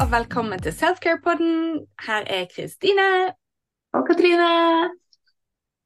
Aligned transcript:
og 0.00 0.08
velkommen 0.10 0.62
til 0.62 0.72
Selfcare-podden. 0.72 1.86
Her 2.06 2.24
er 2.30 2.46
Kristine. 2.54 3.34
Og 3.92 4.06
Katrine. 4.08 4.48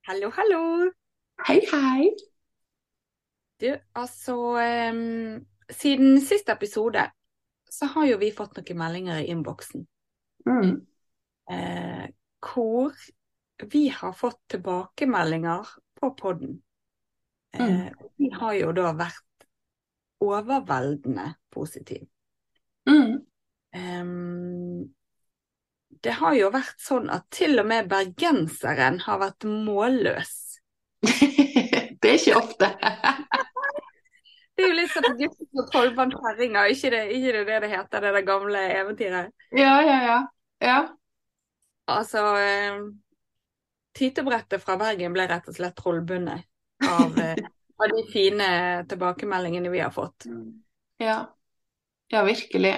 Hallo, 0.07 0.31
hallo. 0.31 0.91
Hei, 1.47 1.61
hei. 1.73 2.11
Du, 3.61 3.77
altså 3.95 4.37
um, 4.93 5.47
Siden 5.71 6.21
siste 6.21 6.53
episode 6.53 7.03
så 7.71 7.89
har 7.95 8.07
jo 8.07 8.19
vi 8.21 8.31
fått 8.37 8.57
noen 8.61 8.79
meldinger 8.79 9.23
i 9.25 9.31
innboksen. 9.33 9.87
Mm. 10.47 10.75
Uh, 11.51 12.07
hvor 12.41 12.93
vi 13.73 13.89
har 13.89 14.13
fått 14.13 14.41
tilbakemeldinger 14.53 15.67
på 16.01 16.15
podden. 16.19 16.63
Eh, 17.55 17.63
Mm. 17.67 17.95
vi 18.17 18.29
har 18.31 18.53
jo 18.53 18.73
da 18.77 18.91
vært 18.93 19.47
overveldende 20.21 21.35
positive. 21.51 22.07
Mm. 22.89 23.25
Ehm, 23.77 24.87
det 26.03 26.17
har 26.21 26.37
jo 26.39 26.51
vært 26.55 26.81
sånn 26.83 27.09
at 27.13 27.27
til 27.35 27.59
og 27.61 27.69
med 27.69 27.89
bergenseren 27.91 29.01
har 29.07 29.21
vært 29.23 29.47
målløs. 29.49 30.35
det 32.01 32.11
er 32.11 32.19
ikke 32.19 32.41
ofte. 32.41 32.73
Det 34.57 34.65
er 34.65 34.71
jo 34.71 34.77
litt 34.79 34.89
sånn 34.89 35.19
gutten 35.19 35.49
på 35.53 35.63
tolvbånd 35.69 36.15
ikke 36.17 36.91
det 36.95 37.01
ikke 37.13 37.33
det 37.35 37.41
det 37.45 37.57
det 37.61 37.69
heter, 37.69 38.01
det 38.01 38.13
der 38.15 38.23
gamle 38.25 38.63
eventyret? 38.73 39.35
ja, 39.53 39.75
ja, 39.85 39.97
ja. 40.01 40.15
Ja. 40.65 40.79
Altså 41.93 42.23
um, 42.73 42.87
Tytebrettet 43.93 44.65
fra 44.65 44.79
Bergen 44.81 45.13
ble 45.13 45.27
rett 45.29 45.45
og 45.49 45.59
slett 45.59 45.77
trollbundet 45.77 46.49
av, 46.89 47.19
eh, 47.21 47.37
av 47.85 47.93
de 47.93 48.03
fine 48.09 48.49
tilbakemeldingene 48.89 49.73
vi 49.73 49.85
har 49.85 49.93
fått. 49.93 50.25
Ja. 51.05 51.19
Ja, 52.13 52.25
virkelig. 52.25 52.75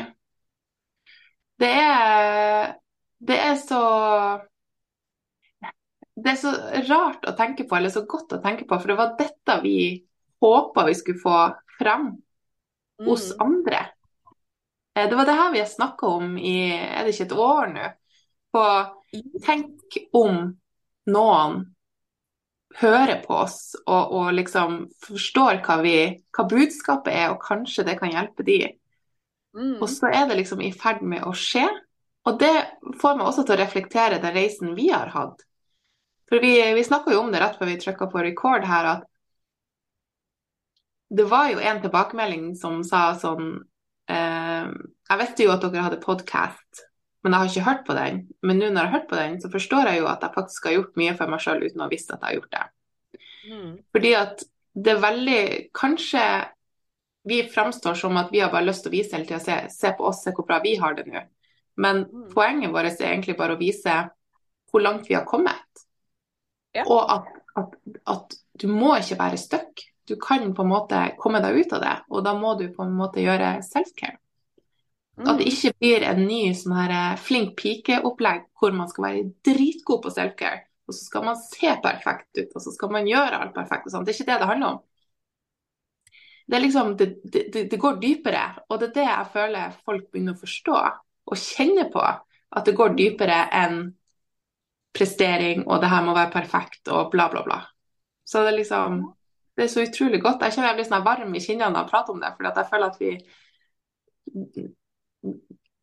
Det 1.59 1.71
er 1.71 2.75
Det 3.21 3.39
er 3.39 3.55
så 3.59 3.83
Det 6.19 6.33
er 6.33 6.39
så 6.41 6.53
rart 6.89 7.27
å 7.31 7.35
tenke 7.39 7.65
på, 7.69 7.77
eller 7.79 7.93
så 7.95 8.03
godt 8.11 8.33
å 8.35 8.41
tenke 8.43 8.67
på, 8.67 8.79
for 8.81 8.91
det 8.91 8.97
var 8.99 9.13
dette 9.21 9.59
vi 9.63 9.77
håpa 10.43 10.85
vi 10.89 10.95
skulle 10.99 11.23
få 11.23 11.37
frem 11.79 12.09
hos 13.07 13.31
Mm. 13.33 13.41
andre. 13.47 13.81
Eh, 14.97 15.09
Det 15.09 15.17
var 15.17 15.25
det 15.25 15.33
her 15.35 15.53
vi 15.53 15.59
har 15.61 15.67
snakka 15.67 16.07
om 16.07 16.39
i 16.39 16.73
er 16.73 17.05
det 17.05 17.15
ikke 17.15 17.25
et 17.25 17.33
år 17.39 17.67
nå. 17.75 17.89
På 18.53 18.65
tenk 19.45 19.99
om 20.13 20.59
noen 21.07 21.75
hører 22.81 23.23
på 23.25 23.35
oss 23.35 23.77
og, 23.87 24.13
og 24.13 24.33
liksom 24.35 24.89
forstår 25.07 25.63
hva, 25.65 25.79
vi, 25.83 25.95
hva 26.37 26.45
budskapet 26.49 27.15
er, 27.15 27.31
og 27.33 27.43
kanskje 27.43 27.85
det 27.85 27.99
kan 28.01 28.11
hjelpe 28.13 28.45
de. 28.47 28.59
Mm. 29.59 29.77
Og 29.83 29.89
så 29.91 30.11
er 30.15 30.29
det 30.31 30.39
liksom 30.39 30.63
i 30.63 30.73
ferd 30.75 31.03
med 31.03 31.27
å 31.27 31.35
skje. 31.37 31.67
Og 32.29 32.39
det 32.41 32.55
får 33.01 33.19
meg 33.19 33.29
også 33.29 33.45
til 33.47 33.57
å 33.57 33.61
reflektere 33.61 34.23
den 34.23 34.37
reisen 34.37 34.75
vi 34.79 34.89
har 34.93 35.11
hatt. 35.15 35.45
For 36.29 36.43
vi, 36.45 36.53
vi 36.77 36.85
snakka 36.85 37.15
jo 37.15 37.23
om 37.25 37.31
det 37.33 37.41
rett 37.41 37.57
før 37.59 37.71
vi 37.71 37.79
trykka 37.81 38.11
på 38.13 38.25
record 38.27 38.67
her, 38.69 38.91
at 38.99 39.07
det 41.09 41.25
var 41.25 41.49
jo 41.49 41.63
en 41.65 41.81
tilbakemelding 41.81 42.51
som 42.61 42.83
sa 42.85 43.15
sånn 43.17 43.55
eh, 44.13 44.67
Jeg 44.69 45.21
visste 45.23 45.47
jo 45.47 45.55
at 45.55 45.65
dere 45.65 45.87
hadde 45.87 46.03
podkast, 46.03 46.83
men 47.25 47.33
jeg 47.33 47.41
har 47.41 47.53
ikke 47.53 47.69
hørt 47.71 47.87
på 47.87 47.97
den. 47.97 48.21
Men 48.45 48.61
nå 48.61 48.69
når 48.69 48.83
jeg 48.83 48.91
har 48.91 48.97
hørt 48.99 49.09
på 49.09 49.17
den, 49.17 49.39
så 49.41 49.49
forstår 49.53 49.89
jeg 49.89 50.03
jo 50.03 50.11
at 50.13 50.27
jeg 50.27 50.37
faktisk 50.37 50.69
har 50.69 50.77
gjort 50.77 51.01
mye 51.01 51.17
for 51.17 51.33
meg 51.33 51.43
sjøl 51.45 51.65
uten 51.65 51.81
å 51.81 51.87
ha 51.87 51.95
visst 51.95 52.13
at 52.13 52.21
jeg 52.21 52.29
har 52.29 52.37
gjort 52.37 52.59
det. 52.59 52.67
Mm. 53.49 53.73
Fordi 53.97 54.13
at 54.19 54.45
det 54.79 54.93
er 54.93 55.01
veldig 55.03 55.43
Kanskje 55.75 56.25
vi 57.25 57.43
framstår 57.49 57.95
som 57.95 58.17
at 58.17 58.31
vi 58.33 58.41
har 58.41 58.51
bare 58.51 58.65
lyst 58.65 58.83
til 58.85 58.91
å 58.93 58.97
vise 58.97 59.17
hele 59.17 59.27
tida, 59.27 59.41
se, 59.41 59.57
se 59.71 59.93
på 59.93 60.05
oss, 60.05 60.23
se 60.25 60.33
hvor 60.33 60.47
bra 60.47 60.61
vi 60.65 60.77
har 60.77 60.95
det 60.95 61.07
nå. 61.07 61.23
Men 61.77 62.05
Mm. 62.05 62.29
poenget 62.35 62.73
vårt 62.73 63.01
er 63.01 63.13
egentlig 63.13 63.37
bare 63.37 63.55
å 63.57 63.59
vise 63.61 64.11
hvor 64.71 64.81
langt 64.83 65.09
vi 65.09 65.15
har 65.15 65.25
kommet. 65.25 65.85
Ja. 66.75 66.85
Og 66.87 67.11
at, 67.11 67.27
at, 67.57 67.75
at 68.07 68.35
du 68.59 68.67
må 68.69 68.97
ikke 68.99 69.19
være 69.19 69.39
stuck. 69.39 69.85
Du 70.09 70.17
kan 70.17 70.55
på 70.55 70.63
en 70.63 70.69
måte 70.69 71.17
komme 71.19 71.41
deg 71.41 71.57
ut 71.61 71.73
av 71.73 71.81
det, 71.81 71.97
og 72.11 72.25
da 72.25 72.33
må 72.35 72.55
du 72.59 72.69
på 72.73 72.83
en 72.83 72.95
måte 72.97 73.21
gjøre 73.21 73.59
self-care. 73.63 74.19
At 75.19 75.39
det 75.39 75.47
Mm. 75.47 75.53
ikke 75.53 75.73
blir 75.81 76.03
en 76.07 76.21
ny 76.27 76.53
sånn 76.55 76.77
her 76.77 76.91
eh, 76.95 77.17
flink 77.19 77.57
pike-opplegg 77.57 78.45
hvor 78.59 78.73
man 78.73 78.89
skal 78.89 79.05
være 79.05 79.33
dritgod 79.45 80.03
på 80.03 80.11
self-care, 80.15 80.61
og 80.87 80.95
så 80.95 81.05
skal 81.05 81.25
man 81.25 81.37
se 81.37 81.73
perfekt 81.83 82.39
ut, 82.39 82.53
og 82.55 82.63
så 82.63 82.73
skal 82.73 82.91
man 82.91 83.05
gjøre 83.07 83.41
alt 83.41 83.55
perfekt 83.55 83.87
og 83.87 83.93
sånn. 83.93 84.05
Det 84.07 84.15
er 84.15 84.19
ikke 84.21 84.33
det 84.33 84.39
det 84.41 84.49
handler 84.49 84.69
om. 84.69 84.79
Det 86.49 86.59
liksom, 86.63 86.95
det, 86.97 87.07
det, 87.25 87.65
det 87.71 87.79
går 87.81 87.99
dypere, 88.01 88.45
og 88.69 88.81
det 88.81 88.89
er 88.89 88.95
det 88.95 89.05
jeg 89.05 89.33
føler 89.35 89.75
folk 89.85 90.07
begynner 90.09 90.37
å 90.37 90.41
forstå 90.41 90.77
og 91.29 91.37
kjenne 91.37 91.85
på. 91.93 92.05
At 92.57 92.65
det 92.65 92.77
går 92.77 92.95
dypere 92.97 93.43
enn 93.53 93.83
prestering, 94.97 95.67
og 95.69 95.83
det 95.83 95.91
her 95.93 96.07
må 96.07 96.15
være 96.17 96.33
perfekt, 96.33 96.89
og 96.89 97.11
bla, 97.13 97.29
bla, 97.29 97.43
bla. 97.45 97.59
Så 98.25 98.43
det 98.45 98.55
er 98.55 98.61
liksom 98.63 99.01
Det 99.59 99.65
er 99.65 99.71
så 99.73 99.83
utrolig 99.83 100.21
godt. 100.23 100.43
Jeg 100.47 100.55
kjenner 100.55 100.69
jeg 100.69 100.77
blir 100.79 100.87
sånn 100.87 101.03
varm 101.03 101.33
i 101.35 101.41
kinnene 101.43 101.73
når 101.75 101.81
jeg 101.81 101.91
prater 101.91 102.15
om 102.15 102.21
det, 102.23 102.29
fordi 102.37 102.51
jeg 102.61 102.69
føler 102.71 102.93
at 102.93 102.99
vi 103.03 103.11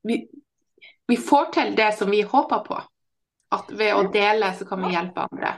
vi, 0.07 0.15
vi 1.07 1.17
får 1.17 1.49
til 1.51 1.73
det 1.75 1.89
som 1.97 2.11
vi 2.11 2.21
håper 2.21 2.61
på. 2.69 2.77
At 3.55 3.73
ved 3.75 3.91
å 3.97 4.05
dele, 4.13 4.53
så 4.55 4.67
kan 4.69 4.79
vi 4.85 4.93
hjelpe 4.93 5.25
andre. 5.27 5.51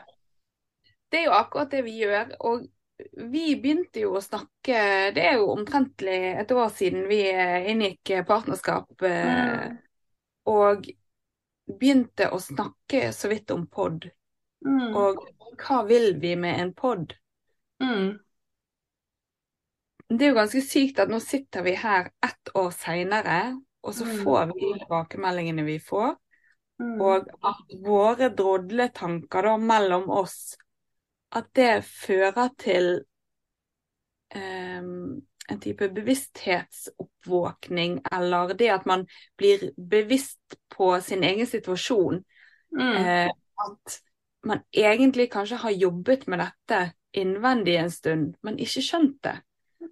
Det 1.12 1.22
er 1.22 1.30
jo 1.30 1.36
akkurat 1.38 1.72
det 1.72 1.84
vi 1.86 1.94
gjør. 2.02 2.34
Og 2.50 2.66
vi 3.14 3.56
begynte 3.62 4.02
jo 4.02 4.16
å 4.18 4.22
snakke 4.24 4.78
Det 5.14 5.24
er 5.30 5.38
jo 5.38 5.52
omtrentlig 5.54 6.18
et 6.42 6.52
år 6.52 6.70
siden 6.74 7.06
vi 7.10 7.22
eh, 7.30 7.70
inngikk 7.72 8.14
partnerskap. 8.28 8.90
Mm. 9.02 9.78
Og 10.50 10.88
begynte 11.68 12.30
å 12.32 12.40
snakke 12.42 13.12
så 13.14 13.30
vidt 13.32 13.52
om 13.54 13.68
pod. 13.68 14.08
Mm. 14.66 14.96
Og 14.96 15.22
hva 15.62 15.82
vil 15.88 16.16
vi 16.22 16.36
med 16.40 16.62
en 16.62 16.74
pod? 16.78 17.14
Mm. 17.84 18.18
Det 20.08 20.24
er 20.24 20.32
jo 20.32 20.38
ganske 20.40 20.62
sykt 20.64 21.02
at 21.04 21.12
nå 21.12 21.20
sitter 21.20 21.66
vi 21.66 21.74
her 21.76 22.08
ett 22.24 22.54
år 22.56 22.72
seinere, 22.72 23.58
og 23.84 23.94
så 23.94 24.06
Mm. 24.06 24.24
får 24.24 24.46
vi 24.54 24.72
tilbakemeldingene 24.80 25.66
vi 25.68 25.80
får. 25.80 26.16
Mm. 26.80 27.02
Og 27.02 27.28
at 27.44 27.76
våre 27.84 28.30
drodletanker 28.30 29.44
da 29.44 29.58
mellom 29.58 30.10
oss, 30.10 30.58
at 31.36 31.46
det 31.56 31.86
fører 31.86 32.50
til 32.60 33.06
um, 34.36 35.22
en 35.50 35.60
type 35.64 35.90
bevissthetsoppvåkning, 35.96 38.02
eller 38.12 38.54
det 38.60 38.70
at 38.74 38.86
man 38.86 39.08
blir 39.38 39.72
bevisst 39.78 40.58
på 40.70 41.02
sin 41.02 41.24
egen 41.24 41.48
situasjon. 41.48 42.24
Mm. 42.76 42.96
Eh, 42.96 43.30
at 43.68 44.02
man 44.44 44.60
egentlig 44.72 45.32
kanskje 45.32 45.56
har 45.56 45.72
jobbet 45.72 46.28
med 46.28 46.40
dette 46.44 46.92
innvendig 47.16 47.76
en 47.80 47.92
stund, 47.92 48.36
men 48.44 48.60
ikke 48.60 48.82
skjønt 48.84 49.24
det. 49.24 49.42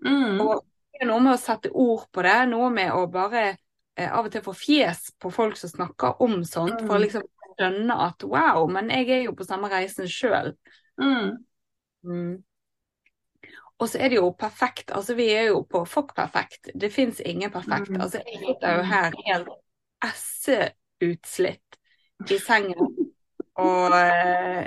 Mm. 0.03 0.41
Og 0.43 0.65
det 0.91 1.01
er 1.01 1.05
noe 1.09 1.19
med 1.23 1.33
å 1.35 1.37
sette 1.39 1.71
ord 1.71 2.07
på 2.11 2.21
det, 2.25 2.47
noe 2.51 2.69
med 2.73 2.91
å 2.93 3.07
bare 3.11 3.57
eh, 3.95 4.11
av 4.11 4.25
og 4.25 4.31
til 4.33 4.41
få 4.43 4.53
fjes 4.59 5.11
på 5.19 5.31
folk 5.31 5.57
som 5.59 5.69
snakker 5.71 6.21
om 6.23 6.43
sånt, 6.43 6.81
for 6.83 6.95
å 6.95 6.97
Mm. 6.99 7.01
liksom 7.07 7.23
skjønne 7.55 7.95
at 8.09 8.23
wow, 8.27 8.67
men 8.67 8.89
jeg 8.91 9.09
er 9.09 9.23
jo 9.29 9.35
på 9.35 9.43
samme 9.47 9.69
reisen 9.71 10.07
sjøl. 10.11 10.57
Mm. 11.01 11.31
Mm. 12.05 12.43
Og 13.77 13.89
så 13.91 13.99
er 13.99 14.11
det 14.11 14.19
jo 14.21 14.29
perfekt, 14.39 14.91
altså 14.95 15.17
vi 15.17 15.27
er 15.33 15.49
jo 15.49 15.63
på 15.67 15.81
fuck 15.89 16.13
perfekt. 16.15 16.69
Det 16.73 16.93
fins 16.93 17.19
ingen 17.19 17.51
perfekt. 17.51 17.89
Mm. 17.91 18.01
Altså 18.01 18.21
jeg 18.23 18.39
sitter 18.39 18.77
jo 18.77 18.85
her 18.87 19.17
helt 19.25 19.51
esseutslitt 20.05 21.79
i 22.31 22.39
sengen. 22.39 22.93
Og 23.59 23.95
eh, 23.97 24.63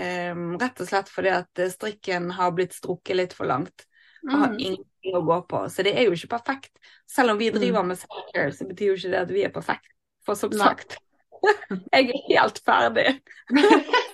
eh, 0.00 0.40
rett 0.60 0.80
og 0.80 0.88
slett 0.88 1.12
fordi 1.12 1.34
at 1.34 1.62
strikken 1.72 2.30
har 2.38 2.56
blitt 2.56 2.76
strukket 2.76 3.20
litt 3.20 3.36
for 3.36 3.48
langt. 3.48 3.84
Og 4.26 4.32
har 4.40 4.56
ingenting 4.56 5.14
å 5.14 5.22
gå 5.22 5.40
på. 5.50 5.66
Så 5.70 5.84
det 5.86 5.92
er 5.94 6.08
jo 6.08 6.16
ikke 6.16 6.32
perfekt. 6.38 6.72
Selv 7.10 7.34
om 7.34 7.38
vi 7.38 7.52
driver 7.54 7.84
med 7.86 8.00
self-care, 8.00 8.50
så 8.56 8.66
betyr 8.66 8.90
jo 8.90 8.96
ikke 8.96 9.12
det 9.12 9.20
at 9.20 9.34
vi 9.34 9.44
er 9.46 9.52
perfekt. 9.54 9.92
For 10.26 10.38
som 10.38 10.56
sagt, 10.56 10.96
jeg 11.92 12.08
er 12.08 12.24
helt 12.32 12.62
ferdig. 12.66 13.10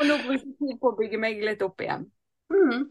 Og 0.00 0.08
nå 0.08 0.16
bruker 0.24 0.46
jeg 0.46 0.56
tid 0.56 0.80
på 0.80 0.90
å 0.90 0.96
bygge 0.96 1.20
meg 1.20 1.44
litt 1.44 1.62
opp 1.66 1.84
igjen. 1.84 2.08
Mm. 2.50 2.88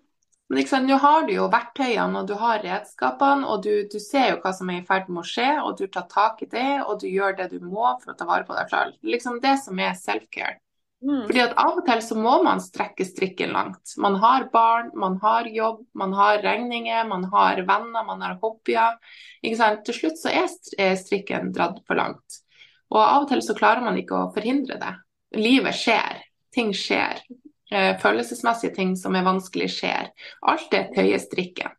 Men 0.50 0.66
sant, 0.66 0.90
nå 0.90 0.96
har 0.98 1.28
du 1.28 1.36
jo 1.36 1.50
verktøyene 1.54 2.24
og 2.24 2.30
du 2.30 2.34
har 2.40 2.64
redskapene, 2.64 3.46
og 3.46 3.62
du, 3.66 3.74
du 3.90 4.00
ser 4.02 4.32
jo 4.32 4.40
hva 4.42 4.54
som 4.56 4.70
er 4.74 4.80
i 4.80 4.86
ferd 4.88 5.12
med 5.12 5.22
å 5.22 5.28
skje, 5.30 5.50
og 5.62 5.76
du 5.78 5.86
tar 5.94 6.08
tak 6.10 6.42
i 6.42 6.50
det, 6.50 6.72
og 6.86 7.04
du 7.04 7.06
gjør 7.10 7.38
det 7.38 7.52
du 7.52 7.60
må 7.62 7.92
for 8.02 8.14
å 8.14 8.18
ta 8.18 8.26
vare 8.30 8.48
på 8.48 8.58
deg 8.58 8.72
selv. 8.72 8.98
Liksom 9.06 9.38
det 9.44 9.56
som 9.62 9.82
er 9.86 9.94
self-care. 10.00 10.58
Mm. 11.06 11.28
Fordi 11.30 11.42
at 11.44 11.54
av 11.62 11.78
og 11.80 11.86
til 11.88 12.02
så 12.04 12.18
må 12.20 12.34
man 12.44 12.60
strekke 12.60 13.06
strikken 13.08 13.54
langt. 13.56 13.94
Man 14.02 14.18
har 14.20 14.50
barn, 14.52 14.90
man 15.00 15.16
har 15.22 15.48
jobb, 15.48 15.86
man 15.96 16.16
har 16.18 16.42
regninger, 16.44 17.06
man 17.08 17.24
har 17.32 17.62
venner, 17.62 18.04
man 18.08 18.26
har 18.26 18.40
hobbyer. 18.42 18.98
Ikke 19.40 19.60
sant? 19.62 19.86
Til 19.88 19.96
slutt 19.96 20.20
så 20.20 20.34
er 20.34 20.98
strikken 21.00 21.54
dratt 21.56 21.80
for 21.88 22.00
langt. 22.00 22.42
Og 22.90 23.00
av 23.00 23.24
og 23.24 23.30
til 23.30 23.46
så 23.46 23.56
klarer 23.56 23.86
man 23.86 24.02
ikke 24.02 24.18
å 24.18 24.32
forhindre 24.36 24.80
det. 24.82 24.92
Livet 25.38 25.78
skjer, 25.78 26.20
ting 26.60 26.74
skjer. 26.76 27.24
Eh, 27.72 27.98
følelsesmessige 28.02 28.76
ting 28.76 28.96
som 28.98 29.16
er 29.16 29.28
vanskelig 29.28 29.70
skjer. 29.78 30.10
Alt 30.42 30.72
det 30.74 30.88
tøyer 30.96 31.22
strikken. 31.22 31.76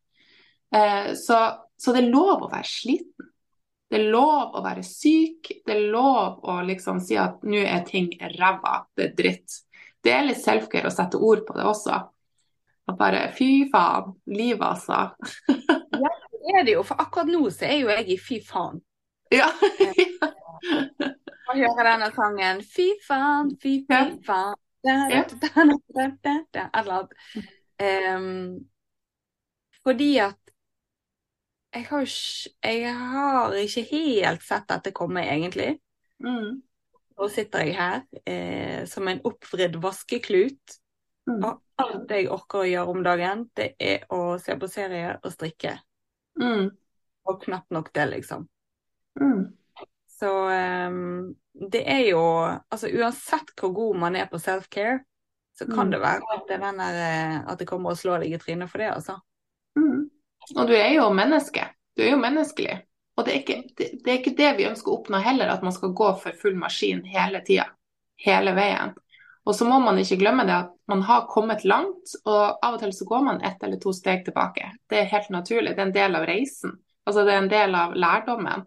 Eh, 0.75 1.13
så, 1.19 1.41
så 1.77 1.95
det 1.95 2.05
er 2.05 2.13
lov 2.13 2.47
å 2.47 2.53
være 2.53 2.69
sliten. 2.69 3.27
Det 3.91 3.99
er 3.99 4.13
lov 4.15 4.55
å 4.55 4.63
være 4.63 4.85
syk. 4.87 5.51
Det 5.67 5.75
er 5.75 5.89
lov 5.91 6.45
å 6.47 6.61
liksom 6.63 7.01
si 7.03 7.19
at 7.19 7.43
nå 7.43 7.65
er 7.67 7.83
ting 7.89 8.13
ræva, 8.37 8.85
det 8.95 9.09
er 9.09 9.17
dritt. 9.19 9.57
Det 10.01 10.15
er 10.15 10.29
litt 10.29 10.41
self-care 10.41 10.89
å 10.89 10.95
sette 10.95 11.19
ord 11.19 11.43
på 11.49 11.59
det 11.59 11.67
også. 11.67 11.99
At 12.89 12.99
bare 12.99 13.27
fy 13.35 13.67
faen, 13.73 14.15
livet 14.31 14.63
altså. 14.63 15.11
ja, 15.51 16.15
det 16.39 16.55
er 16.55 16.65
det 16.69 16.79
jo. 16.79 16.87
For 16.87 17.03
akkurat 17.03 17.35
nå 17.35 17.43
så 17.51 17.67
er 17.67 17.83
jo 17.83 17.91
jeg 17.91 18.07
i 18.15 18.21
fy 18.23 18.39
faen. 18.47 18.79
Ja. 19.35 19.51
Å 21.51 21.59
høre 21.59 21.83
denne 21.83 22.15
sangen. 22.15 22.63
Fy 22.63 22.93
faen, 23.03 23.57
fy, 23.59 23.81
fy 23.91 24.05
faen. 24.27 24.59
Eller. 26.81 27.09
Um, 27.81 28.69
fordi 29.85 30.19
at 30.21 30.37
jeg 31.71 31.87
har, 31.87 32.07
jeg 32.65 32.95
har 32.97 33.55
ikke 33.55 33.85
helt 33.93 34.43
sett 34.43 34.67
dette 34.69 34.93
komme, 34.97 35.23
egentlig. 35.23 35.77
Mm. 36.19 36.63
Nå 37.21 37.29
sitter 37.31 37.69
jeg 37.69 37.77
her 37.77 38.01
eh, 38.25 38.87
som 38.91 39.09
en 39.09 39.21
oppvridd 39.29 39.77
vaskeklut. 39.83 40.79
Mm. 41.29 41.45
Og 41.45 41.61
alt 41.81 42.11
jeg 42.11 42.31
orker 42.33 42.65
å 42.65 42.69
gjøre 42.69 42.95
om 42.95 43.05
dagen, 43.07 43.47
det 43.57 43.75
er 43.79 44.09
å 44.13 44.39
se 44.43 44.57
på 44.59 44.71
serie 44.73 45.15
og 45.21 45.31
strikke. 45.35 45.77
Mm. 46.41 46.73
Og 47.29 47.43
knapt 47.45 47.71
nok 47.77 47.93
det, 47.95 48.09
liksom. 48.17 48.49
Mm. 49.21 49.45
Så 50.21 50.31
um, 50.53 51.31
det 51.73 51.81
er 51.89 52.03
jo 52.11 52.21
Altså 52.71 52.91
uansett 52.93 53.55
hvor 53.57 53.73
god 53.73 53.97
man 54.03 54.17
er 54.21 54.29
på 54.31 54.39
self-care, 54.41 55.01
så 55.57 55.67
kan 55.67 55.89
Mm. 55.89 55.91
det 55.91 56.01
være 56.01 56.35
at 56.35 56.47
det, 56.49 56.57
er 56.57 56.77
der, 56.77 57.01
eh, 57.01 57.53
at 57.53 57.59
det 57.59 57.67
kommer 57.69 57.91
og 57.91 57.99
slår 57.99 58.23
deg 58.23 58.33
i 58.33 58.39
trynet 58.39 58.71
for 58.71 58.79
det, 58.79 58.91
altså. 58.93 59.19
Mm. 59.77 60.09
Og 60.57 60.67
du 60.69 60.73
er 60.73 60.95
jo 60.95 61.11
menneske. 61.13 61.67
Du 61.97 62.03
er 62.03 62.11
jo 62.15 62.21
menneskelig. 62.21 62.79
Og 63.17 63.27
det 63.27 63.35
er, 63.35 63.39
ikke, 63.43 63.63
det, 63.77 63.89
det 64.05 64.13
er 64.13 64.19
ikke 64.21 64.37
det 64.39 64.51
vi 64.57 64.69
ønsker 64.71 64.93
å 64.93 65.01
oppnå 65.01 65.21
heller, 65.21 65.51
at 65.53 65.63
man 65.63 65.73
skal 65.77 65.93
gå 65.93 66.09
for 66.23 66.37
full 66.41 66.57
maskin 66.57 67.03
hele 67.05 67.43
tida. 67.45 67.67
Hele 68.25 68.55
veien. 68.57 68.95
Og 69.45 69.55
så 69.57 69.67
må 69.69 69.81
man 69.85 69.99
ikke 70.01 70.17
glemme 70.21 70.47
det 70.49 70.55
at 70.55 70.73
man 70.89 71.03
har 71.03 71.27
kommet 71.29 71.65
langt, 71.65 72.15
og 72.25 72.59
av 72.63 72.77
og 72.77 72.81
til 72.81 72.93
så 72.97 73.05
går 73.09 73.23
man 73.27 73.43
ett 73.45 73.63
eller 73.63 73.81
to 73.83 73.93
steg 73.93 74.25
tilbake. 74.25 74.71
Det 74.89 75.01
er 75.03 75.13
helt 75.13 75.31
naturlig. 75.33 75.75
Det 75.77 75.83
er 75.83 75.89
en 75.91 75.97
del 75.97 76.17
av 76.17 76.27
reisen. 76.29 76.77
Altså 77.05 77.25
det 77.27 77.35
er 77.35 77.43
en 77.43 77.53
del 77.53 77.75
av 77.75 77.95
lærdommen. 77.97 78.65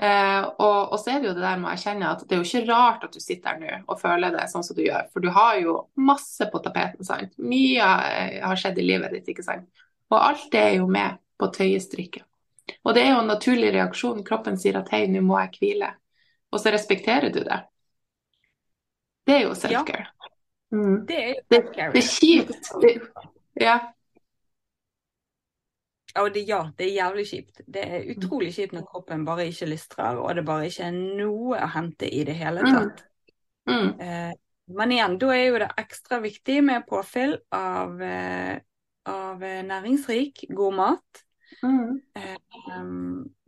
Eh, 0.00 0.42
og, 0.64 0.92
og 0.94 0.96
så 0.96 1.12
er 1.12 1.20
det 1.20 1.28
jo 1.28 1.34
det 1.36 1.44
der 1.44 1.58
med 1.60 1.68
å 1.68 1.72
erkjenne 1.74 2.08
at 2.08 2.22
det 2.24 2.32
er 2.32 2.38
jo 2.40 2.46
ikke 2.48 2.72
rart 2.72 3.02
at 3.04 3.12
du 3.12 3.20
sitter 3.20 3.52
her 3.52 3.58
nå 3.60 3.92
og 3.92 3.98
føler 4.00 4.32
det 4.32 4.46
sånn 4.48 4.64
som 4.64 4.78
du 4.78 4.80
gjør, 4.86 5.10
for 5.12 5.20
du 5.20 5.28
har 5.36 5.58
jo 5.60 5.74
masse 6.00 6.46
på 6.48 6.60
tapeten, 6.64 7.04
sant. 7.04 7.34
Mye 7.36 7.90
eh, 8.08 8.38
har 8.40 8.60
skjedd 8.60 8.80
i 8.80 8.86
livet 8.86 9.12
ditt, 9.18 9.28
ikke 9.34 9.44
sant. 9.44 9.68
Og 10.08 10.16
alt 10.16 10.48
det 10.54 10.62
er 10.62 10.74
jo 10.78 10.88
med 10.90 11.20
på 11.40 11.50
tøyestrykket. 11.52 12.24
Og 12.86 12.94
det 12.96 13.02
er 13.04 13.12
jo 13.12 13.20
en 13.20 13.28
naturlig 13.28 13.74
reaksjon. 13.74 14.24
Kroppen 14.24 14.56
sier 14.60 14.78
at 14.80 14.88
hei, 14.94 15.04
nå 15.10 15.20
må 15.26 15.36
jeg 15.42 15.52
hvile. 15.58 15.92
Og 16.54 16.62
så 16.62 16.72
respekterer 16.72 17.32
du 17.34 17.42
det. 17.44 17.60
Det 19.26 19.36
er 19.36 19.44
jo 19.44 19.54
self-care. 19.58 20.08
Mm. 20.72 20.96
Det 21.06 21.18
er 21.18 21.28
jo 21.28 21.40
self-care. 21.54 21.92
det 21.92 22.02
er 22.02 22.08
kjipt. 22.08 22.70
Det, 22.82 22.94
ja. 23.60 23.76
Og 26.18 26.34
det, 26.34 26.42
ja, 26.48 26.64
det 26.78 26.86
er 26.88 26.94
jævlig 26.94 27.26
kjipt. 27.26 27.60
Det 27.66 27.82
er 27.84 28.08
utrolig 28.10 28.54
kjipt 28.54 28.72
når 28.74 28.86
kroppen 28.88 29.24
bare 29.24 29.46
ikke 29.46 29.68
lystrer, 29.70 30.18
og 30.18 30.34
det 30.34 30.44
bare 30.46 30.66
ikke 30.66 30.88
er 30.88 30.96
noe 30.96 31.60
å 31.60 31.68
hente 31.70 32.08
i 32.10 32.24
det 32.24 32.34
hele 32.34 32.64
Mm. 32.66 32.72
tatt. 32.74 33.04
Mm. 33.68 34.00
Eh, 34.00 34.32
men 34.74 34.92
igjen, 34.92 35.18
da 35.18 35.30
er 35.34 35.44
jo 35.46 35.58
det 35.58 35.70
ekstra 35.78 36.20
viktig 36.20 36.64
med 36.64 36.86
påfyll 36.86 37.38
av, 37.52 38.02
eh, 38.02 38.60
av 39.06 39.42
eh, 39.42 39.62
næringsrik, 39.62 40.44
god 40.50 40.74
mat. 40.74 41.24
Mm. 41.62 42.00
Eh, 42.14 42.36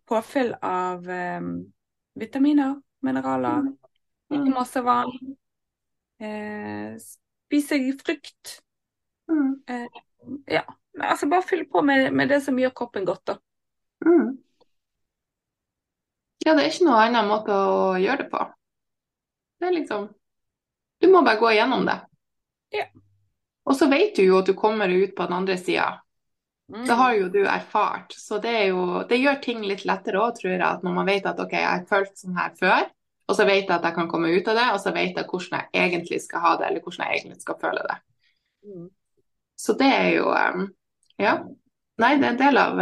påfyll 0.06 0.54
av 0.62 1.06
um, 1.08 1.72
vitaminer, 2.14 2.76
mineraler, 3.00 3.72
ikke 4.30 4.44
Mm. 4.48 4.54
masse 4.54 4.80
vann. 4.80 5.36
Eh, 6.20 6.98
spise 6.98 7.78
frukt. 8.04 8.60
Mm. 9.28 9.62
Ja, 10.98 11.12
altså 11.14 11.28
bare 11.30 11.46
fyll 11.46 11.64
på 11.70 11.82
med, 11.82 12.12
med 12.12 12.28
det 12.28 12.42
som 12.44 12.58
gjør 12.58 12.74
kroppen 12.76 13.06
godt, 13.08 13.24
da. 13.32 13.36
Mm. 14.04 14.36
Ja, 16.44 16.54
det 16.54 16.64
er 16.64 16.72
ikke 16.72 16.88
noe 16.88 17.04
annen 17.04 17.30
måte 17.30 17.54
å 17.54 17.94
gjøre 18.02 18.24
det 18.24 18.30
på. 18.32 18.42
Det 19.62 19.68
er 19.68 19.76
liksom 19.76 20.08
Du 21.02 21.08
må 21.10 21.22
bare 21.22 21.38
gå 21.38 21.50
igjennom 21.50 21.84
det. 21.86 21.98
Ja. 22.74 22.86
Og 23.66 23.76
så 23.78 23.88
vet 23.90 24.16
du 24.16 24.24
jo 24.24 24.40
at 24.40 24.48
du 24.50 24.54
kommer 24.58 24.90
ut 24.90 25.14
på 25.16 25.26
den 25.26 25.36
andre 25.36 25.56
sida. 25.58 26.02
Mm. 26.72 26.84
Det 26.86 26.96
har 26.98 27.14
jo 27.18 27.28
du 27.28 27.40
erfart. 27.42 28.14
Så 28.14 28.38
det 28.42 28.52
er 28.58 28.66
jo 28.70 29.02
Det 29.08 29.18
gjør 29.18 29.40
ting 29.42 29.62
litt 29.66 29.84
lettere 29.88 30.22
òg, 30.22 30.34
tror 30.38 30.52
jeg, 30.54 30.62
at 30.66 30.82
når 30.86 30.98
man 30.98 31.08
vet 31.10 31.26
at 31.30 31.40
OK, 31.42 31.54
jeg 31.54 31.68
har 31.68 31.86
følt 31.90 32.14
sånn 32.18 32.38
her 32.38 32.54
før, 32.58 32.90
og 33.28 33.38
så 33.38 33.46
vet 33.48 33.68
jeg 33.68 33.74
at 33.76 33.86
jeg 33.86 33.96
kan 33.96 34.10
komme 34.10 34.32
ut 34.34 34.48
av 34.50 34.58
det, 34.58 34.68
og 34.74 34.80
så 34.82 34.92
vet 34.94 35.18
jeg 35.18 35.28
hvordan 35.30 35.62
jeg 35.62 35.86
egentlig 35.86 36.20
skal 36.24 36.42
ha 36.42 36.54
det, 36.58 36.68
eller 36.68 36.82
hvordan 36.84 37.06
jeg 37.06 37.20
egentlig 37.20 37.44
skal 37.44 37.58
føle 37.62 37.84
det. 37.86 37.98
Mm. 38.66 38.88
Så 39.62 39.76
det 39.78 39.90
er 39.94 40.08
jo 40.16 40.32
um, 40.32 40.66
Ja. 41.20 41.36
Nei, 41.98 42.16
det 42.18 42.26
er 42.26 42.30
en 42.32 42.38
del 42.40 42.56
av, 42.58 42.78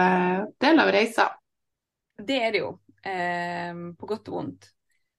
del 0.63 0.81
av 0.81 0.91
reisa. 0.95 1.29
Det 2.21 2.37
er 2.47 2.53
det 2.53 2.61
jo, 2.63 2.75
eh, 3.05 3.73
på 3.99 4.07
godt 4.07 4.29
og 4.29 4.35
vondt. 4.37 4.69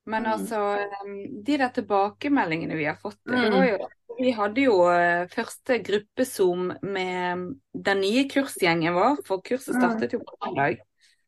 Men 0.05 0.23
Mm. 0.25 0.31
altså, 0.31 0.59
eh, 0.79 1.11
de 1.43 1.57
der 1.57 1.69
tilbakemeldingene 1.75 2.75
vi 2.77 2.85
har 2.85 2.95
fått 2.95 3.19
det 3.25 3.37
Mm. 3.37 3.51
var 3.57 3.65
jo, 3.65 3.89
Vi 4.21 4.31
hadde 4.31 4.61
jo 4.61 4.73
eh, 4.91 5.25
første 5.27 5.79
gruppezoom 5.81 6.73
med 6.83 7.55
den 7.73 8.01
nye 8.01 8.25
kursgjengen 8.29 8.93
vår, 8.93 9.17
for 9.25 9.41
kurset 9.41 9.75
Mm. 9.75 9.81
startet 9.81 10.11
jo 10.13 10.19
på 10.19 10.35
mandag. 10.45 10.81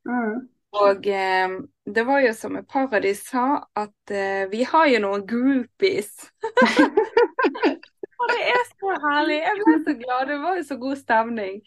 Mm. 0.06 0.47
Og 0.74 1.07
eh, 1.07 1.50
det 1.86 2.03
var 2.06 2.19
jo 2.21 2.33
som 2.33 2.56
et 2.57 2.68
par 2.68 2.94
av 2.94 3.01
de 3.01 3.13
sa, 3.15 3.63
at 3.75 4.12
eh, 4.12 4.45
vi 4.51 4.63
har 4.63 4.88
jo 4.88 5.00
noen 5.00 5.25
groupies. 5.25 6.31
Og 8.24 8.31
det 8.31 8.42
er 8.54 8.62
så 8.70 8.94
herlig. 9.04 9.40
Jeg 9.44 9.60
ble 9.60 9.75
så 9.88 9.96
glad. 10.00 10.28
Det 10.31 10.38
var 10.44 10.60
jo 10.60 10.64
så 10.68 10.78
god 10.80 11.00
stemning. 11.02 11.58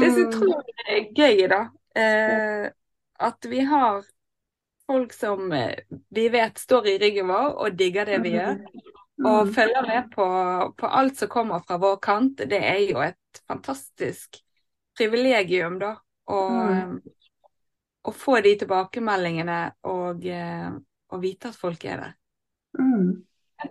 Det 0.00 0.08
som 0.14 0.30
tror 0.32 0.62
jeg 0.66 0.96
er 0.96 1.08
gøy, 1.14 1.42
da. 1.52 1.60
Eh, 1.94 2.70
at 3.22 3.46
vi 3.50 3.60
har 3.68 4.02
folk 4.88 5.12
som 5.14 5.52
eh, 5.52 5.84
vi 6.10 6.28
vet 6.32 6.58
står 6.58 6.88
i 6.94 6.98
ryggen 7.02 7.28
vår 7.30 7.52
og 7.62 7.76
digger 7.78 8.08
det 8.08 8.22
vi 8.24 8.34
gjør. 8.38 8.56
Og 9.22 9.46
Mm. 9.46 9.52
følger 9.54 9.82
med 9.86 10.08
på, 10.10 10.24
på 10.78 10.86
alt 10.86 11.16
som 11.20 11.28
kommer 11.28 11.60
fra 11.66 11.76
vår 11.78 11.96
kant. 12.02 12.40
Det 12.50 12.58
er 12.58 12.80
jo 12.90 12.98
et 13.04 13.42
fantastisk 13.46 14.40
privilegium, 14.98 15.78
da. 15.78 15.92
Mm. 16.26 16.72
eh, 16.72 17.12
å 18.02 18.10
få 18.10 18.40
de 18.42 18.56
tilbakemeldingene 18.58 19.60
og, 19.86 20.24
eh, 20.26 20.72
og 21.12 21.22
vite 21.22 21.52
at 21.52 21.60
folk 21.60 21.84
er 21.84 22.00
der. 22.02 22.14
Mm. 22.80 23.22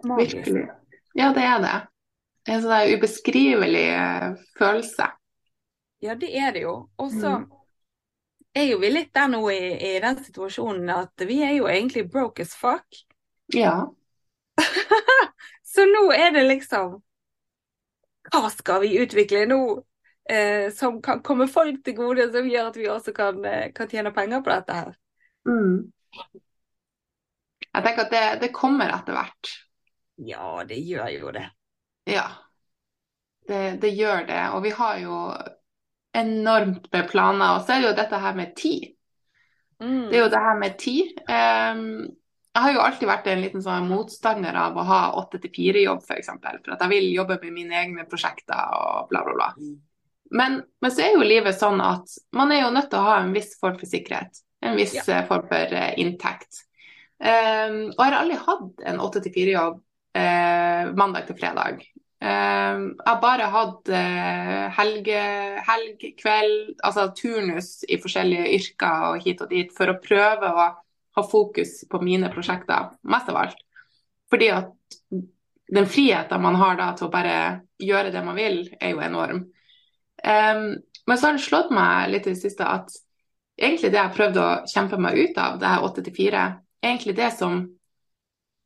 Virkelig. 0.06 0.70
Ja, 1.18 1.34
det 1.36 1.44
er 1.44 1.60
det. 1.60 1.76
En 2.50 2.62
sånn 2.64 2.94
ubeskrivelig 2.96 3.88
eh, 3.94 4.32
følelse. 4.58 5.12
Ja, 6.02 6.16
det 6.18 6.32
er 6.34 6.56
det 6.56 6.64
jo. 6.64 6.76
Og 6.98 7.12
så 7.14 7.36
Mm. 7.38 7.50
er 8.58 8.66
jo 8.72 8.80
vi 8.82 8.90
litt 8.90 9.14
der 9.14 9.28
nå 9.30 9.44
i, 9.54 9.60
i 9.96 10.00
den 10.02 10.18
situasjonen 10.24 10.90
at 10.90 11.24
vi 11.30 11.38
er 11.46 11.54
jo 11.60 11.68
egentlig 11.70 12.08
broke 12.12 12.42
as 12.42 12.56
fuck. 12.58 12.86
Ja. 13.54 13.88
Så 15.72 15.86
nå 15.88 16.12
er 16.12 16.34
det 16.36 16.44
liksom 16.50 16.98
Hva 18.32 18.50
skal 18.52 18.82
vi 18.84 18.98
utvikle 19.00 19.46
nå 19.48 19.60
eh, 20.30 20.70
som 20.76 21.00
kan 21.02 21.22
komme 21.24 21.48
folk 21.48 21.80
til 21.86 21.96
gode, 21.96 22.28
som 22.34 22.50
gjør 22.50 22.68
at 22.72 22.78
vi 22.78 22.90
også 22.92 23.14
kan, 23.16 23.40
eh, 23.46 23.72
kan 23.76 23.88
tjene 23.88 24.12
penger 24.16 24.42
på 24.44 24.52
dette 24.52 24.74
her? 24.74 24.92
Mm. 25.48 25.92
Jeg 27.72 27.84
tenker 27.86 28.04
at 28.06 28.12
det, 28.12 28.26
det 28.42 28.52
kommer 28.54 28.92
etter 28.94 29.16
hvert. 29.16 29.54
Ja, 30.18 30.64
det 30.68 30.78
gjør 30.86 31.10
jo 31.16 31.32
det. 31.36 31.48
Ja. 32.12 32.28
Det, 33.48 33.82
det 33.82 33.92
gjør 33.98 34.26
det. 34.30 34.42
Og 34.56 34.64
vi 34.64 34.72
har 34.78 35.02
jo 35.02 35.18
enormt 36.18 36.90
med 36.94 37.08
planer. 37.10 37.58
Og 37.58 37.66
så 37.66 37.76
er 37.76 37.84
det 37.84 37.92
jo 37.92 38.00
dette 38.00 38.20
her 38.24 38.38
med 38.38 38.56
tid. 38.60 38.90
Mm. 39.82 40.10
Det 40.12 40.18
er 40.18 40.26
jo 40.26 40.32
det 40.34 40.42
her 40.46 40.58
med 40.62 40.78
tid. 40.80 41.22
Um, 41.26 41.86
jeg 42.52 42.66
har 42.66 42.74
jo 42.76 42.82
alltid 42.84 43.08
vært 43.08 43.30
en 43.32 43.42
liten 43.42 43.64
sånn 43.64 43.88
motstander 43.88 44.58
av 44.60 44.76
å 44.78 44.84
ha 44.86 45.00
åtte 45.22 45.40
til 45.40 45.54
fire-jobb, 45.56 46.02
f.eks. 46.04 46.10
For, 46.10 46.20
eksempel, 46.20 46.60
for 46.66 46.76
at 46.76 46.84
jeg 46.84 46.92
vil 46.92 47.08
jobbe 47.16 47.38
med 47.46 47.56
mine 47.56 47.78
egne 47.80 48.06
prosjekter 48.12 48.76
og 48.76 49.08
bla, 49.12 49.22
bla, 49.24 49.38
bla. 49.38 49.48
Men, 50.36 50.60
men 50.84 50.92
så 50.92 51.06
er 51.06 51.16
jo 51.16 51.24
livet 51.28 51.58
sånn 51.60 51.80
at 51.84 52.12
man 52.36 52.52
er 52.52 52.66
jo 52.66 52.74
nødt 52.76 52.90
til 52.92 53.00
å 53.00 53.08
ha 53.08 53.16
en 53.22 53.32
viss 53.36 53.56
form 53.60 53.80
for 53.80 53.88
sikkerhet. 53.90 54.44
En 54.62 54.76
viss 54.78 54.94
Ja. 55.00 55.06
eh, 55.16 55.24
form 55.28 55.48
for 55.50 55.74
uh, 55.80 55.88
inntekt. 56.00 56.66
Um, 57.22 57.88
og 57.96 58.04
jeg 58.04 58.12
har 58.12 58.20
aldri 58.20 58.38
hatt 58.44 58.86
en 58.92 59.02
åtte 59.08 59.24
til 59.24 59.34
fire-jobb 59.36 59.80
uh, 59.80 60.92
mandag 61.00 61.28
til 61.32 61.40
fredag. 61.40 61.82
Ehm, 62.22 62.84
jeg 63.00 63.08
har 63.08 63.22
bare 63.22 63.50
hatt 63.50 63.90
eh, 63.98 64.68
helge, 64.78 65.22
helg, 65.66 66.04
kveld, 66.20 66.76
altså 66.86 67.08
turnus 67.18 67.80
i 67.90 67.98
forskjellige 68.02 68.52
yrker 68.60 69.08
og 69.08 69.26
hit 69.26 69.42
og 69.42 69.50
dit 69.50 69.74
for 69.74 69.90
å 69.90 69.98
prøve 70.04 70.52
å 70.52 70.68
ha 71.18 71.24
fokus 71.28 71.80
på 71.90 72.02
mine 72.04 72.30
prosjekter, 72.34 72.94
mest 73.10 73.32
av 73.32 73.42
alt. 73.42 73.64
Fordi 74.32 74.52
at 74.54 74.70
den 75.72 75.88
friheten 75.90 76.44
man 76.44 76.60
har 76.62 76.78
da 76.78 76.92
til 76.96 77.10
å 77.10 77.14
bare 77.14 77.36
gjøre 77.82 78.14
det 78.14 78.24
man 78.24 78.38
vil, 78.38 78.64
er 78.80 78.94
jo 78.94 79.02
enorm. 79.04 79.44
Um, 80.22 80.66
men 81.08 81.18
så 81.18 81.28
har 81.28 81.38
det 81.38 81.44
slått 81.44 81.72
meg 81.74 82.12
litt 82.12 82.28
i 82.28 82.36
det 82.36 82.40
siste 82.40 82.68
at 82.68 82.92
egentlig 83.58 83.90
det 83.92 84.00
jeg 84.00 84.16
prøvde 84.16 84.44
å 84.44 84.58
kjempe 84.70 85.00
meg 85.02 85.18
ut 85.18 85.40
av, 85.42 85.58
det 85.60 85.72
her 85.72 85.88
8 85.88 86.04
til 86.06 86.16
4, 86.20 86.44
egentlig 86.86 87.16
det 87.18 87.32
som 87.34 87.64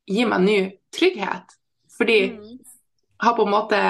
gir 0.06 0.28
meg 0.30 0.44
ny 0.44 0.58
trygghet. 0.94 1.56
Fordi 1.96 2.20
Mm. 2.36 2.45
Har 3.22 3.36
på 3.36 3.46
en 3.46 3.52
måte 3.52 3.80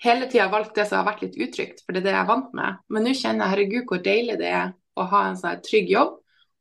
hele 0.00 0.28
tida 0.30 0.48
valgt 0.48 0.74
det 0.74 0.86
som 0.88 1.00
har 1.00 1.10
vært 1.10 1.24
litt 1.26 1.36
utrygt, 1.36 1.82
for 1.84 1.92
det 1.92 2.02
er 2.02 2.08
det 2.08 2.14
jeg 2.14 2.22
er 2.22 2.30
vant 2.30 2.52
med. 2.56 2.80
Men 2.88 3.04
nå 3.04 3.14
kjenner 3.14 3.44
jeg 3.44 3.52
herregud 3.54 3.88
hvor 3.90 4.02
deilig 4.04 4.38
det 4.40 4.50
er 4.50 4.72
å 4.96 5.06
ha 5.12 5.22
en 5.28 5.38
sånn 5.40 5.62
trygg 5.64 5.92
jobb, 5.92 6.16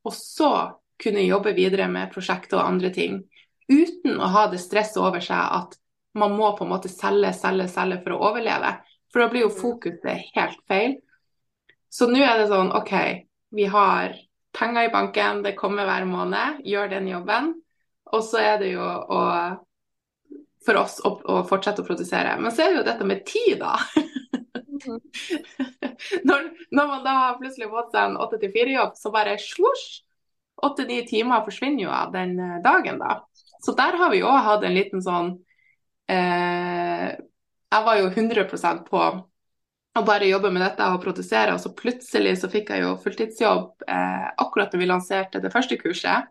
og 0.08 0.16
så 0.16 0.52
kunne 1.00 1.24
jobbe 1.24 1.56
videre 1.56 1.88
med 1.92 2.12
prosjekter 2.12 2.60
og 2.60 2.68
andre 2.74 2.92
ting. 2.96 3.22
Uten 3.70 4.20
å 4.20 4.32
ha 4.34 4.48
det 4.52 4.60
stresset 4.60 5.00
over 5.00 5.24
seg 5.24 5.40
at 5.40 5.78
man 6.20 6.34
må 6.36 6.52
på 6.58 6.66
en 6.66 6.74
måte 6.74 6.92
selge, 6.92 7.32
selge, 7.38 7.70
selge 7.72 8.00
for 8.04 8.16
å 8.16 8.32
overleve. 8.32 8.74
For 9.10 9.24
da 9.24 9.30
blir 9.32 9.46
jo 9.46 9.54
fokuset 9.54 10.34
helt 10.36 10.60
feil. 10.68 10.98
Så 11.90 12.10
nå 12.10 12.20
er 12.22 12.42
det 12.42 12.50
sånn 12.52 12.74
OK, 12.76 12.94
vi 13.56 13.66
har 13.70 14.14
penger 14.54 14.90
i 14.90 14.94
banken, 14.94 15.44
det 15.46 15.56
kommer 15.58 15.88
hver 15.88 16.06
måned, 16.10 16.62
gjør 16.68 16.92
den 16.92 17.08
jobben. 17.10 17.54
Og 18.10 18.26
så 18.26 18.42
er 18.42 18.60
det 18.62 18.74
jo 18.74 18.84
å 18.84 19.22
for 20.66 20.80
oss 20.82 21.00
å, 21.06 21.14
å 21.24 21.40
fortsette 21.48 21.84
å 21.84 21.88
produsere. 21.88 22.36
Men 22.40 22.54
så 22.54 22.66
er 22.66 22.74
det 22.74 22.82
jo 22.82 22.88
dette 22.88 23.08
med 23.08 23.26
tid, 23.28 23.62
da. 23.62 23.78
når, 26.28 26.50
når, 26.72 26.92
man 26.92 27.04
da 27.06 27.16
plutselig 27.40 27.68
har 27.68 27.76
fått 27.76 27.96
seg 27.96 28.10
en 28.10 28.20
8-4-jobb, 28.26 28.96
så 29.00 29.14
bare 29.16 29.40
slosj! 29.42 29.90
Åtte-ni 30.60 31.00
timer 31.08 31.46
forsvinner 31.46 31.86
jo 31.86 31.92
av 31.96 32.12
den 32.12 32.36
eh, 32.44 32.58
dagen, 32.64 33.00
da. 33.00 33.22
Så 33.64 33.72
der 33.78 33.96
har 34.00 34.12
vi 34.12 34.26
òg 34.28 34.40
hatt 34.44 34.66
en 34.68 34.76
liten 34.76 35.04
sånn 35.04 35.30
eh, 36.12 37.16
Jeg 37.16 37.86
var 37.86 38.00
jo 38.00 38.10
100% 38.12 38.84
på 38.88 39.00
å 39.00 40.04
bare 40.06 40.28
jobbe 40.28 40.52
med 40.52 40.64
dette 40.64 40.88
og 40.92 41.04
produsere, 41.04 41.56
og 41.56 41.64
så 41.64 41.72
plutselig 41.76 42.36
så 42.42 42.50
fikk 42.52 42.74
jeg 42.74 42.84
jo 42.84 42.98
fulltidsjobb 43.04 43.88
eh, 43.88 44.28
akkurat 44.44 44.72
da 44.72 44.82
vi 44.82 44.90
lanserte 44.90 45.44
det 45.44 45.54
første 45.54 45.80
kurset. 45.80 46.28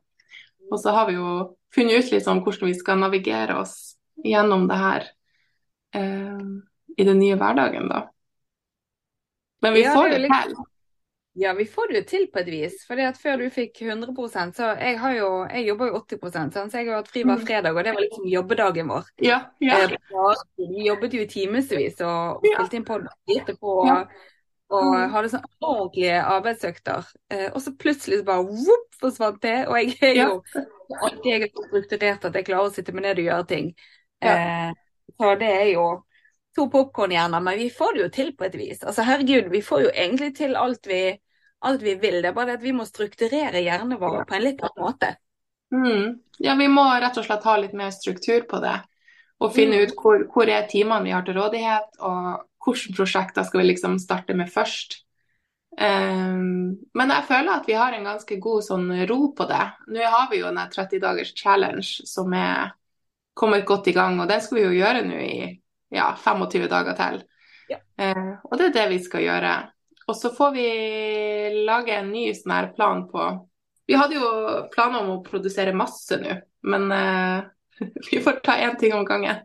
Og 0.69 0.77
så 0.81 0.93
har 0.93 1.09
vi 1.09 1.17
jo 1.17 1.57
funnet 1.73 2.13
ut 2.13 2.25
sånn 2.25 2.43
hvordan 2.45 2.69
vi 2.69 2.77
skal 2.77 3.01
navigere 3.01 3.57
oss 3.63 3.98
gjennom 4.25 4.69
det 4.69 4.75
her 4.81 5.07
eh, 5.95 6.41
i 6.97 7.05
den 7.05 7.19
nye 7.19 7.37
hverdagen, 7.37 7.89
da. 7.89 8.09
Men 9.63 9.75
vi 9.75 9.83
Ja, 9.83 9.95
får 9.95 10.09
det 10.09 10.19
det 10.23 10.33
til. 10.43 10.57
Ja, 11.39 11.53
vi 11.55 11.65
får 11.67 11.89
det 11.89 11.99
jo 11.99 12.05
til 12.11 12.25
på 12.35 12.39
et 12.41 12.49
vis. 12.51 12.81
For 12.87 12.99
før 13.15 13.37
du 13.39 13.51
fikk 13.55 13.77
100% 13.87 14.57
så 14.59 14.73
jeg, 14.79 14.97
har 14.99 15.13
jo, 15.15 15.29
jeg 15.47 15.67
jobber 15.69 15.87
jo 15.93 16.01
80 16.01 16.33
sant? 16.33 16.73
så 16.73 16.79
jeg 16.81 16.89
har 16.89 16.97
hatt 16.99 17.11
fri 17.13 17.23
hver 17.23 17.39
Mm. 17.39 17.47
fredag, 17.47 17.77
og 17.77 17.85
det 17.85 17.93
var 17.95 18.01
liksom 18.03 18.25
jobbedagen 18.27 18.89
vår. 18.89 19.05
Ja, 19.23 19.39
ja. 19.61 19.79
Eh, 19.85 19.95
Vi 20.59 20.87
jobbet 20.89 21.13
jo 21.15 21.21
i 21.23 21.27
timevis 21.31 22.01
og 22.01 22.43
spilte 22.43 22.77
inn 22.77 22.85
på 22.85 22.99
det 23.47 23.59
på 23.61 23.87
Ja. 23.87 24.07
og 24.71 24.95
Mm. 24.95 25.11
hadde 25.13 25.29
sånn 25.29 25.45
ordentlige 25.63 26.23
arbeidsøkter. 26.25 27.07
Eh, 27.31 27.51
og 27.55 27.61
så 27.63 27.71
plutselig 27.77 28.19
så 28.19 28.25
bare 28.25 28.43
whoop, 28.43 28.89
forsvant 29.01 29.41
det. 29.43 29.69
Og 29.69 29.77
jeg 29.79 29.97
er 30.03 30.15
jo 30.27 30.43
alltid 31.03 31.25
jeg 31.31 31.43
er 31.43 31.49
så 31.55 31.69
strukturert 31.69 32.25
at 32.25 32.35
jeg 32.35 32.45
klarer 32.47 32.67
å 32.69 32.75
sitte 32.75 32.93
med 32.93 33.03
ned 33.03 33.19
og 33.19 33.25
gjøre 33.25 33.47
ting. 33.49 33.75
Ja. 34.25 34.35
Eh, 34.35 34.73
så 35.19 35.35
det 35.41 35.49
er 35.51 35.69
jo 35.73 35.87
to 36.57 36.69
popkornhjerner, 36.73 37.41
men 37.41 37.59
vi 37.59 37.71
får 37.71 37.95
det 37.95 38.03
jo 38.03 38.09
til 38.15 38.33
på 38.37 38.45
et 38.49 38.55
vis. 38.59 38.83
Altså 38.83 39.05
herregud, 39.07 39.51
vi 39.53 39.63
får 39.63 39.83
jo 39.87 39.91
egentlig 39.95 40.33
til 40.37 40.57
alt 40.59 40.87
vi, 40.91 41.03
alt 41.61 41.83
vi 41.83 41.95
vil. 42.03 42.21
Det 42.23 42.31
er 42.33 42.37
bare 42.37 42.53
det 42.53 42.59
at 42.61 42.67
vi 42.67 42.73
må 42.75 42.87
strukturere 42.89 43.63
hjernen 43.63 43.99
vår 44.01 44.25
på 44.27 44.35
en 44.39 44.43
litt 44.47 44.63
annen 44.67 44.85
måte. 44.85 45.15
Mm. 45.71 46.15
ja, 46.41 46.55
vi 46.57 46.69
må 46.73 46.83
rett 46.97 47.19
og 47.21 47.27
slett 47.27 47.45
ha 47.45 47.57
litt 47.61 47.75
mer 47.77 47.91
struktur 47.93 48.47
på 48.49 48.61
det. 48.65 48.79
Og 49.41 49.53
finne 49.55 49.77
Mm. 49.77 49.83
ut 49.85 49.95
hvor, 50.01 50.23
hvor 50.33 50.49
er 50.51 50.67
timene 50.67 51.05
vi 51.05 51.13
har 51.13 51.23
til 51.23 51.37
rådighet, 51.37 51.99
og 52.01 52.47
hvilke 52.65 52.95
prosjekter 52.97 53.45
skal 53.45 53.61
vi 53.61 53.67
liksom 53.69 53.99
starte 54.03 54.35
med 54.35 54.49
først. 54.51 55.05
Um, 55.79 56.79
men 56.95 57.11
jeg 57.13 57.25
føler 57.29 57.53
at 57.53 57.69
vi 57.69 57.77
har 57.79 57.93
en 57.95 58.05
ganske 58.09 58.41
god 58.43 58.65
sånn 58.67 58.89
ro 59.07 59.33
på 59.37 59.47
det. 59.47 59.67
Nå 59.95 60.09
har 60.11 60.27
vi 60.31 60.41
jo 60.41 60.49
den 60.51 60.59
30 60.73 60.99
dagers 61.05 61.35
challenge 61.39 62.07
som 62.09 62.33
er 62.35 62.73
kommet 63.39 63.67
godt 63.69 63.89
i 63.91 63.95
gang, 63.97 64.19
og 64.21 64.29
det 64.31 64.41
skal 64.45 64.59
vi 64.59 64.65
jo 64.67 64.77
gjøre 64.81 65.05
nå 65.07 65.19
i 65.25 65.35
ja, 65.95 66.11
25 66.21 66.67
dager 66.71 66.97
til. 66.99 67.21
Ja. 67.73 67.79
Eh, 68.01 68.33
og 68.45 68.57
det 68.59 68.71
er 68.71 68.75
det 68.79 68.87
vi 68.97 68.99
skal 69.05 69.25
gjøre. 69.25 69.53
Og 70.09 70.17
så 70.17 70.31
får 70.33 70.55
vi 70.57 70.67
lage 71.69 71.95
en 72.01 72.11
ny 72.15 72.27
sånn 72.37 72.55
her 72.57 72.71
plan 72.77 73.07
på 73.11 73.29
Vi 73.89 73.97
hadde 73.97 74.19
jo 74.19 74.29
planer 74.73 75.01
om 75.01 75.15
å 75.15 75.23
produsere 75.25 75.73
masse 75.77 76.19
nå, 76.21 76.35
men 76.69 76.91
eh, 76.93 77.47
vi 78.11 78.21
får 78.25 78.43
ta 78.45 78.59
én 78.61 78.77
ting 78.81 78.93
om 78.97 79.07
gangen. 79.09 79.41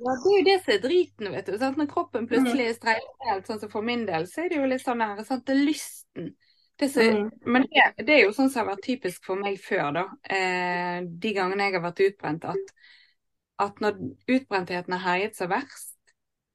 Ja, 0.00 0.12
det 0.16 0.30
er 0.32 0.36
jo 0.38 0.44
det 0.46 0.56
som 0.64 0.72
er 0.74 0.82
driten, 0.84 1.30
vet 1.32 1.48
du. 1.48 1.56
Sant? 1.60 1.76
Når 1.80 1.88
kroppen 1.90 2.24
Mm. 2.24 2.28
plutselig 2.28 2.74
streifer 2.78 3.26
helt, 3.28 3.48
sånn 3.48 3.60
som 3.60 3.72
for 3.72 3.84
min 3.84 4.06
del, 4.08 4.24
så 4.28 4.44
er 4.44 4.48
det 4.52 4.60
jo 4.60 4.68
litt 4.68 4.84
sånn 4.84 5.00
her, 5.04 5.20
sant? 5.28 5.44
Det 5.46 5.56
er 5.56 5.64
lysten. 5.68 6.30
Det 6.80 6.88
som, 6.88 7.02
Mm. 7.02 7.30
Men 7.44 7.66
det, 7.68 8.04
det 8.06 8.14
er 8.14 8.22
jo 8.24 8.32
sånn 8.32 8.50
som 8.50 8.64
har 8.64 8.74
vært 8.74 8.86
typisk 8.86 9.24
for 9.28 9.36
meg 9.36 9.58
før, 9.60 9.90
da. 9.92 10.04
Eh, 10.24 11.02
de 11.04 11.32
gangene 11.36 11.66
jeg 11.68 11.76
har 11.76 11.84
vært 11.84 12.02
utbrent, 12.06 12.46
at, 12.48 12.72
at 13.60 13.82
når 13.84 13.98
utbrentheten 14.32 14.96
har 14.96 15.04
herjet 15.04 15.36
som 15.36 15.50
verst, 15.52 15.98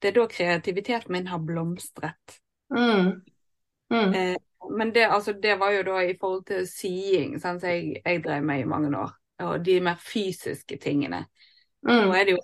det 0.01 0.11
er 0.11 0.17
da 0.17 0.25
kreativiteten 0.31 1.13
min 1.13 1.29
har 1.29 1.43
blomstret. 1.45 2.39
Mm. 2.73 3.21
Mm. 3.93 4.13
Eh, 4.13 4.35
men 4.73 4.93
det, 4.95 5.05
altså, 5.13 5.33
det 5.33 5.59
var 5.61 5.71
jo 5.75 5.83
da 5.85 6.01
i 6.01 6.17
forhold 6.17 6.45
til 6.49 6.65
sying, 6.67 7.37
som 7.41 7.59
jeg, 7.61 8.01
jeg 8.05 8.23
drev 8.25 8.43
med 8.43 8.63
i 8.63 8.69
mange 8.69 8.89
år. 8.97 9.13
Og 9.45 9.59
de 9.65 9.79
mer 9.83 10.01
fysiske 10.01 10.77
tingene. 10.81 11.25
Nå 11.85 11.93
Mm. 11.93 12.11
er 12.17 12.25
det 12.25 12.31
jo 12.33 12.39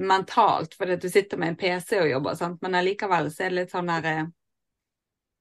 mentalt, 0.00 0.74
fordi 0.74 0.96
du 0.96 1.08
sitter 1.12 1.36
med 1.36 1.48
en 1.48 1.56
PC 1.56 1.98
og 2.00 2.08
jobber, 2.08 2.34
sant? 2.34 2.62
men 2.62 2.74
allikevel 2.74 3.28
så 3.30 3.44
er 3.44 3.50
det 3.52 3.56
litt 3.58 3.74
sånn 3.74 3.90
der 3.90 4.06
eh, 4.08 4.22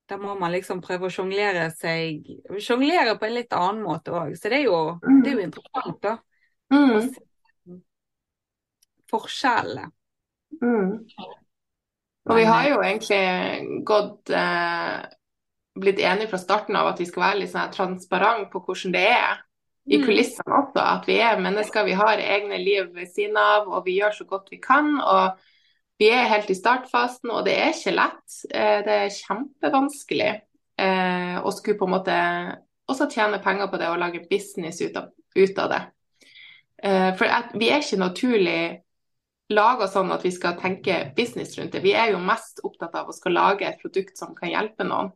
Da 0.08 0.18
må 0.20 0.36
man 0.40 0.54
liksom 0.54 0.80
prøve 0.84 1.10
å 1.10 1.12
sjonglere 1.12 1.68
seg 1.76 2.24
Sjonglere 2.64 3.18
på 3.20 3.28
en 3.28 3.36
litt 3.36 3.56
annen 3.56 3.84
måte 3.84 4.14
òg. 4.16 4.38
Så 4.40 4.52
det 4.52 4.62
er, 4.62 4.70
jo, 4.70 4.78
det 5.04 5.34
er 5.34 5.36
jo 5.36 5.48
interessant, 5.48 6.00
da. 6.04 6.18
Mm. 6.72 7.12
forskjellene. 9.08 9.88
Mm. 10.62 10.90
Og 12.28 12.36
vi 12.36 12.44
har 12.44 12.66
jo 12.68 12.80
egentlig 12.84 13.84
gått 13.88 14.32
eh, 14.36 15.06
blitt 15.80 16.02
enige 16.04 16.32
fra 16.32 16.40
starten 16.42 16.76
av 16.76 16.92
at 16.92 17.00
vi 17.00 17.08
skal 17.08 17.24
være 17.24 17.42
litt 17.44 17.54
sånn 17.54 17.72
transparent 17.76 18.50
på 18.52 18.64
hvordan 18.66 18.96
det 18.96 19.06
er 19.14 19.44
i 19.88 19.98
Mm. 19.98 20.06
kulissene 20.06 20.58
også. 20.58 20.84
At 20.84 21.08
vi 21.08 21.20
er 21.24 21.40
mennesker, 21.40 21.86
vi 21.88 21.96
har 21.96 22.20
egne 22.20 22.58
liv 22.60 22.90
ved 22.94 23.08
siden 23.08 23.38
av, 23.38 23.70
og 23.72 23.86
vi 23.86 24.00
gjør 24.00 24.12
så 24.18 24.26
godt 24.28 24.52
vi 24.52 24.60
kan. 24.60 25.00
Og 25.00 25.40
vi 25.98 26.10
er 26.14 26.30
helt 26.30 26.50
i 26.54 26.58
startfasen, 26.58 27.32
og 27.34 27.46
det 27.48 27.56
er 27.58 27.74
ikke 27.74 27.96
lett. 27.96 28.40
Eh, 28.54 28.80
det 28.86 28.98
er 29.04 29.14
kjempevanskelig 29.16 30.30
eh, 30.30 31.38
å 31.42 31.54
skulle 31.56 31.80
på 31.80 31.88
en 31.88 31.96
måte 31.96 32.18
også 32.88 33.10
tjene 33.12 33.42
penger 33.44 33.72
på 33.72 33.80
det 33.82 33.90
og 33.92 34.02
lage 34.02 34.26
business 34.30 34.82
ut 34.84 34.98
av, 35.00 35.10
ut 35.36 35.64
av 35.64 35.72
det. 35.74 35.82
Eh, 36.86 37.10
for 37.18 37.58
vi 37.58 37.72
er 37.74 37.82
ikke 37.82 38.02
naturlig 38.04 38.60
laga 39.58 39.88
sånn 39.90 40.12
at 40.14 40.26
vi 40.28 40.34
skal 40.36 40.58
tenke 40.60 41.00
business 41.18 41.56
rundt 41.58 41.74
det. 41.74 41.82
Vi 41.82 41.96
er 41.98 42.12
jo 42.14 42.22
mest 42.22 42.62
opptatt 42.68 42.94
av 43.00 43.10
å 43.10 43.16
skal 43.16 43.38
lage 43.38 43.66
et 43.66 43.82
produkt 43.82 44.20
som 44.20 44.36
kan 44.38 44.52
hjelpe 44.52 44.86
noen. 44.86 45.14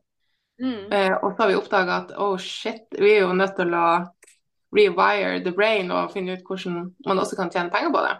Mm. 0.61 0.93
Og 1.25 1.31
så 1.33 1.41
har 1.41 1.49
vi 1.49 1.57
oppdaga 1.57 1.95
at 2.03 2.11
oh 2.21 2.35
shit, 2.39 2.85
vi 2.93 3.15
er 3.15 3.23
jo 3.23 3.33
nødt 3.33 3.55
til 3.57 3.73
å 3.73 3.85
rewire 4.77 5.41
the 5.43 5.51
brain 5.55 5.89
og 5.91 6.13
finne 6.13 6.37
ut 6.37 6.45
hvordan 6.47 6.91
man 7.07 7.21
også 7.21 7.39
kan 7.39 7.49
tjene 7.51 7.73
penger 7.73 7.91
på 7.91 8.03
det. 8.05 8.13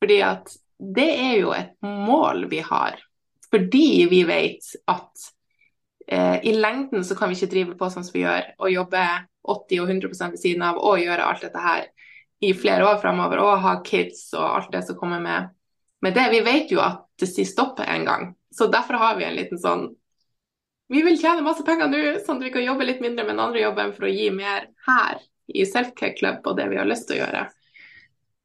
Fordi 0.00 0.18
at 0.24 0.56
det 0.80 1.10
er 1.12 1.36
jo 1.42 1.52
et 1.52 1.76
mål 1.84 2.46
vi 2.50 2.62
har. 2.64 2.98
Fordi 3.50 4.06
vi 4.10 4.22
vet 4.24 4.72
at 4.88 5.26
eh, 6.06 6.38
i 6.46 6.54
lengden 6.56 7.04
så 7.04 7.16
kan 7.18 7.30
vi 7.30 7.36
ikke 7.36 7.52
drive 7.52 7.76
på 7.78 7.90
sånn 7.92 8.06
som 8.06 8.16
vi 8.16 8.24
gjør, 8.24 8.52
og 8.62 8.72
jobbe 8.72 9.04
80 9.50 9.82
og 9.82 9.92
100 9.94 10.30
ved 10.32 10.40
siden 10.40 10.64
av 10.64 10.80
og 10.80 11.00
gjøre 11.02 11.26
alt 11.26 11.44
dette 11.44 11.64
her 11.64 11.88
i 12.40 12.52
flere 12.56 12.86
år 12.88 13.00
fremover, 13.02 13.42
og 13.44 13.64
ha 13.64 13.76
kids 13.84 14.30
og 14.32 14.44
alt 14.44 14.70
det 14.72 14.84
som 14.88 14.96
kommer 14.96 15.20
med. 15.20 15.50
med 16.00 16.14
det. 16.16 16.28
Vi 16.32 16.40
vet 16.40 16.70
jo 16.72 16.80
at 16.80 17.04
det 17.20 17.28
sier 17.28 17.48
stopp 17.48 17.82
en 17.84 18.04
gang. 18.04 18.30
Så 18.50 18.66
derfor 18.66 18.94
har 18.94 19.18
vi 19.18 19.24
en 19.24 19.36
liten 19.36 19.60
sånn 19.60 19.90
Vi 20.90 21.04
vil 21.06 21.20
tjene 21.20 21.44
masse 21.46 21.62
penger 21.62 21.86
nå, 21.86 21.98
sånn 22.26 22.40
at 22.40 22.48
vi 22.48 22.50
kan 22.50 22.64
jobbe 22.64 22.82
litt 22.82 22.98
mindre 22.98 23.22
med 23.22 23.36
den 23.36 23.42
andre 23.44 23.60
jobben 23.60 23.92
for 23.94 24.08
å 24.08 24.10
gi 24.10 24.24
mer 24.34 24.64
her 24.88 25.20
i 25.46 25.62
Selfcare 25.62 26.16
Club 26.18 26.48
og 26.50 26.56
det 26.58 26.66
vi 26.72 26.80
har 26.80 26.88
lyst 26.88 27.06
til 27.06 27.20
å 27.20 27.20
gjøre. 27.20 27.44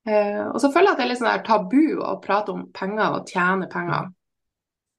Eh, 0.06 0.44
og 0.48 0.60
så 0.62 0.70
føler 0.72 0.92
jeg 0.92 0.94
at 0.94 0.98
det 0.98 1.06
er 1.06 1.10
litt 1.10 1.22
sånn 1.22 1.46
tabu 1.48 2.02
å 2.06 2.12
prate 2.22 2.54
om 2.54 2.68
penger 2.74 3.16
og 3.20 3.30
tjene 3.30 3.68
penger. 3.72 4.12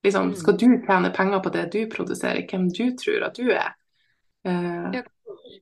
Liksom, 0.04 0.28
Mm. 0.30 0.34
skal 0.36 0.56
du 0.56 0.66
tjene 0.86 1.10
penger 1.14 1.40
på 1.42 1.50
det 1.52 1.70
du 1.72 1.86
produserer, 1.90 2.46
hvem 2.46 2.68
du 2.70 2.96
tror 2.96 3.24
at 3.26 3.34
du 3.34 3.50
er? 3.50 3.74
Eh, 4.44 4.90
Ja, 4.94 5.02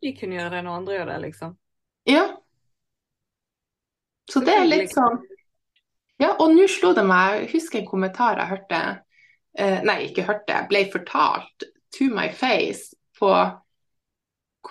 de 0.03 0.13
kunne 0.17 0.37
gjøre 0.37 0.51
det 0.51 0.65
når 0.65 0.77
andre 0.77 0.95
gjør 0.99 1.07
det, 1.07 1.21
liksom. 1.23 1.57
ja. 2.07 2.37
Så 4.31 4.41
det 4.41 4.55
er 4.57 4.65
litt 4.65 4.91
sånn 4.95 5.19
Ja, 6.19 6.31
og 6.39 6.53
nå 6.55 6.67
slo 6.71 6.95
det 6.95 7.05
meg, 7.05 7.41
jeg 7.43 7.51
husker 7.53 7.79
en 7.81 7.87
kommentar 7.87 8.39
jeg 8.39 8.49
hørte 8.49 9.01
eh, 9.59 9.83
Nei, 9.83 10.07
ikke 10.09 10.25
hørte, 10.25 10.67
ble 10.71 10.85
fortalt 10.93 11.65
to 11.93 12.05
my 12.15 12.29
face 12.33 12.95
på 13.19 13.33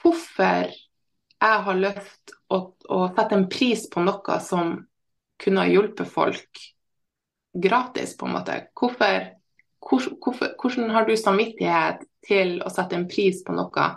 hvorfor 0.01 0.71
jeg 0.71 1.63
har 1.67 1.75
lyst 1.75 2.33
å, 2.53 2.59
å 2.93 2.99
sette 3.15 3.37
en 3.37 3.47
pris 3.51 3.87
på 3.89 4.03
noe 4.05 4.39
som 4.43 4.75
kunne 5.41 5.63
ha 5.63 5.69
hjulpet 5.69 6.09
folk 6.09 6.63
gratis, 7.53 8.15
på 8.17 8.27
en 8.27 8.35
måte. 8.37 8.59
Hvorfor, 8.77 9.27
hvor, 9.83 10.07
hvorfor, 10.23 10.53
hvordan 10.61 10.93
har 10.95 11.05
du 11.07 11.13
samvittighet 11.17 12.05
til 12.25 12.57
å 12.63 12.71
sette 12.71 12.97
en 12.97 13.07
pris 13.09 13.43
på 13.45 13.55
noe 13.55 13.89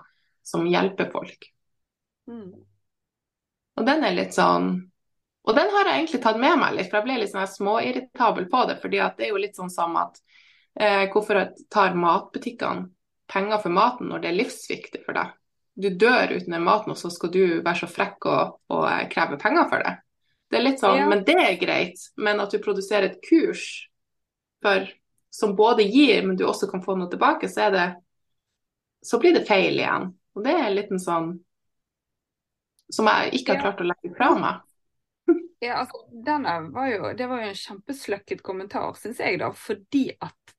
som 0.47 0.67
hjelper 0.67 1.11
folk. 1.11 1.49
Mm. 2.31 2.53
Og 3.77 3.87
den 3.87 4.05
er 4.07 4.15
litt 4.17 4.35
sånn 4.35 4.71
Og 5.47 5.55
den 5.55 5.69
har 5.71 5.87
jeg 5.87 6.01
egentlig 6.01 6.19
tatt 6.25 6.39
med 6.43 6.57
meg 6.59 6.73
litt, 6.75 6.89
for 6.91 6.99
jeg 6.99 7.07
ble 7.07 7.17
litt 7.21 7.31
sånn 7.31 7.47
småirritabel 7.47 8.49
på 8.51 8.63
det. 8.67 8.81
fordi 8.83 8.99
det 8.99 9.27
er 9.27 9.31
jo 9.31 9.39
litt 9.39 9.55
sånn 9.55 9.71
som 9.71 9.95
at 10.01 10.19
eh, 10.75 11.05
hvorfor 11.13 11.39
tar 11.71 11.95
matbutikkene 11.95 12.89
penger 13.31 13.61
for 13.63 13.75
maten 13.75 14.11
når 14.11 14.25
det 14.25 14.31
er 14.33 14.39
livsviktig 14.41 15.05
for 15.05 15.15
deg? 15.15 15.31
Du 15.77 15.91
dør 15.93 16.33
uten 16.33 16.55
den 16.55 16.65
maten, 16.65 16.95
og 16.95 16.99
så 16.99 17.11
skal 17.13 17.31
du 17.35 17.41
være 17.61 17.83
så 17.83 17.89
frekk 17.91 18.27
og, 18.33 18.59
og 18.73 18.87
kreve 19.13 19.37
penger 19.41 19.69
for 19.69 19.85
det. 19.85 19.95
Det 20.49 20.59
er 20.59 20.65
litt 20.65 20.81
sånn, 20.81 21.01
ja. 21.03 21.09
Men 21.11 21.25
det 21.27 21.37
er 21.43 21.59
greit. 21.61 22.07
Men 22.17 22.41
at 22.41 22.55
du 22.55 22.63
produserer 22.63 23.11
et 23.11 23.19
kurs 23.25 23.67
for, 24.65 24.87
som 25.35 25.57
både 25.59 25.85
gir, 25.85 26.23
men 26.25 26.39
du 26.39 26.47
også 26.47 26.71
kan 26.71 26.85
få 26.85 26.97
noe 26.97 27.11
tilbake, 27.13 27.51
så, 27.53 27.69
det, 27.75 27.89
så 29.05 29.21
blir 29.21 29.37
det 29.37 29.45
feil 29.49 29.77
igjen. 29.83 30.13
Og 30.37 30.47
det 30.47 30.55
er 30.55 30.69
en 30.69 30.79
liten 30.79 31.03
sånn 31.03 31.35
som 32.93 33.09
jeg 33.11 33.41
ikke 33.41 33.57
har 33.57 33.65
klart 33.67 33.83
å 33.83 33.91
legge 33.91 34.15
fra 34.17 34.33
meg. 34.39 34.63
Ja, 35.65 35.79
altså, 35.81 36.03
var 36.13 36.89
jo, 36.91 37.15
Det 37.17 37.27
var 37.27 37.41
jo 37.41 37.49
en 37.49 37.57
kjempesløkket 37.57 38.43
kommentar, 38.45 38.91
syns 39.01 39.23
jeg, 39.25 39.39
da. 39.41 39.49
Fordi 39.57 40.11
at 40.21 40.53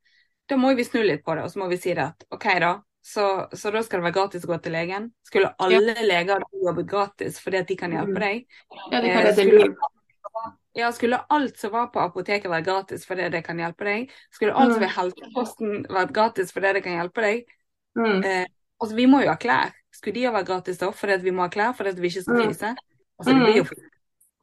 da 0.49 0.57
må 0.57 0.71
vi 0.73 0.83
snu 0.87 1.03
litt 1.03 1.21
på 1.23 1.35
det, 1.37 1.43
og 1.45 1.53
så 1.53 1.61
må 1.61 1.67
vi 1.69 1.77
si 1.77 1.93
det 1.93 2.01
at 2.01 2.25
OK, 2.33 2.47
da. 2.63 2.71
Så, 3.07 3.47
så 3.53 3.71
da 3.71 3.79
skal 3.83 4.01
det 4.01 4.09
være 4.09 4.15
gratis 4.17 4.43
å 4.43 4.49
gå 4.51 4.57
til 4.59 4.73
legen. 4.75 5.05
Skulle 5.23 5.53
alle 5.63 5.93
ja. 5.95 6.03
leger 6.03 6.41
jobbe 6.59 6.83
gratis 6.83 7.37
fordi 7.39 7.61
at 7.61 7.69
de 7.69 7.77
kan 7.79 7.93
hjelpe 7.95 8.17
mm. 8.17 8.23
deg? 8.25 8.57
Ja, 8.91 8.99
det 8.99 9.11
kan 9.13 9.27
eh, 9.29 9.37
skulle, 9.37 10.49
ja, 10.75 10.89
skulle 10.91 11.19
alt 11.37 11.61
som 11.61 11.71
var 11.71 11.87
på 11.93 12.01
apoteket 12.03 12.51
være 12.51 12.65
gratis 12.67 13.07
fordi 13.07 13.29
det 13.31 13.41
kan 13.45 13.61
hjelpe 13.63 13.87
deg? 13.87 14.11
Skulle 14.35 14.57
alt 14.59 14.75
som 14.75 14.83
er 14.83 14.91
helseposten 14.97 15.87
vært 15.87 16.11
gratis 16.17 16.51
fordi 16.51 16.73
det 16.75 16.81
kan 16.83 16.97
hjelpe 16.97 17.23
deg? 17.23 17.53
Mm. 17.95 18.19
Eh, 18.27 18.43
altså, 18.81 18.97
vi 18.99 19.05
må 19.07 19.23
jo 19.23 19.31
ha 19.31 19.37
klær. 19.39 19.71
Skulle 19.95 20.17
de 20.17 20.25
ha 20.27 20.33
vært 20.35 20.49
gratis 20.51 20.83
da, 20.83 20.91
fordi 20.91 21.17
vi 21.23 21.35
må 21.37 21.45
ha 21.45 21.53
klær, 21.53 21.71
fordi 21.79 21.95
vi 22.03 22.11
ikke 22.11 22.25
skal 22.25 22.43
spise? 22.43 22.73
Altså, 23.15 23.29
det 23.31 23.37
blir 23.39 23.61
jo 23.61 23.65
mm. 23.69 23.87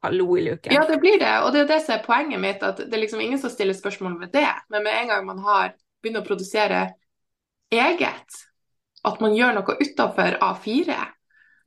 hallo 0.07 0.27
i 0.39 0.47
luken. 0.47 0.73
Ja, 0.73 0.87
det 0.89 0.97
blir 1.05 1.21
det. 1.21 1.35
Og 1.45 1.53
det 1.53 1.61
er 1.67 1.69
det 1.75 1.79
som 1.85 1.99
er 1.99 2.03
poenget 2.09 2.41
mitt, 2.41 2.65
at 2.65 2.81
det 2.81 2.89
er 2.89 3.05
liksom 3.05 3.21
ingen 3.21 3.45
som 3.45 3.53
stiller 3.53 3.77
spørsmål 3.77 4.17
ved 4.25 4.33
det. 4.33 4.49
Men 4.73 4.89
med 4.89 5.03
en 5.03 5.13
gang 5.13 5.29
man 5.29 5.45
har 5.45 5.77
begynt 6.01 6.23
å 6.23 6.25
produsere 6.25 6.87
eget, 7.69 8.41
at 9.05 9.21
man 9.23 9.35
gjør 9.37 9.59
noe 9.59 9.75
utafor 9.81 10.37
A4 10.41 10.95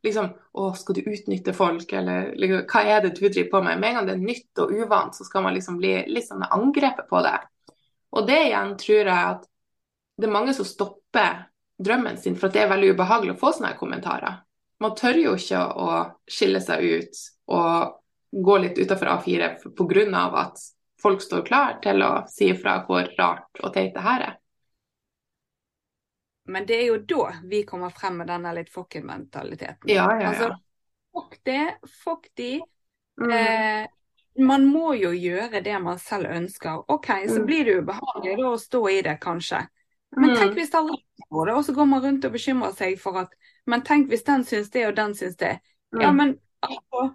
liksom, 0.05 0.31
å, 0.53 0.71
skal 0.79 0.99
du 0.99 1.11
utnytte 1.11 1.55
folk, 1.57 1.93
eller 1.93 2.33
liksom, 2.39 2.65
hva 2.71 2.83
er 2.87 3.05
det 3.05 3.15
du 3.17 3.23
driver 3.27 3.51
på 3.53 3.63
med? 3.67 3.81
Med 3.81 3.91
en 3.91 4.01
gang 4.01 4.09
det 4.09 4.17
er 4.17 4.25
nytt 4.25 4.63
og 4.63 4.75
uvant, 4.75 5.17
så 5.17 5.27
skal 5.27 5.45
man 5.47 5.57
liksom 5.57 5.79
bli 5.81 5.95
litt 6.11 6.29
sånn 6.29 6.47
angrepet 6.47 7.09
på 7.11 7.23
det. 7.27 7.37
Og 8.17 8.27
det 8.29 8.41
igjen 8.49 8.75
tror 8.81 9.01
jeg 9.01 9.13
at 9.35 9.47
det 10.19 10.27
er 10.27 10.35
mange 10.35 10.55
som 10.57 10.67
stopper 10.67 11.45
drømmen 11.79 12.19
sin, 12.19 12.37
for 12.39 12.51
det 12.51 12.65
er 12.65 12.73
veldig 12.73 12.95
ubehagelig 12.97 13.37
å 13.37 13.41
få 13.41 13.53
sånne 13.55 13.77
kommentarer. 13.79 14.41
Man 14.83 14.95
tør 14.99 15.19
jo 15.19 15.37
ikke 15.39 15.61
å 15.79 15.93
skille 16.31 16.61
seg 16.63 16.83
ut 16.83 17.23
og 17.55 18.43
gå 18.45 18.59
litt 18.63 18.79
utafor 18.79 19.15
A4 19.17 19.53
pga. 19.79 20.25
at 20.43 20.61
folk 21.03 21.23
står 21.23 21.47
klar 21.47 21.79
til 21.83 22.03
å 22.03 22.27
si 22.31 22.51
ifra 22.53 22.83
hvor 22.87 23.07
rart 23.19 23.63
og 23.63 23.73
teit 23.75 23.95
det 23.95 24.03
her 24.03 24.27
er. 24.27 24.37
Men 26.49 26.67
det 26.67 26.79
er 26.81 26.87
jo 26.89 26.97
da 27.09 27.33
vi 27.45 27.63
kommer 27.69 27.93
frem 27.93 28.19
med 28.23 28.31
denne 28.31 28.55
litt 28.57 28.71
fucken-mentaliteten. 28.73 29.91
Ja, 29.91 30.07
ja, 30.15 30.21
ja. 30.23 30.29
Altså, 30.29 30.51
fuck 31.13 31.39
det, 31.45 31.77
fuck 32.05 32.29
de. 32.41 32.53
Mm. 33.21 33.33
Eh, 33.37 33.89
man 34.39 34.65
må 34.67 34.95
jo 34.95 35.11
gjøre 35.13 35.61
det 35.65 35.77
man 35.83 35.99
selv 36.01 36.31
ønsker. 36.31 36.85
OK, 36.89 37.11
så 37.29 37.43
mm. 37.43 37.47
blir 37.47 37.65
det 37.67 37.77
ubehagelig 37.83 38.37
da 38.41 38.53
å 38.53 38.61
stå 38.63 38.83
i 38.95 39.01
det, 39.05 39.17
kanskje. 39.21 39.65
Men 40.17 40.33
tenk 40.33 40.55
mm. 40.55 40.57
hvis 40.57 40.77
alle 40.79 40.97
gjør 40.97 41.51
det, 41.51 41.55
og 41.59 41.65
så 41.67 41.75
går 41.77 41.89
man 41.91 42.05
rundt 42.05 42.25
og 42.25 42.37
bekymrer 42.39 42.77
seg 42.77 42.97
for 43.01 43.21
at 43.25 43.35
Men 43.69 43.83
tenk 43.85 44.07
hvis 44.09 44.25
den 44.25 44.47
syns 44.49 44.71
det, 44.73 44.87
og 44.89 44.95
den 44.97 45.13
syns 45.15 45.37
det. 45.37 45.59
Ja, 45.93 46.09
mm. 46.09 46.17
men 46.17 46.31
altså 46.65 47.11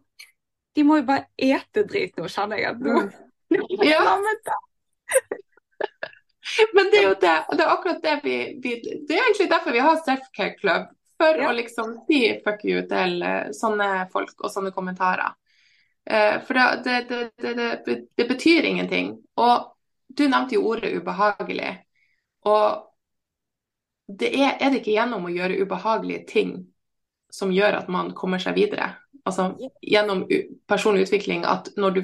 De 0.76 0.84
må 0.86 1.00
jo 1.00 1.08
bare 1.08 1.26
ete 1.38 1.84
drit 1.90 2.14
nå, 2.18 2.28
kjenner 2.30 2.62
jeg. 2.62 2.78
Nå. 2.82 3.06
Mm. 3.08 3.14
Ja. 3.86 4.00
Men 6.74 6.92
det 6.92 7.00
er 7.00 7.08
jo 7.08 7.16
det, 7.22 7.36
det 7.58 7.64
er 7.64 7.72
akkurat 7.72 8.04
det 8.04 8.20
vi, 8.24 8.38
vi, 8.64 8.76
Det 9.08 9.16
er 9.16 9.24
egentlig 9.24 9.50
derfor 9.50 9.72
vi 9.72 9.84
har 9.84 10.02
Selfcare 10.02 10.58
Club. 10.60 10.92
For 11.18 11.40
ja. 11.40 11.50
å 11.50 11.56
liksom 11.56 11.94
si 12.08 12.26
fuck 12.44 12.64
you 12.68 12.82
til 12.90 13.22
uh, 13.24 13.52
sånne 13.56 14.08
folk 14.12 14.34
og 14.42 14.52
sånne 14.52 14.74
kommentarer. 14.76 15.36
Uh, 16.10 16.42
for 16.44 16.58
det, 16.84 16.96
det, 17.08 17.22
det, 17.40 18.00
det, 18.18 18.26
betyr 18.28 18.68
ingenting. 18.68 19.14
Og 19.40 19.70
du 20.10 20.26
nevnte 20.28 20.58
jo 20.58 20.66
ordet 20.74 20.92
ubehagelig. 20.98 21.78
Og 22.50 22.90
det 24.12 24.34
er, 24.36 24.58
er, 24.60 24.74
det 24.74 24.82
ikke 24.82 24.98
gjennom 24.98 25.30
å 25.30 25.32
gjøre 25.32 25.62
ubehagelige 25.64 26.26
ting 26.28 26.58
som 27.34 27.54
gjør 27.54 27.80
at 27.80 27.88
man 27.94 28.12
kommer 28.18 28.42
seg 28.42 28.58
videre. 28.58 28.92
Altså 29.24 29.54
gjennom 29.80 30.26
personlig 30.68 31.08
utvikling 31.08 31.46
at 31.48 31.72
når 31.80 31.96
du 31.96 32.04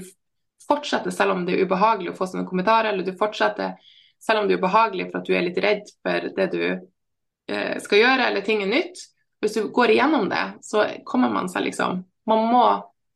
fortsetter 0.63 1.11
selv 1.11 1.35
om 1.35 1.43
det 1.45 1.57
er 1.57 1.67
ubehagelig 1.67 2.13
å 2.13 2.17
få 2.17 2.29
sånne 2.29 2.47
kommentarer, 2.47 2.93
eller 2.93 3.03
du 3.03 3.17
fortsetter 3.19 3.75
selv 4.19 4.41
om 4.41 4.49
det 4.49 4.57
er 4.57 4.61
ubehagelig 4.61 5.09
for 5.09 5.21
at 5.21 5.29
du 5.29 5.35
er 5.37 5.45
litt 5.45 5.61
redd 5.63 5.93
for 6.03 6.27
det 6.35 6.49
du 6.53 6.61
eh, 6.65 7.75
skal 7.81 8.03
gjøre, 8.03 8.27
eller 8.27 8.45
ting 8.45 8.65
er 8.65 8.71
nytt. 8.71 9.05
Hvis 9.39 9.55
du 9.55 9.69
går 9.73 9.95
igjennom 9.95 10.27
det, 10.31 10.43
så 10.67 10.83
kommer 11.07 11.31
man 11.31 11.47
seg 11.51 11.69
liksom 11.69 12.03
Man 12.29 12.51
må 12.51 12.65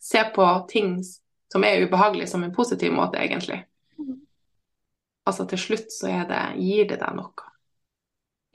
se 0.01 0.23
på 0.33 0.45
ting 0.71 0.95
som 1.51 1.65
er 1.67 1.83
ubehagelig 1.83 2.29
som 2.31 2.43
en 2.43 2.55
positiv 2.55 2.95
måte, 2.95 3.19
egentlig 3.21 3.59
altså 5.25 5.45
til 5.47 5.59
slutt 5.59 5.93
så 5.93 6.11
det 6.29 6.41
Gir 6.59 6.87
det 6.89 6.99
deg 7.01 7.17
noe? 7.17 7.49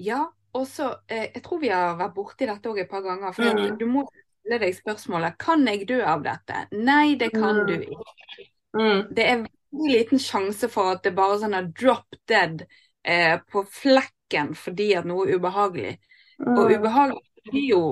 Ja, 0.03 0.25
og 0.55 0.67
så 0.71 0.93
eh, 1.09 1.29
Jeg 1.35 1.43
tror 1.45 1.63
vi 1.63 1.73
har 1.73 1.97
vært 1.99 2.17
borti 2.17 2.49
dette 2.49 2.71
òg 2.71 2.83
et 2.85 2.91
par 2.91 3.05
ganger. 3.05 3.35
For 3.37 3.45
mm. 3.45 3.79
du 3.81 3.87
må 3.91 4.05
stille 4.13 4.61
deg 4.63 4.77
spørsmålet 4.77 5.39
kan 5.41 5.67
jeg 5.69 5.89
dø 5.89 6.01
av 6.07 6.23
dette. 6.25 6.67
Nei, 6.77 7.17
det 7.21 7.33
kan 7.35 7.63
mm. 7.63 7.67
du 7.67 7.75
ikke. 7.79 8.49
Mm. 8.79 9.01
Det 9.17 9.25
er 9.25 9.47
liten 9.73 10.21
sjanse 10.23 10.69
for 10.73 10.95
at 10.95 11.05
det 11.05 11.15
bare 11.17 11.37
er 11.37 11.43
sånn 11.45 11.73
drop 11.77 12.19
dead 12.29 12.65
eh, 13.05 13.37
på 13.51 13.65
flekken 13.69 14.55
fordi 14.57 14.93
at 14.99 15.09
noe 15.09 15.27
er 15.27 15.39
ubehagelig. 15.39 15.95
Og 16.47 16.63
mm. 16.65 16.75
ubehagelig 16.79 17.51
blir 17.51 17.67
jo 17.73 17.83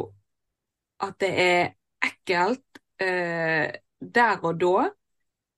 at 1.04 1.18
det 1.20 1.32
er 1.42 1.64
ekkelt 2.06 2.80
eh, 3.02 3.72
der 4.00 4.44
og 4.44 4.60
da. 4.60 4.90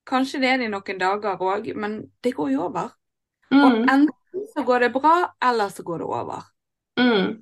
Kanskje 0.08 0.40
det 0.42 0.52
er 0.52 0.62
det 0.62 0.68
i 0.70 0.72
noen 0.72 1.00
dager 1.00 1.42
òg, 1.44 1.68
men 1.76 2.00
det 2.24 2.32
går 2.36 2.54
jo 2.54 2.62
over. 2.70 2.94
Mm. 3.52 3.60
Og 3.60 3.76
enten 3.82 4.46
så 4.54 4.64
går 4.64 4.86
det 4.86 4.94
bra, 4.94 5.18
eller 5.44 5.68
så 5.72 5.84
går 5.84 6.02
det 6.02 6.08
over. 6.08 6.48
Mm. 7.00 7.36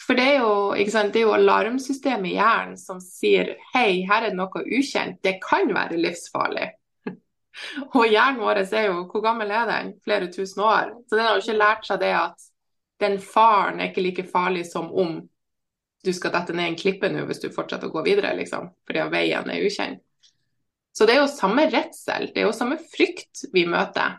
For 0.00 0.16
det 0.16 0.26
er, 0.26 0.38
jo, 0.40 0.88
sant, 0.90 1.12
det 1.12 1.20
er 1.20 1.26
jo 1.26 1.36
alarmsystemet 1.36 2.32
i 2.32 2.36
hjernen 2.38 2.78
som 2.80 3.02
sier 3.04 3.52
hei, 3.74 4.00
her 4.08 4.24
er 4.24 4.32
det 4.32 4.38
noe 4.38 4.62
ukjent, 4.64 5.20
det 5.22 5.36
kan 5.44 5.70
være 5.74 6.00
livsfarlig. 6.00 6.70
Og 7.96 8.06
hjernen 8.06 8.40
vår 8.42 8.62
er 8.64 8.86
jo, 8.88 9.02
hvor 9.10 9.24
gammel 9.24 9.50
er 9.54 9.66
den? 9.68 9.92
Flere 10.04 10.30
tusen 10.32 10.62
år. 10.64 10.94
Så 11.08 11.16
den 11.16 11.26
har 11.26 11.36
jo 11.36 11.44
ikke 11.44 11.58
lært 11.60 11.88
seg 11.88 12.00
det 12.02 12.14
at 12.16 12.48
den 13.00 13.18
faren 13.22 13.80
er 13.80 13.90
ikke 13.90 14.04
like 14.04 14.26
farlig 14.28 14.66
som 14.68 14.90
om 14.92 15.20
du 16.04 16.12
skal 16.16 16.32
dette 16.32 16.54
ned 16.56 16.70
en 16.70 16.78
klippe 16.80 17.10
nå 17.12 17.26
hvis 17.28 17.42
du 17.42 17.50
fortsetter 17.52 17.88
å 17.88 17.92
gå 17.92 18.04
videre, 18.06 18.32
liksom, 18.38 18.70
fordi 18.88 19.04
veien 19.12 19.52
er 19.52 19.66
ukjent. 19.66 20.00
Så 20.96 21.06
det 21.06 21.14
er 21.14 21.22
jo 21.22 21.30
samme 21.30 21.66
redsel, 21.70 22.30
det 22.32 22.42
er 22.42 22.48
jo 22.48 22.56
samme 22.56 22.76
frykt 22.90 23.44
vi 23.54 23.66
møter. 23.68 24.18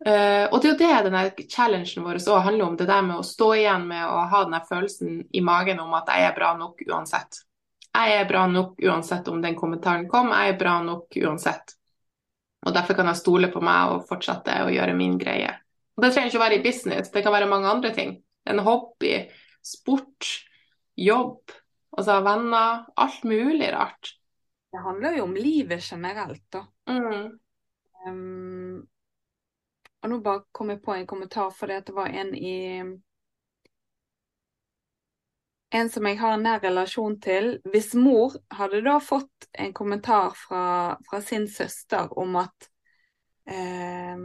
Uh, 0.00 0.46
og 0.48 0.62
det 0.62 0.70
er 0.70 0.70
jo 0.70 0.78
det 0.80 1.00
denne 1.04 1.22
challengen 1.52 2.06
vår 2.06 2.16
også 2.22 2.38
handler 2.46 2.70
om. 2.70 2.76
Det 2.78 2.86
der 2.88 3.02
med 3.04 3.20
å 3.20 3.26
stå 3.26 3.50
igjen 3.58 3.84
med 3.90 4.06
å 4.08 4.22
ha 4.32 4.44
denne 4.46 4.62
følelsen 4.68 5.18
i 5.36 5.42
magen 5.44 5.82
om 5.82 5.92
at 5.98 6.08
jeg 6.08 6.30
er 6.30 6.38
bra 6.38 6.54
nok 6.56 6.80
uansett. 6.88 7.42
Jeg 7.90 8.16
er 8.16 8.30
bra 8.30 8.46
nok 8.48 8.80
uansett 8.80 9.28
om 9.28 9.42
den 9.42 9.58
kommentaren 9.58 10.06
kom, 10.08 10.30
jeg 10.32 10.54
er 10.54 10.58
bra 10.58 10.78
nok 10.86 11.18
uansett. 11.20 11.76
Og 12.66 12.74
derfor 12.76 12.98
kan 12.98 13.08
jeg 13.08 13.20
stole 13.20 13.48
på 13.52 13.62
meg 13.64 13.94
og 13.94 14.06
fortsette 14.08 14.58
å 14.66 14.70
gjøre 14.72 14.96
min 14.96 15.16
greie. 15.20 15.52
Og 15.96 16.04
Det 16.04 16.12
trenger 16.12 16.30
ikke 16.30 16.40
å 16.40 16.44
være 16.44 16.58
i 16.60 16.64
business, 16.64 17.10
det 17.12 17.24
kan 17.24 17.34
være 17.34 17.48
mange 17.50 17.68
andre 17.70 17.92
ting. 17.96 18.14
En 18.48 18.62
hobby, 18.64 19.14
sport, 19.64 20.28
jobb, 20.96 21.52
altså 21.96 22.20
venner. 22.24 22.86
Alt 23.00 23.24
mulig 23.28 23.68
rart. 23.72 24.14
Det 24.70 24.80
handler 24.84 25.18
jo 25.18 25.26
om 25.26 25.34
livet 25.34 25.82
generelt, 25.82 26.44
da. 26.52 26.64
Mm. 26.88 27.38
Um, 28.06 28.76
og 30.00 30.12
nå 30.12 30.20
bare 30.24 30.44
kom 30.56 30.70
jeg 30.72 30.80
på 30.84 30.94
en 30.94 31.08
kommentar, 31.08 31.50
for 31.52 31.68
det 31.68 31.92
var 31.96 32.12
en 32.12 32.32
i 32.36 32.56
En 35.70 35.90
som 35.90 36.06
jeg 36.06 36.18
har 36.18 36.34
en 36.34 36.42
nær 36.42 36.62
relasjon 36.64 37.16
til. 37.22 37.52
Hvis 37.70 37.92
mor 37.94 38.34
hadde 38.58 38.82
da 38.82 38.96
fått 39.02 39.46
en 39.52 39.72
kommentar 39.76 40.34
fra, 40.34 40.96
fra 41.06 41.20
sin 41.22 41.46
søster 41.48 42.10
om 42.18 42.36
at 42.42 42.70
eh, 43.46 44.16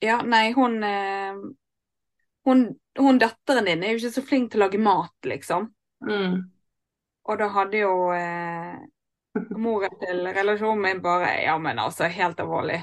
Ja, 0.00 0.20
nei, 0.24 0.46
hun, 0.56 0.82
eh, 0.82 1.42
hun 2.48 2.64
Hun 2.98 3.20
datteren 3.22 3.68
din 3.68 3.84
er 3.84 3.94
jo 3.94 4.00
ikke 4.00 4.16
så 4.18 4.24
flink 4.26 4.50
til 4.50 4.60
å 4.60 4.64
lage 4.66 4.80
mat, 4.82 5.14
liksom. 5.24 5.68
Mm. 6.02 6.40
Og 7.30 7.38
da 7.38 7.46
hadde 7.54 7.84
jo 7.84 7.92
eh, 8.16 8.80
moren 9.54 9.94
til 10.00 10.26
relasjonen 10.26 10.82
min 10.82 11.02
bare 11.04 11.36
Ja, 11.44 11.54
men 11.62 11.78
altså, 11.78 12.10
helt 12.10 12.42
alvorlig. 12.42 12.82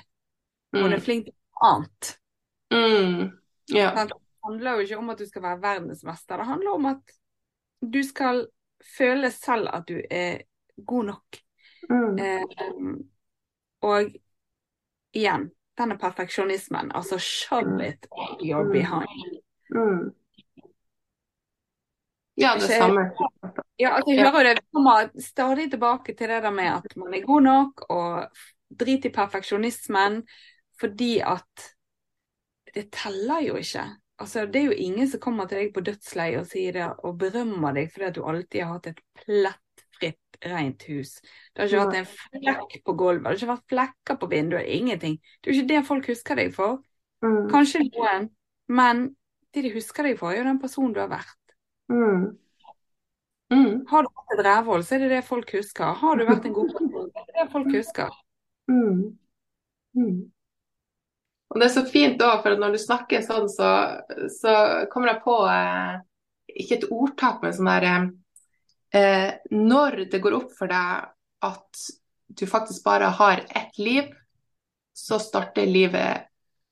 Hun 0.72 0.94
er 0.94 0.96
mm. 0.96 1.04
flink 1.04 1.28
til 1.28 1.36
annet. 1.68 2.14
Mm. 2.72 3.28
Ja. 3.76 3.92
Handler 4.48 4.72
jo 4.78 4.80
ikke 4.86 4.98
om 4.98 5.10
at 5.14 5.20
du 5.20 5.26
skal 5.30 5.42
være 5.44 5.62
verdensmester. 5.62 6.38
Det 6.38 6.46
handler 6.46 6.72
om 6.76 6.86
at 6.86 7.14
du 7.94 8.00
skal 8.04 8.48
føle 8.98 9.32
selv 9.32 9.70
at 9.74 9.84
du 9.90 10.02
er 10.12 10.38
god 10.86 11.04
nok. 11.12 11.38
Mm. 11.90 12.18
Eh, 12.20 12.44
og 13.82 14.10
igjen, 15.14 15.50
denne 15.78 15.98
perfeksjonismen. 16.02 16.92
Altså 16.96 17.20
shove 17.20 17.88
it 17.88 18.08
you're 18.42 18.64
Mm. 18.64 18.72
behind. 18.72 19.42
Mm. 19.70 20.14
Ja, 22.38 22.52
det 22.56 22.64
Ikke- 22.64 22.78
samme. 22.78 23.02
Ja, 23.80 23.96
altså 23.96 24.14
jeg 24.14 24.32
hører 24.32 24.54
det. 24.54 24.60
Kommer 24.74 25.10
stadig 25.22 25.72
tilbake 25.72 26.14
til 26.16 26.28
det 26.30 26.44
der 26.44 26.52
med 26.52 26.66
at 26.66 26.98
man 26.98 27.14
er 27.14 27.26
god 27.26 27.42
nok, 27.42 27.86
og 27.90 28.30
drit 28.80 29.06
i 29.06 29.10
perfeksjonismen, 29.10 30.28
fordi 30.80 31.20
at 31.20 31.74
det 32.76 32.90
teller 32.92 33.40
jo 33.48 33.56
ikke. 33.56 33.86
Altså, 34.18 34.46
det 34.50 34.62
er 34.62 34.72
jo 34.72 34.78
ingen 34.82 35.10
som 35.10 35.22
kommer 35.22 35.46
til 35.46 35.60
deg 35.62 35.74
på 35.76 35.84
dødsleiet 35.86 36.42
og 36.42 36.48
sier 36.50 36.74
det, 36.74 36.88
og 37.06 37.20
berømmer 37.22 37.76
deg 37.78 37.92
fordi 37.94 38.08
at 38.08 38.16
du 38.16 38.24
alltid 38.26 38.64
har 38.64 38.72
hatt 38.74 38.90
et 38.90 39.02
plettfritt, 39.22 40.40
rent 40.46 40.86
hus. 40.90 41.12
Det 41.54 41.62
har 41.62 41.70
ikke 41.70 41.84
vært 41.84 42.00
en 42.00 42.10
flekk 42.14 42.74
på 42.86 42.96
gulvet, 42.98 43.22
det 43.24 43.30
har 43.30 43.38
ikke 43.38 43.52
vært 43.52 43.70
flekker 43.74 44.18
på 44.22 44.30
vinduet, 44.32 44.72
ingenting. 44.74 45.20
Det 45.22 45.52
er 45.52 45.54
jo 45.54 45.62
ikke 45.62 45.74
det 45.74 45.84
folk 45.92 46.10
husker 46.10 46.42
deg 46.42 46.50
for. 46.56 46.80
Mm. 47.26 47.44
Kanskje 47.54 47.84
noen, 47.86 48.28
men 48.70 49.04
det 49.54 49.64
de 49.68 49.74
husker 49.78 50.10
deg 50.10 50.18
for, 50.20 50.34
er 50.34 50.42
jo 50.42 50.48
den 50.50 50.62
personen 50.62 50.98
du 50.98 51.02
har 51.04 51.12
vært. 51.14 51.56
Mm. 51.94 52.26
Mm. 53.54 53.86
Har 53.88 54.04
du 54.04 54.10
vært 54.10 54.34
et 54.34 54.44
rævhold, 54.50 54.84
så 54.84 54.98
er 54.98 55.06
det 55.06 55.12
det 55.14 55.22
folk 55.28 55.54
husker. 55.56 55.94
Har 56.02 56.18
du 56.18 56.26
vært 56.28 56.50
en 56.50 56.58
god 56.58 56.74
person, 56.74 57.06
så 57.14 57.22
er 57.22 57.30
det 57.30 57.38
det 57.38 57.48
folk 57.54 57.70
husker. 57.78 58.18
Mm. 58.68 58.98
Og 61.48 61.60
det 61.60 61.68
er 61.68 61.74
så 61.78 61.84
fint 61.88 62.22
òg, 62.24 62.42
for 62.44 62.60
når 62.60 62.76
du 62.76 62.82
snakker 62.82 63.24
sånn, 63.24 63.48
så, 63.52 63.70
så 64.34 64.54
kommer 64.92 65.14
jeg 65.14 65.24
på 65.24 65.38
eh, 65.48 65.94
ikke 66.64 66.80
et 66.80 66.90
ordtak, 66.92 67.40
men 67.44 67.56
sånn 67.56 67.70
derre 67.72 67.94
eh, 68.96 69.30
Når 69.54 70.04
det 70.12 70.22
går 70.24 70.36
opp 70.42 70.52
for 70.58 70.72
deg 70.72 71.08
at 71.48 71.86
du 72.28 72.44
faktisk 72.50 72.84
bare 72.84 73.14
har 73.16 73.46
ett 73.56 73.78
liv, 73.80 74.12
så 74.98 75.20
starter 75.22 75.70
livet, 75.70 76.28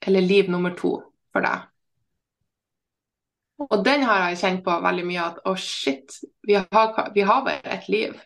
eller 0.06 0.22
liv 0.22 0.50
nummer 0.52 0.76
to 0.76 0.98
for 1.32 1.46
deg. 1.46 1.70
Og 3.64 3.84
den 3.86 4.04
har 4.04 4.26
jeg 4.26 4.40
kjent 4.42 4.64
på 4.66 4.76
veldig 4.84 5.06
mye, 5.08 5.28
at 5.30 5.44
å 5.48 5.54
shit, 5.56 6.18
vi 6.44 6.58
har, 6.60 7.12
vi 7.16 7.24
har 7.24 7.46
bare 7.46 7.78
ett 7.78 7.88
liv. 7.88 8.18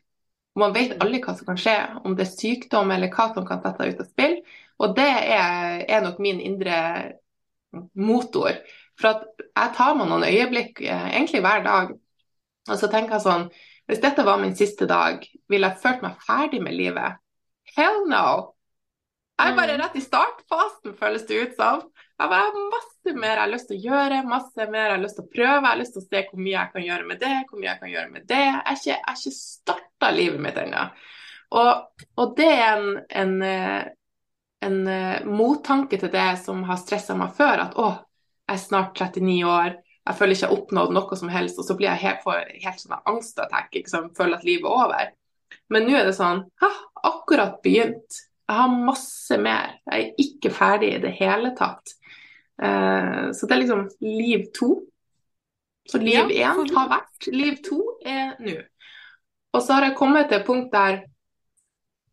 Og 0.56 0.64
man 0.64 0.76
vet 0.76 0.98
aldri 1.00 1.22
hva 1.24 1.36
som 1.38 1.48
kan 1.48 1.60
skje, 1.60 1.78
om 2.04 2.16
det 2.18 2.26
er 2.26 2.34
sykdom 2.34 2.92
eller 2.92 3.12
hva 3.14 3.30
som 3.36 3.46
kan 3.48 3.62
sette 3.64 3.84
deg 3.84 3.96
ut 3.96 4.04
av 4.04 4.10
spill. 4.10 4.36
Og 4.80 4.94
det 4.98 5.08
er, 5.08 5.82
er 5.88 6.04
nok 6.06 6.22
min 6.24 6.40
indre 6.44 6.78
motor. 7.94 8.58
For 9.00 9.14
at 9.14 9.44
jeg 9.46 9.74
tar 9.78 9.98
meg 9.98 10.10
noen 10.10 10.28
øyeblikk, 10.28 10.82
eh, 10.82 11.10
egentlig 11.14 11.44
hver 11.46 11.64
dag, 11.66 11.92
og 12.70 12.78
så 12.78 12.90
tenker 12.92 13.18
jeg 13.18 13.26
sånn 13.26 13.50
Hvis 13.90 14.02
dette 14.04 14.22
var 14.22 14.38
min 14.38 14.54
siste 14.54 14.86
dag, 14.86 15.24
ville 15.50 15.66
jeg 15.72 15.82
følt 15.82 16.04
meg 16.06 16.20
ferdig 16.22 16.60
med 16.62 16.76
livet? 16.78 17.18
Hell 17.74 18.04
no! 18.06 18.54
Jeg 19.40 19.54
er 19.54 19.56
bare 19.58 19.78
rett 19.80 19.96
i 19.98 20.04
startfasen, 20.04 20.94
føles 21.00 21.24
det 21.26 21.40
ut 21.42 21.56
som. 21.58 21.82
Jeg 22.20 22.32
har 22.34 22.58
masse 22.74 23.14
mer 23.16 23.32
jeg 23.32 23.42
har 23.42 23.52
lyst 23.54 23.70
til 23.70 23.78
å 23.78 23.94
gjøre, 23.94 24.24
masse 24.28 24.66
mer 24.68 24.90
jeg 24.90 24.96
har 24.98 25.04
lyst 25.06 25.16
til 25.16 25.24
å 25.24 25.32
prøve. 25.32 25.60
Jeg 25.62 25.70
har 25.70 25.80
lyst 25.80 25.94
til 25.96 26.02
å 26.02 26.08
se 26.08 26.24
hvor 26.28 26.42
mye 26.42 26.56
jeg 26.56 26.72
kan 26.74 26.84
gjøre 26.84 27.06
med 27.08 27.22
det, 27.22 27.36
hvor 27.48 27.62
mye 27.62 27.70
jeg 27.70 27.80
kan 27.80 27.94
gjøre 27.94 28.12
med 28.12 28.26
det. 28.28 28.42
Jeg 28.42 28.58
har 28.58 28.80
ikke, 28.80 28.98
jeg 28.98 29.20
ikke 29.22 29.36
starta 29.38 30.10
livet 30.12 30.44
mitt 30.44 30.60
ennå. 30.60 30.82
Og, 31.60 32.02
og 32.20 32.34
det 32.38 32.50
er 32.52 32.74
en, 32.74 32.90
en, 33.22 33.32
eh, 33.48 33.86
en 34.68 34.80
eh, 34.92 35.30
mottanke 35.32 36.00
til 36.02 36.12
det 36.14 36.28
som 36.44 36.66
har 36.68 36.82
stressa 36.82 37.16
meg 37.18 37.32
før. 37.38 37.64
At 37.70 37.80
å, 37.80 37.88
jeg 38.50 38.58
er 38.58 38.62
snart 38.66 39.00
39 39.00 39.38
år, 39.48 39.78
jeg 40.10 40.18
føler 40.18 40.36
ikke 40.36 40.44
jeg 40.44 40.52
har 40.52 40.58
oppnådd 40.58 40.94
noe 40.98 41.20
som 41.22 41.32
helst. 41.32 41.62
Og 41.62 41.70
så 41.70 41.78
blir 41.80 41.92
jeg 41.94 42.04
helt, 42.04 42.24
får 42.26 42.52
helt 42.66 42.84
sånn 42.84 42.98
angstattack, 43.00 43.72
liksom, 43.78 44.12
føler 44.18 44.40
at 44.42 44.48
livet 44.48 44.68
er 44.68 44.84
over. 44.84 45.14
Men 45.72 45.88
nå 45.88 45.96
er 45.98 46.10
det 46.10 46.18
sånn, 46.18 46.44
ha, 46.62 46.72
akkurat 47.08 47.62
begynt. 47.64 48.26
Jeg 48.50 48.58
har 48.58 48.76
masse 48.90 49.38
mer. 49.40 49.80
Jeg 49.88 50.04
er 50.04 50.24
ikke 50.26 50.52
ferdig 50.54 50.92
i 50.96 51.02
det 51.04 51.16
hele 51.20 51.54
tatt. 51.58 51.96
Eh, 52.62 53.32
så 53.34 53.48
det 53.48 53.56
er 53.56 53.62
liksom 53.64 53.86
liv 54.02 54.46
to. 54.56 54.82
Så 55.90 55.98
liv 55.98 56.14
én 56.30 56.36
Ja, 56.38 56.54
for- 56.54 56.76
har 56.76 56.90
vært, 56.90 57.28
liv 57.34 57.58
to 57.64 57.98
er 58.06 58.36
nå. 58.40 58.58
Og 59.54 59.62
så 59.62 59.74
har 59.74 59.84
jeg 59.90 59.98
kommet 59.98 60.30
til 60.30 60.38
et 60.40 60.46
punkt 60.46 60.72
der 60.72 61.02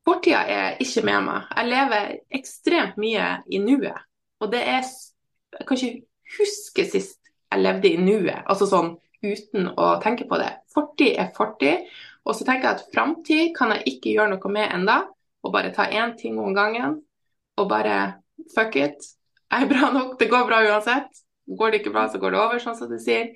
fortida 0.06 0.44
er 0.48 0.76
ikke 0.80 1.04
med 1.04 1.24
meg. 1.24 1.42
Jeg 1.56 1.66
lever 1.68 2.16
ekstremt 2.32 2.96
mye 2.96 3.42
i 3.52 3.58
nuet. 3.58 3.98
Og 4.40 4.50
det 4.52 4.62
er 4.66 4.82
Jeg 5.58 5.66
kan 5.66 5.76
ikke 5.76 6.02
huske 6.38 6.90
sist 6.90 7.18
jeg 7.52 7.60
levde 7.62 7.88
i 7.88 7.96
nuet, 7.96 8.42
altså 8.46 8.66
sånn 8.66 8.96
uten 9.24 9.68
å 9.78 10.02
tenke 10.02 10.26
på 10.28 10.36
det. 10.36 10.50
Fortid 10.74 11.14
er 11.18 11.30
fortid. 11.36 11.86
Og 12.26 12.34
så 12.34 12.44
tenker 12.44 12.62
jeg 12.68 12.74
at 12.74 12.84
framtid 12.92 13.54
kan 13.56 13.70
jeg 13.70 13.82
ikke 13.86 14.12
gjøre 14.16 14.30
noe 14.34 14.52
med 14.52 14.74
enda, 14.74 14.96
og 15.44 15.52
bare 15.52 15.72
ta 15.72 15.86
én 15.86 16.16
ting 16.18 16.38
om 16.38 16.52
gangen. 16.54 17.02
Og 17.56 17.68
bare 17.68 18.16
fuck 18.54 18.76
it. 18.76 19.15
Jeg 19.52 19.62
er 19.62 19.70
bra 19.70 19.90
nok, 19.94 20.16
det 20.18 20.28
går 20.30 20.46
bra 20.48 20.62
uansett. 20.66 21.22
Går 21.46 21.70
det 21.70 21.80
ikke 21.80 21.92
bra, 21.94 22.08
så 22.10 22.18
går 22.18 22.34
det 22.34 22.38
over, 22.42 22.58
sånn 22.62 22.74
som 22.78 22.90
du 22.90 22.98
sier. 22.98 23.28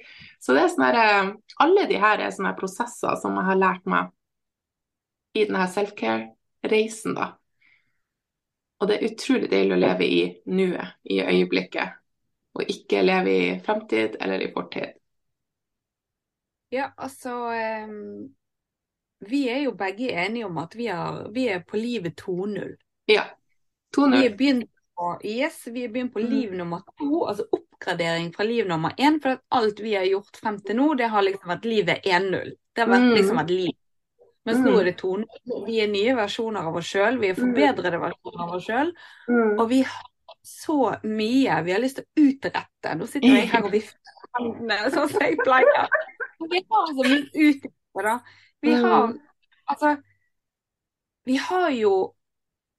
Så 0.42 0.56
det 0.56 0.64
er 0.64 0.72
sånn 0.72 0.86
her, 0.88 0.98
eh, 0.98 1.28
alle 1.62 1.84
de 1.86 1.98
her 2.02 2.22
er 2.24 2.32
sånne 2.34 2.56
prosesser 2.58 3.18
som 3.20 3.36
jeg 3.38 3.46
har 3.46 3.60
lært 3.60 3.86
meg 3.86 4.10
i 5.38 5.44
denne 5.46 5.68
self-care-reisen, 5.70 7.14
da. 7.14 7.28
Og 8.80 8.88
det 8.88 8.96
er 8.96 9.10
utrolig 9.12 9.50
deilig 9.52 9.76
å 9.76 9.78
leve 9.78 10.08
i 10.08 10.20
nuet, 10.50 10.96
i 11.04 11.20
øyeblikket, 11.22 12.00
og 12.56 12.72
ikke 12.72 13.04
leve 13.04 13.36
i 13.36 13.46
fremtid 13.62 14.16
eller 14.18 14.42
i 14.42 14.50
fortid. 14.54 14.96
Ja, 16.70 16.92
altså 16.96 17.34
um, 17.86 18.30
Vi 19.26 19.48
er 19.50 19.64
jo 19.66 19.74
begge 19.76 20.10
enige 20.14 20.46
om 20.46 20.58
at 20.58 20.74
vi, 20.78 20.86
har, 20.86 21.28
vi 21.34 21.46
er 21.52 21.62
på 21.66 21.76
livet 21.76 22.22
2.0. 22.22 22.76
Ja. 23.10 23.26
Vi 23.90 24.02
2-0. 24.02 24.16
er 24.24 24.36
begynt 24.38 24.70
på, 25.00 25.10
yes, 25.24 25.62
vi 25.72 25.86
begynner 25.88 26.12
på 26.12 26.20
Mm. 26.20 26.30
liv 26.30 26.52
nummer 26.58 26.82
to, 26.98 27.24
altså 27.24 27.44
oppgradering 27.56 28.32
fra 28.34 28.44
liv 28.44 28.66
nummer 28.68 28.90
én. 28.98 29.16
For 29.22 29.38
alt 29.50 29.80
vi 29.80 29.94
har 29.96 30.04
gjort 30.04 30.36
frem 30.36 30.58
til 30.60 30.76
nå, 30.76 30.94
det 30.98 31.08
har 31.08 31.22
liksom 31.24 31.48
vært 31.48 31.64
livet 31.64 32.04
1-0. 32.04 32.52
Det 32.74 32.84
har 32.84 32.90
vært 32.92 33.08
Mm. 33.08 33.14
liksom 33.16 33.38
et 33.40 33.50
liv. 33.50 33.72
Mens 34.46 34.58
nå 34.58 34.70
Mm. 34.72 34.78
er 34.80 34.84
det 34.84 34.96
2.0. 34.96 35.64
Vi 35.66 35.80
er 35.80 35.86
nye 35.88 36.14
versjoner 36.16 36.60
av 36.68 36.76
oss 36.76 36.84
sjøl. 36.92 37.18
Vi 37.20 37.28
er 37.28 37.34
forbedrede 37.34 37.98
versjoner 38.00 38.42
av 38.44 38.54
oss 38.54 38.66
sjøl. 38.66 38.92
Mm. 39.28 39.58
Og 39.60 39.68
vi 39.68 39.82
har 39.82 40.04
så 40.44 40.98
mye 41.04 41.64
vi 41.64 41.72
har 41.72 41.80
lyst 41.80 41.96
til 41.96 42.04
å 42.04 42.28
utrette. 42.28 42.94
Nå 42.98 43.06
sitter 43.06 43.28
jeg 43.28 43.48
her 43.48 43.64
og 43.64 43.72
vifter 43.72 43.98
hendene 44.38 44.90
sånn 44.90 45.08
som 45.10 45.20
jeg 45.20 45.36
pleier. 45.44 45.88
Vi 46.50 46.62
har 46.70 46.86
så 46.86 47.04
mye 47.04 47.30
utrette, 47.34 48.02
da. 48.02 48.20
Vi 48.62 48.70
Mm. 48.74 48.82
har 48.84 49.14
Altså, 49.70 50.02
vi 51.26 51.36
har 51.36 51.70
jo 51.70 52.12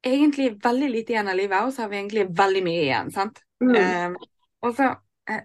egentlig 0.04 0.52
veldig 0.64 0.90
lite 0.90 1.14
igjen 1.14 1.32
av 1.32 1.38
livet, 1.38 1.64
og 1.64 1.74
så 1.74 1.84
har 1.84 1.92
vi 1.92 2.00
egentlig 2.00 2.28
veldig 2.38 2.64
mye 2.66 2.84
igjen, 2.84 3.12
sant. 3.14 3.42
Mm. 3.64 3.76
Um, 3.76 4.16
og 4.66 4.76
så 4.78 4.92
uh, 5.30 5.44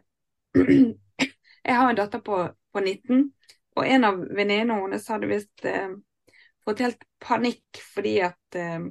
Jeg 1.66 1.74
har 1.74 1.90
en 1.90 1.98
datter 1.98 2.22
på, 2.24 2.38
på 2.72 2.80
19, 2.80 3.24
og 3.76 3.86
en 3.86 4.06
av 4.08 4.20
venninnene 4.22 4.78
hennes 4.84 5.08
hadde 5.12 5.30
visst 5.30 5.66
uh, 5.66 5.96
fått 6.64 6.84
helt 6.84 7.02
panikk 7.22 7.82
fordi 7.92 8.18
at 8.28 8.60
uh, 8.60 8.86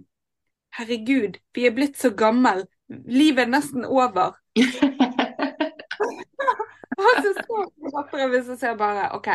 Herregud, 0.75 1.37
vi 1.55 1.69
er 1.69 1.71
blitt 1.71 1.95
så 1.95 2.09
gammel. 2.11 2.65
Livet 2.89 3.45
er 3.45 3.53
nesten 3.53 3.85
over. 3.87 4.35
Og 6.97 7.21
så 7.23 7.31
står 7.37 7.69
datteren 7.93 8.31
min 8.31 8.49
og 8.51 8.59
sier 8.59 8.75
bare 8.79 9.09
OK, 9.15 9.29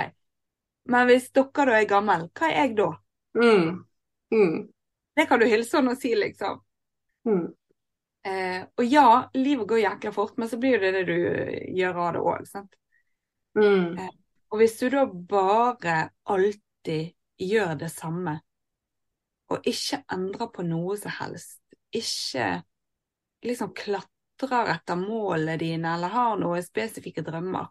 men 0.93 1.09
hvis 1.09 1.31
dere 1.37 1.67
da 1.69 1.79
er 1.79 1.89
gammel, 1.89 2.27
hva 2.37 2.49
er 2.49 2.57
jeg 2.57 2.77
da? 2.79 2.91
Mm. 3.37 3.67
Mm. 4.35 4.57
Det 5.17 5.27
kan 5.27 5.41
du 5.41 5.47
hilse 5.51 5.79
henne 5.79 5.95
og 5.95 6.01
si, 6.01 6.13
liksom. 6.17 6.61
Mm. 7.29 7.49
Eh, 8.27 8.63
og 8.77 8.85
ja, 8.85 9.07
livet 9.35 9.69
går 9.69 9.83
jækla 9.83 10.13
fort, 10.13 10.37
men 10.39 10.49
så 10.49 10.59
blir 10.61 10.81
det 10.81 10.93
det 10.93 11.05
du 11.09 11.17
gjør 11.77 11.99
av 12.05 12.13
det 12.15 12.23
òg, 12.33 12.47
sant. 12.49 12.77
Mm. 13.59 13.99
Og 14.51 14.61
hvis 14.61 14.77
du 14.79 14.89
da 14.93 15.07
bare 15.07 15.97
alltid 16.31 17.13
gjør 17.41 17.75
det 17.81 17.91
samme, 17.93 18.39
og 19.51 19.67
ikke 19.67 20.03
endrer 20.15 20.51
på 20.55 20.63
noe 20.63 20.97
som 21.01 21.15
helst, 21.19 21.59
ikke 21.91 22.61
liksom 23.47 23.73
klatrer 23.75 24.71
etter 24.77 25.01
målene 25.01 25.57
dine 25.59 25.95
eller 25.97 26.13
har 26.15 26.37
noen 26.39 26.63
spesifikke 26.65 27.25
drømmer, 27.27 27.71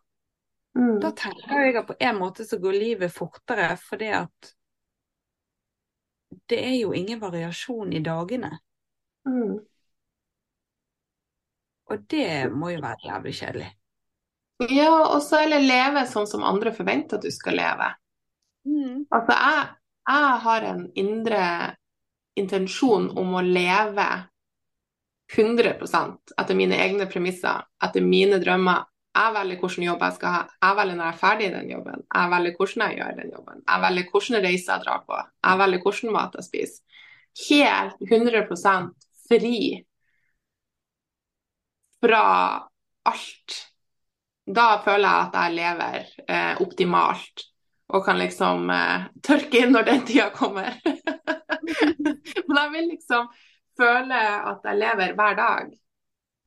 Mm. 0.77 0.99
da 1.01 1.09
tenker 1.17 1.63
jeg 1.65 1.75
at 1.79 1.87
på 1.87 1.95
en 1.99 2.17
måte 2.19 2.45
så 2.45 2.59
går 2.61 2.75
livet 2.77 3.11
fortere, 3.11 3.71
fordi 3.81 4.11
at 4.13 4.51
det 6.49 6.59
er 6.65 6.75
jo 6.79 6.93
ingen 6.97 7.19
variasjon 7.21 7.93
i 7.93 8.01
dagene. 8.03 8.51
Mm. 9.27 9.59
Og 11.89 12.05
det 12.09 12.49
må 12.53 12.71
jo 12.73 12.81
være 12.83 13.05
jævlig 13.05 13.35
kjedelig. 13.39 13.69
Ja, 14.69 14.91
og 15.07 15.21
så 15.23 15.43
eller 15.45 15.63
leve 15.63 16.03
sånn 16.09 16.27
som 16.27 16.43
andre 16.43 16.73
forventer 16.75 17.17
at 17.17 17.25
du 17.25 17.31
skal 17.31 17.55
leve. 17.59 17.91
Mm. 18.67 19.05
Altså, 19.07 19.37
jeg, 19.37 19.67
jeg 20.09 20.41
har 20.45 20.67
en 20.67 20.83
indre 20.99 21.43
intensjon 22.39 23.09
om 23.17 23.37
å 23.39 23.45
leve 23.45 24.07
100% 25.35 26.33
etter 26.41 26.57
mine 26.57 26.77
egne 26.81 27.07
premisser, 27.09 27.65
etter 27.83 28.05
mine 28.05 28.39
drømmer. 28.41 28.87
Jeg 29.19 29.33
velger 29.35 29.59
hvilken 29.59 29.83
jobb 29.83 30.03
jeg 30.05 30.15
skal 30.15 30.33
ha. 30.35 30.41
Jeg 30.63 30.75
velger 30.79 30.95
når 30.99 31.05
jeg 31.09 31.13
er 31.15 31.19
ferdig 31.23 31.47
i 31.49 31.53
den 31.55 31.71
jobben. 31.73 32.03
Jeg 32.15 32.31
velger 32.33 32.55
hvordan 32.59 32.83
jeg 32.85 32.97
gjør 32.99 33.17
den 33.19 33.31
jobben. 33.35 33.63
Jeg 33.67 33.81
velger 33.85 34.11
hvilken 34.13 34.43
reise 34.45 34.71
jeg 34.71 34.83
drar 34.85 35.01
på. 35.07 35.19
Jeg 35.49 35.59
velger 35.63 35.83
hvilken 35.85 36.13
mat 36.15 36.37
jeg 36.39 36.47
spiser. 36.47 37.03
Helt 37.49 37.99
100% 38.11 39.09
fri 39.29 39.55
fra 42.01 42.21
alt. 43.09 43.57
Da 44.49 44.67
føler 44.81 45.05
jeg 45.05 45.27
at 45.27 45.35
jeg 45.37 45.55
lever 45.59 46.07
eh, 46.25 46.61
optimalt 46.63 47.43
og 47.93 48.05
kan 48.05 48.17
liksom 48.21 48.69
eh, 48.73 49.03
tørke 49.25 49.61
inn 49.65 49.75
når 49.75 49.85
den 49.91 50.05
tida 50.07 50.29
kommer. 50.33 50.73
Men 52.47 52.57
jeg 52.57 52.71
vil 52.73 52.87
liksom 52.95 53.27
føle 53.79 54.23
at 54.53 54.65
jeg 54.65 54.79
lever 54.81 55.13
hver 55.19 55.37
dag. 55.37 55.69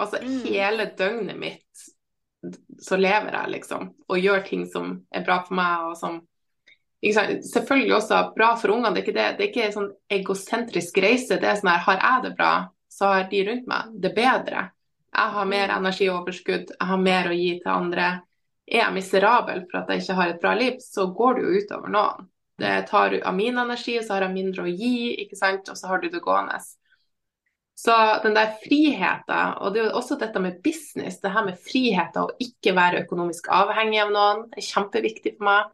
Altså 0.02 0.18
Mm. 0.22 0.40
hele 0.48 0.84
døgnet 0.98 1.38
mitt 1.38 1.82
så 2.80 2.96
lever 2.96 3.32
jeg, 3.32 3.50
liksom. 3.56 3.88
Og 4.08 4.18
gjør 4.18 4.44
ting 4.46 4.66
som 4.70 4.94
er 5.14 5.24
bra 5.26 5.40
for 5.46 5.56
meg, 5.58 5.88
og 5.90 5.96
som? 5.98 6.20
Selvfølgelig 7.02 7.96
også 7.96 8.20
bra 8.36 8.52
for 8.58 8.74
ungene. 8.74 8.94
Det 8.94 9.02
er 9.02 9.06
ikke, 9.06 9.16
det. 9.16 9.28
Det 9.38 9.44
er 9.44 9.50
ikke 9.50 9.64
en 9.68 9.76
sånn 9.76 9.90
egosentrisk 10.18 11.00
reise. 11.02 11.38
Det 11.40 11.48
er 11.50 11.58
sånn 11.58 11.72
her, 11.72 11.86
har 11.86 12.02
jeg 12.02 12.26
det 12.26 12.34
bra, 12.38 12.52
så 12.90 13.14
har 13.14 13.30
de 13.30 13.46
rundt 13.48 13.70
meg 13.70 13.94
det 14.02 14.12
bedre. 14.16 14.68
Jeg 15.12 15.32
har 15.36 15.48
mer 15.48 15.72
energioverskudd, 15.74 16.76
jeg 16.78 16.88
har 16.88 17.00
mer 17.00 17.28
å 17.28 17.36
gi 17.36 17.56
til 17.60 17.72
andre. 17.72 18.10
Er 18.64 18.84
jeg 18.86 18.94
miserabel 18.94 19.64
for 19.68 19.82
at 19.82 19.90
jeg 19.90 20.04
ikke 20.04 20.18
har 20.20 20.30
et 20.32 20.40
bra 20.40 20.52
liv, 20.56 20.78
så 20.80 21.08
går 21.12 21.34
det 21.36 21.42
jo 21.42 21.56
utover 21.58 21.92
noen. 21.92 22.30
Det 22.62 22.72
tar 22.88 23.16
av 23.26 23.34
min 23.34 23.58
energi, 23.58 23.98
og 23.98 24.06
så 24.06 24.14
har 24.14 24.26
jeg 24.28 24.36
mindre 24.36 24.64
å 24.64 24.70
gi, 24.70 24.94
ikke 25.24 25.36
sant, 25.36 25.68
og 25.68 25.76
så 25.76 25.90
har 25.90 26.00
du 26.00 26.08
det 26.12 26.22
gående. 26.22 26.60
Så 27.82 27.94
den 28.22 28.36
der 28.36 28.52
friheten, 28.62 29.54
og 29.58 29.72
det 29.74 29.80
er 29.80 29.88
jo 29.88 29.98
også 29.98 30.14
dette 30.20 30.38
med 30.42 30.60
business, 30.62 31.16
det 31.22 31.32
her 31.34 31.46
med 31.48 31.56
friheten 31.58 32.28
å 32.28 32.34
ikke 32.44 32.76
være 32.76 33.00
økonomisk 33.02 33.48
avhengig 33.50 33.98
av 34.04 34.12
noen, 34.14 34.44
er 34.54 34.66
kjempeviktig 34.66 35.32
for 35.34 35.48
meg. 35.48 35.72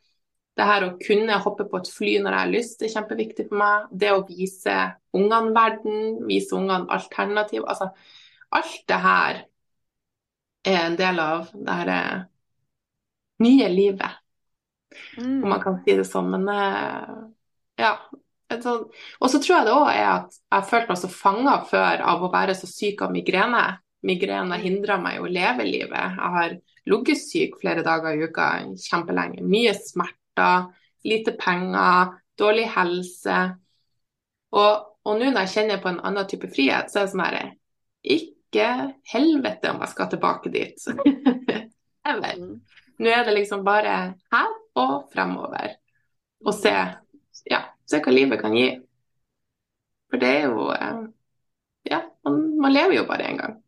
Det 0.57 0.67
her 0.67 0.87
å 0.87 0.95
kunne 1.03 1.37
hoppe 1.45 1.67
på 1.69 1.79
et 1.79 1.91
fly 1.93 2.15
når 2.23 2.35
jeg 2.35 2.41
har 2.41 2.55
lyst, 2.55 2.81
er 2.83 2.95
kjempeviktig 2.95 3.45
for 3.51 3.61
meg. 3.61 3.91
Det 3.93 4.15
å 4.15 4.23
vise 4.27 4.77
ungene 5.15 5.53
verden, 5.55 5.99
vise 6.31 6.57
ungene 6.57 6.89
alternativ. 6.97 7.67
Altså, 7.69 7.91
alt 8.57 8.81
det 8.89 9.01
her 9.05 9.43
er 10.65 10.81
en 10.87 10.97
del 10.99 11.21
av 11.23 11.53
det 11.53 11.77
her 11.83 11.93
eh, 11.99 12.25
nye 13.45 13.69
livet, 13.75 14.25
Mm. 15.19 15.43
om 15.45 15.51
man 15.51 15.61
kan 15.61 15.77
si 15.85 15.95
det 15.97 16.07
sånn. 16.09 16.31
Men 16.33 16.49
eh, 16.49 17.19
ja. 17.85 17.93
Og 18.49 19.29
så 19.29 19.41
tror 19.43 19.55
jeg 19.55 19.67
det 19.67 19.75
òg 19.75 19.91
er 19.93 20.07
at 20.09 20.33
jeg 20.33 20.55
har 20.55 20.69
følt 20.71 20.89
meg 20.89 21.01
så 21.01 21.11
fanga 21.13 21.59
før 21.69 22.03
av 22.13 22.25
å 22.25 22.31
være 22.33 22.57
så 22.57 22.69
syk 22.71 23.03
av 23.05 23.13
migrene. 23.13 23.65
Migrene 24.09 24.57
hindra 24.63 24.97
meg 25.03 25.19
jo 25.19 25.27
å 25.27 25.33
leve 25.33 25.67
livet. 25.67 26.17
Jeg 26.17 26.35
har 26.37 26.55
ligget 26.89 27.21
syk 27.21 27.59
flere 27.61 27.85
dager 27.85 28.17
i 28.17 28.29
uka 28.29 28.49
kjempelenge. 28.81 29.45
Mye 29.45 29.75
smerter, 29.77 30.71
lite 31.05 31.35
penger, 31.41 32.15
dårlig 32.41 32.69
helse. 32.73 33.39
Og, 34.57 34.89
og 35.05 35.21
nå 35.21 35.29
når 35.29 35.45
jeg 35.45 35.55
kjenner 35.59 35.83
på 35.83 35.93
en 35.93 36.03
annen 36.09 36.29
type 36.31 36.49
frihet, 36.55 36.89
så 36.89 37.03
er 37.03 37.09
det 37.09 37.13
sånn 37.13 37.27
herre 37.27 37.47
Ikke 38.17 38.69
helvete 39.13 39.75
om 39.75 39.83
jeg 39.85 39.93
skal 39.93 40.13
tilbake 40.15 40.55
dit. 40.55 40.89
Nå 42.99 43.11
er 43.13 43.27
det 43.27 43.35
liksom 43.37 43.61
bare 43.67 43.99
her 44.33 44.55
og 44.81 45.11
fremover. 45.13 45.75
Og 46.47 46.55
se, 46.57 46.73
ja, 47.51 47.61
se 47.91 48.01
hva 48.05 48.13
livet 48.15 48.41
kan 48.43 48.55
gi. 48.57 48.69
For 50.11 50.21
det 50.21 50.29
er 50.41 50.45
jo 50.49 50.69
eh, 50.75 50.99
Ja, 51.89 52.03
man, 52.25 52.61
man 52.61 52.73
lever 52.73 52.95
jo 53.01 53.07
bare 53.09 53.29
én 53.31 53.39
gang. 53.41 53.59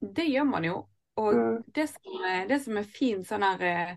Det 0.00 0.24
gjør 0.24 0.44
man 0.44 0.64
jo. 0.64 0.76
Og 1.16 1.34
Mm. 1.34 1.62
det 1.74 1.88
som 1.90 2.24
er, 2.24 2.46
det 2.48 2.58
som 2.64 2.76
er 2.80 2.88
fint 2.88 3.26
sånn 3.28 3.42
her 3.44 3.96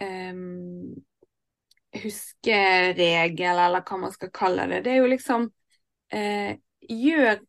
um, 0.00 0.94
huskeregel, 2.02 3.58
eller 3.58 3.82
hva 3.86 3.98
man 3.98 4.12
skal 4.12 4.30
kalle 4.34 4.66
det, 4.70 4.82
det 4.84 4.92
er 4.94 5.00
jo 5.02 5.12
liksom 5.14 5.48
uh, 6.14 6.52
Gjør 6.88 7.40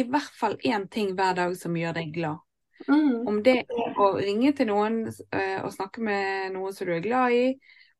i 0.00 0.02
hvert 0.08 0.34
fall 0.34 0.56
én 0.66 0.86
ting 0.90 1.12
hver 1.14 1.34
dag 1.36 1.52
som 1.58 1.76
gjør 1.76 1.92
deg 1.98 2.08
glad. 2.14 2.40
Mm. 2.88 3.28
Om 3.28 3.42
det 3.46 3.54
er 3.62 3.98
å 4.00 4.08
ringe 4.16 4.50
til 4.56 4.66
noen 4.70 4.96
og 5.10 5.68
snakke 5.74 6.02
med 6.02 6.54
noen 6.54 6.74
som 6.74 6.88
du 6.88 6.94
er 6.96 7.04
glad 7.04 7.34
i. 7.36 7.44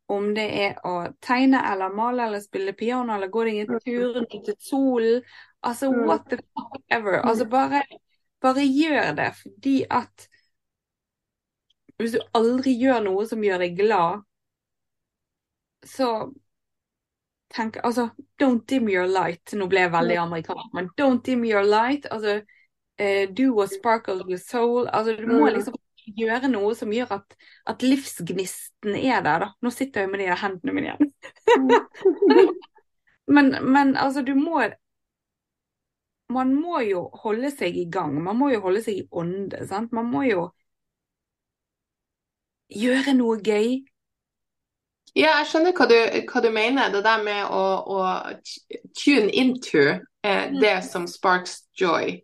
Om 0.08 0.30
det 0.34 0.44
er 0.64 0.78
å 0.88 0.92
tegne 1.20 1.60
eller 1.72 1.92
male 1.92 2.24
eller 2.24 2.40
spille 2.40 2.72
piano 2.72 3.12
eller 3.14 3.28
gå 3.28 3.44
deg 3.44 3.58
en 3.60 3.80
tur, 3.84 4.20
nyte 4.24 4.54
solen. 4.58 5.22
Altså 5.62 5.90
Mm. 5.90 6.06
what 6.06 6.28
the 6.30 6.36
fuck 6.36 6.80
ever. 6.90 7.20
Altså 7.20 7.44
bare, 7.44 7.82
bare 8.40 8.64
gjør 8.64 9.14
det 9.16 9.34
fordi 9.42 9.84
at 9.90 10.28
hvis 11.98 12.12
du 12.14 12.20
aldri 12.38 12.72
gjør 12.78 13.00
noe 13.04 13.26
som 13.26 13.42
gjør 13.42 13.58
deg 13.64 13.76
glad, 13.76 14.22
så 15.84 16.32
tenk 17.54 17.76
Altså, 17.84 18.10
don't 18.38 18.66
dim 18.66 18.88
your 18.88 19.06
light. 19.06 19.52
Nå 19.52 19.66
ble 19.68 19.80
jeg 19.80 19.92
veldig 19.92 20.16
amerikansk, 20.22 20.72
men 20.74 20.90
don't 20.96 21.24
dim 21.24 21.44
your 21.44 21.64
light. 21.64 22.06
Altså, 22.10 22.42
eh, 22.98 23.26
do 23.32 23.52
what 23.54 23.70
sparkles 23.70 24.22
your 24.28 24.38
soul. 24.38 24.86
Altså, 24.88 25.16
du 25.16 25.26
må 25.26 25.46
Mm. 25.46 25.54
liksom 25.56 25.74
gjøre 26.16 26.50
noe 26.52 26.72
som 26.78 26.92
gjør 26.94 27.18
at, 27.18 27.36
at 27.68 27.84
livsgnisten 27.84 28.96
er 28.96 29.20
der, 29.26 29.44
da. 29.44 29.50
Nå 29.62 29.72
sitter 29.74 30.04
jeg 30.04 30.12
med 30.12 30.24
de 30.24 30.32
hendene 30.42 30.74
mine 30.76 30.94
igjen. 30.94 31.12
Men, 33.28 33.56
men 33.60 33.96
altså, 33.96 34.22
du 34.22 34.34
må 34.34 34.62
Man 36.28 36.54
må 36.54 36.80
jo 36.84 37.10
holde 37.22 37.50
seg 37.50 37.76
i 37.76 37.86
gang. 37.92 38.18
Man 38.24 38.36
må 38.36 38.50
jo 38.52 38.60
holde 38.60 38.82
seg 38.84 39.00
i 39.00 39.06
ånde, 39.12 39.62
sant. 39.68 39.92
Man 39.96 40.10
må 40.12 40.26
jo 40.28 40.42
gjøre 42.68 43.14
noe 43.16 43.38
gøy. 43.40 43.78
Ja, 45.16 45.38
jeg 45.38 45.48
skjønner 45.48 45.72
hva 45.72 45.86
du, 45.88 45.96
hva 46.28 46.42
du 46.44 46.50
mener. 46.52 46.92
Det 46.92 47.00
der 47.06 47.22
med 47.24 47.48
å, 47.48 47.62
å 47.96 48.82
tune 48.92 49.32
into 49.32 49.86
eh, 49.96 50.52
det 50.52 50.74
som 50.84 51.08
sparks 51.08 51.62
joy 51.80 52.18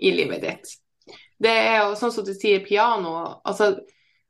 i 0.00 0.14
livet 0.16 0.46
ditt. 0.46 0.72
Det 1.40 1.52
er 1.52 1.78
jo 1.84 1.96
sånn 1.96 2.12
som 2.12 2.26
du 2.26 2.34
sier, 2.34 2.60
piano. 2.64 3.14
Altså, 3.48 3.72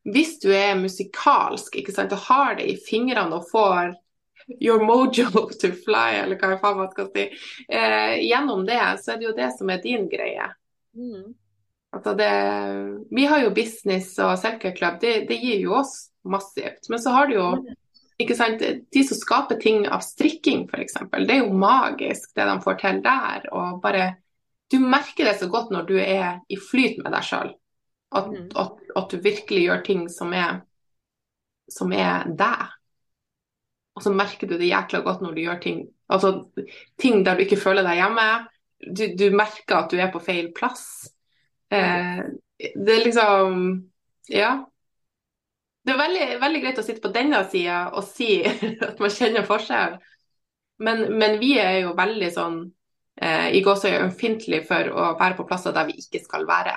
hvis 0.08 0.38
du 0.42 0.48
er 0.54 0.78
musikalsk 0.78 1.76
ikke 1.80 1.94
sant, 1.94 2.14
og 2.14 2.24
har 2.28 2.56
det 2.60 2.68
i 2.70 2.78
fingrene 2.80 3.40
og 3.40 3.48
får 3.50 3.96
your 4.60 4.84
mojo 4.84 5.26
to 5.60 5.72
fly, 5.84 6.22
eller 6.22 6.38
hva 6.40 6.56
faen 6.62 6.80
man 6.80 6.90
skal 6.94 7.10
si, 7.14 7.26
eh, 7.68 8.14
gjennom 8.24 8.64
det, 8.68 8.80
så 9.02 9.14
er 9.14 9.20
det 9.20 9.28
jo 9.28 9.36
det 9.36 9.50
som 9.58 9.70
er 9.70 9.82
din 9.84 10.08
greie. 10.10 10.48
Altså 11.90 12.14
det, 12.14 12.30
vi 13.10 13.26
har 13.26 13.42
jo 13.42 13.52
business 13.54 14.14
og 14.22 14.38
selkeklubb, 14.38 14.78
club, 14.78 14.98
det, 15.02 15.14
det 15.28 15.38
gir 15.42 15.64
jo 15.66 15.74
oss 15.80 15.94
massivt. 16.22 16.86
Men 16.88 17.02
så 17.02 17.14
har 17.14 17.26
du 17.26 17.34
jo 17.34 17.48
ikke 18.20 18.36
sant, 18.36 18.62
de 18.62 19.02
som 19.06 19.18
skaper 19.18 19.58
ting 19.60 19.86
av 19.88 20.04
strikking 20.04 20.66
f.eks. 20.68 20.98
Det 21.16 21.34
er 21.34 21.42
jo 21.42 21.56
magisk 21.56 22.34
det 22.36 22.46
de 22.46 22.56
får 22.62 22.78
til 22.82 23.00
der. 23.04 23.48
og 23.50 23.80
bare 23.82 24.12
Du 24.70 24.78
merker 24.78 25.26
det 25.26 25.36
så 25.40 25.48
godt 25.50 25.72
når 25.74 25.86
du 25.88 25.96
er 25.98 26.40
i 26.48 26.58
flyt 26.60 27.00
med 27.02 27.12
deg 27.14 27.26
sjøl. 27.26 27.54
At, 28.10 28.26
Mm. 28.26 28.48
at, 28.58 28.78
at 28.96 29.10
du 29.12 29.20
virkelig 29.22 29.64
gjør 29.66 29.84
ting 29.86 30.08
som 30.10 30.32
er, 30.34 30.60
som 31.70 31.92
er 31.94 32.26
deg. 32.38 32.68
Og 33.94 34.02
så 34.02 34.12
merker 34.14 34.46
du 34.50 34.56
det 34.58 34.70
jækla 34.70 35.02
godt 35.06 35.22
når 35.22 35.34
du 35.36 35.42
gjør 35.44 35.60
ting 35.62 35.80
altså 36.10 36.30
ting 36.98 37.24
der 37.24 37.36
du 37.38 37.44
ikke 37.44 37.60
føler 37.60 37.86
deg 37.86 38.00
hjemme. 38.00 38.26
Du, 38.80 39.04
du 39.14 39.26
merker 39.36 39.76
at 39.76 39.92
du 39.92 40.00
er 40.00 40.10
på 40.12 40.22
feil 40.24 40.50
plass. 40.56 41.10
Eh, 41.70 42.22
det 42.58 42.96
er 42.96 43.04
liksom 43.04 43.60
Ja. 44.30 44.64
Det 45.86 45.94
er 45.94 45.98
veldig, 46.00 46.26
veldig 46.42 46.60
greit 46.62 46.78
å 46.78 46.84
sitte 46.84 47.00
på 47.00 47.12
denne 47.14 47.40
sida 47.50 47.86
og 47.96 48.04
si 48.04 48.42
at 48.88 48.98
man 49.00 49.14
kjenner 49.14 49.46
forskjell. 49.48 49.96
Men, 50.80 51.06
men 51.20 51.38
vi 51.40 51.54
er 51.60 51.80
jo 51.84 51.94
veldig 51.96 52.28
sånn 52.34 52.58
eh, 53.22 53.48
i 53.56 53.62
gåsøye 53.64 54.02
ømfintlig 54.06 54.64
for 54.68 54.90
å 54.92 55.12
være 55.20 55.36
på 55.38 55.46
plasser 55.48 55.74
der 55.76 55.88
vi 55.90 55.98
ikke 56.00 56.22
skal 56.24 56.46
være. 56.48 56.76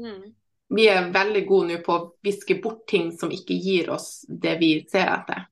Mm. 0.00 0.32
Vi 0.70 0.86
er 0.86 1.10
veldig 1.10 1.44
gode 1.48 1.68
nå 1.72 1.78
på 1.84 1.94
å 1.96 2.02
viske 2.22 2.56
bort 2.62 2.84
ting 2.90 3.10
som 3.18 3.32
ikke 3.34 3.56
gir 3.58 3.90
oss 3.90 4.24
det 4.28 4.56
vi 4.60 4.74
ser 4.90 5.08
etter. 5.10 5.46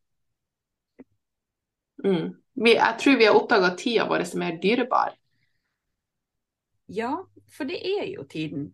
Mm. 2.04 2.36
Vi, 2.58 2.74
jeg 2.74 2.98
tror 3.00 3.18
vi 3.18 3.26
har 3.26 3.38
oppdaga 3.38 3.72
tida 3.78 4.06
vår 4.10 4.24
som 4.30 4.44
er 4.46 4.60
dyrebar. 4.62 5.16
Ja, 6.88 7.12
for 7.50 7.68
det 7.68 7.80
er 7.82 8.06
jo 8.12 8.24
tiden. 8.30 8.70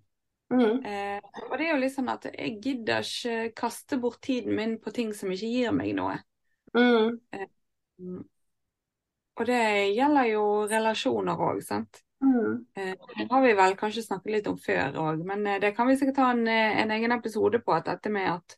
Mm. 0.53 0.85
Eh, 0.85 1.21
og 1.49 1.57
det 1.59 1.67
er 1.67 1.73
jo 1.73 1.81
litt 1.81 1.95
sånn 1.95 2.13
at 2.13 2.29
jeg 2.29 2.59
gidder 2.63 3.03
ikke 3.09 3.55
kaste 3.59 3.99
bort 4.01 4.21
tiden 4.23 4.55
min 4.57 4.77
på 4.83 4.93
ting 4.95 5.11
som 5.17 5.33
ikke 5.33 5.51
gir 5.51 5.75
meg 5.75 5.95
noe. 5.97 6.21
Mm. 6.77 7.19
Mm. 7.99 8.23
Og 9.37 9.47
det 9.47 9.61
gjelder 9.97 10.29
jo 10.31 10.43
relasjoner 10.71 11.41
òg, 11.43 11.63
sant. 11.67 12.01
Mm. 12.25 12.67
Eh, 12.79 12.93
det 13.19 13.27
har 13.31 13.43
vi 13.43 13.53
vel 13.59 13.75
kanskje 13.77 14.05
snakket 14.07 14.33
litt 14.33 14.47
om 14.47 14.59
før 14.59 14.95
òg, 15.03 15.25
men 15.27 15.47
eh, 15.47 15.59
det 15.61 15.75
kan 15.77 15.89
vi 15.91 15.97
sikkert 15.99 16.17
ta 16.21 16.29
en, 16.33 16.47
eh, 16.49 16.79
en 16.83 16.91
egen 16.95 17.13
episode 17.13 17.59
på. 17.61 17.75
At 17.75 17.89
dette 17.91 18.13
med 18.15 18.31
at 18.31 18.57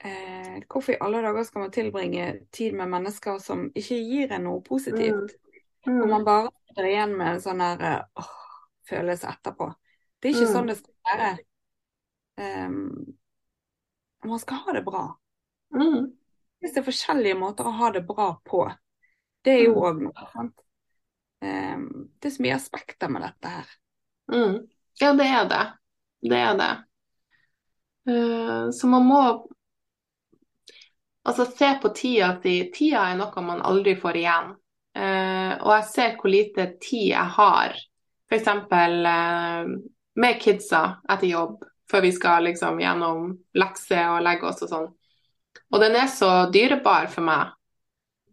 eh, 0.00 0.62
Hvorfor 0.68 0.92
i 0.92 0.98
alle 1.00 1.20
dager 1.22 1.42
skal 1.46 1.60
man 1.66 1.70
tilbringe 1.74 2.24
tid 2.52 2.72
med 2.74 2.90
mennesker 2.90 3.38
som 3.42 3.68
ikke 3.74 4.00
gir 4.00 4.32
en 4.34 4.44
noe 4.48 4.62
positivt? 4.66 5.36
Mm. 5.86 6.00
Og 6.02 6.08
man 6.10 6.24
bare 6.26 6.50
sitter 6.68 6.88
igjen 6.90 7.14
med 7.16 7.34
en 7.36 7.40
sånn 7.44 7.62
her 7.62 7.84
eh, 7.92 8.02
åh, 8.18 8.34
følelse 8.88 9.28
etterpå. 9.30 9.70
Det 10.18 10.28
er 10.28 10.34
ikke 10.34 10.48
Mm. 10.48 10.54
sånn 10.56 10.66
det 10.72 10.76
skal 10.80 10.94
være. 11.12 11.30
um, 12.38 13.16
man 14.24 14.38
skal 14.38 14.56
ha 14.64 14.72
det 14.72 14.82
bra. 14.86 15.04
Mm. 15.74 16.12
Det 16.60 16.76
er 16.76 16.82
forskjellige 16.86 17.38
måter 17.38 17.66
å 17.66 17.70
ha 17.78 17.90
det 17.94 18.02
bra 18.06 18.32
på. 18.44 18.64
Det 19.48 19.54
er 19.54 19.62
jo 19.64 19.74
Mm. 19.78 19.84
òg 19.88 20.02
noe. 20.04 20.26
sant? 20.34 20.64
Um, 21.40 21.84
det 22.20 22.28
er 22.28 22.34
så 22.34 22.42
mye 22.44 22.56
aspekter 22.58 23.08
med 23.14 23.22
dette 23.24 23.52
her. 23.54 23.68
Mm. 24.32 24.56
Ja, 25.00 25.12
det 25.16 25.26
er 25.30 25.48
det. 25.48 25.64
Det 26.28 26.40
er 26.42 26.56
det. 26.58 26.72
Eh, 28.08 28.70
så 28.74 28.88
man 28.90 29.06
må 29.06 29.20
altså 31.28 31.46
se 31.46 31.68
på 31.82 31.90
tida 31.94 32.32
si. 32.42 32.56
Tida 32.74 33.04
er 33.10 33.18
noe 33.20 33.44
man 33.44 33.62
aldri 33.62 33.94
får 34.00 34.18
igjen. 34.20 34.52
Eh, 34.98 35.54
og 35.62 35.72
jeg 35.76 35.88
ser 35.92 36.16
hvor 36.18 36.32
lite 36.32 36.66
tid 36.82 37.12
jeg 37.12 37.34
har, 37.38 37.76
f.eks. 38.28 38.48
Uh, 38.48 39.74
med 40.18 40.40
kidsa 40.42 40.82
etter 41.08 41.30
jobb, 41.30 41.62
før 41.88 42.02
vi 42.02 42.12
skal 42.12 42.44
liksom 42.48 42.80
gjennom 42.82 43.30
lekser 43.54 44.10
og 44.16 44.24
legge 44.26 44.48
oss 44.50 44.64
og 44.66 44.72
sånn. 44.72 44.88
Og 45.70 45.80
den 45.80 45.94
er 46.00 46.08
så 46.10 46.32
dyrebar 46.52 47.06
for 47.12 47.22
meg 47.28 47.54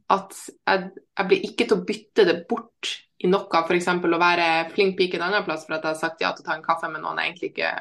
at 0.09 0.33
jeg, 0.65 0.89
jeg 1.15 1.29
blir 1.29 1.45
ikke 1.47 1.67
til 1.67 1.77
å 1.77 1.85
bytte 1.87 2.25
det 2.27 2.37
bort 2.49 2.91
i 3.23 3.29
noe, 3.31 3.61
f.eks. 3.61 3.87
å 3.87 4.19
være 4.21 4.47
flink 4.73 4.97
pike 4.99 5.19
en 5.19 5.29
annen 5.29 5.45
plass 5.45 5.63
for 5.67 5.77
at 5.77 5.85
jeg 5.85 5.93
har 5.93 6.01
sagt 6.01 6.23
ja 6.23 6.33
til 6.35 6.43
å 6.43 6.49
ta 6.49 6.57
en 6.57 6.65
kaffe 6.65 6.89
med 6.91 7.03
noen 7.03 7.21
jeg 7.21 7.31
egentlig 7.31 7.51
ikke 7.53 7.71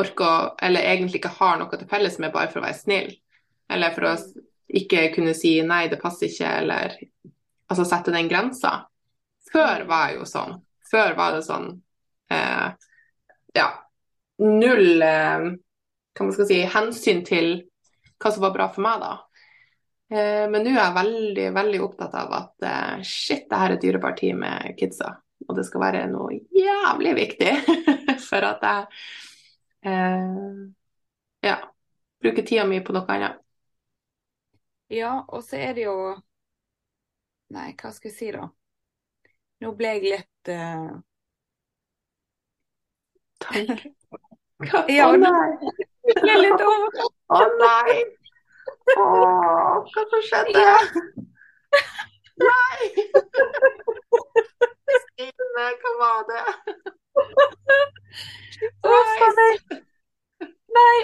orker, 0.00 0.54
eller 0.62 0.86
egentlig 0.90 1.20
ikke 1.20 1.36
har 1.38 1.58
noe 1.58 1.78
til 1.78 1.90
felles 1.90 2.18
med, 2.18 2.32
bare 2.34 2.50
for 2.50 2.60
å 2.60 2.66
være 2.66 2.78
snill. 2.78 3.12
Eller 3.70 3.94
for 3.94 4.08
å 4.10 4.14
ikke 4.74 5.08
kunne 5.14 5.34
si 5.38 5.56
nei, 5.66 5.86
det 5.90 6.00
passer 6.02 6.30
ikke, 6.30 6.50
eller 6.62 6.96
altså 7.70 7.86
sette 7.88 8.14
den 8.14 8.30
grensa. 8.30 8.76
Før 9.52 9.84
var 9.88 10.10
jeg 10.10 10.18
jo 10.20 10.28
sånn. 10.28 10.56
Før 10.90 11.14
var 11.18 11.36
det 11.36 11.44
sånn 11.46 11.68
eh, 12.34 12.88
ja, 13.54 13.68
null 14.42 15.02
eh, 15.02 15.46
hva 16.14 16.26
man 16.26 16.34
skal 16.34 16.48
si, 16.50 16.60
hensyn 16.70 17.22
til 17.26 17.54
hva 18.22 18.30
som 18.32 18.44
var 18.44 18.54
bra 18.54 18.68
for 18.72 18.84
meg, 18.86 19.02
da. 19.02 19.14
Eh, 20.14 20.46
men 20.50 20.62
nå 20.62 20.70
er 20.70 20.78
jeg 20.78 20.94
veldig, 20.94 21.44
veldig 21.56 21.78
opptatt 21.82 22.12
av 22.20 22.34
at 22.36 22.66
eh, 22.68 23.04
shit, 23.08 23.48
det 23.50 23.58
her 23.58 23.74
er 23.74 23.80
dyrebar 23.82 24.14
tid 24.18 24.36
med 24.38 24.74
kidsa. 24.78 25.10
Og 25.48 25.56
det 25.58 25.64
skal 25.66 25.82
være 25.82 26.04
noe 26.08 26.36
jævlig 26.54 27.14
viktig 27.18 27.54
for 28.28 28.46
at 28.46 28.62
jeg 28.62 28.84
eh, 29.90 30.60
ja, 31.48 31.56
bruker 32.22 32.46
tida 32.46 32.66
mi 32.68 32.78
på 32.84 32.94
noe 32.94 33.08
annet. 33.16 33.40
Ja, 34.92 35.16
og 35.26 35.42
så 35.42 35.58
er 35.58 35.74
det 35.74 35.88
jo 35.88 35.96
Nei, 37.54 37.72
hva 37.78 37.90
skal 37.92 38.10
jeg 38.10 38.16
si, 38.16 38.30
da? 38.34 38.46
Nå 39.62 39.70
ble 39.78 39.90
jeg 39.94 40.02
litt 40.14 40.50
uh... 40.54 40.94
Takk. 43.44 43.84
Hva? 44.64 44.84
Ja, 44.96 45.10
Å 45.10 45.18
nei! 45.18 45.74
Jeg 46.08 46.22
ble 46.22 46.34
litt 46.40 46.62
over... 46.64 47.00
Å 47.36 47.40
nei! 47.60 48.23
Å, 48.92 49.04
hva 49.88 50.02
som 50.10 50.22
skjedde? 50.28 50.64
Nei! 52.44 52.88
Stine, 55.04 55.66
hva 55.82 55.92
var 56.00 56.20
det? 56.30 56.42
A 58.84 59.30
meg. 59.38 59.76
Nei. 60.78 60.98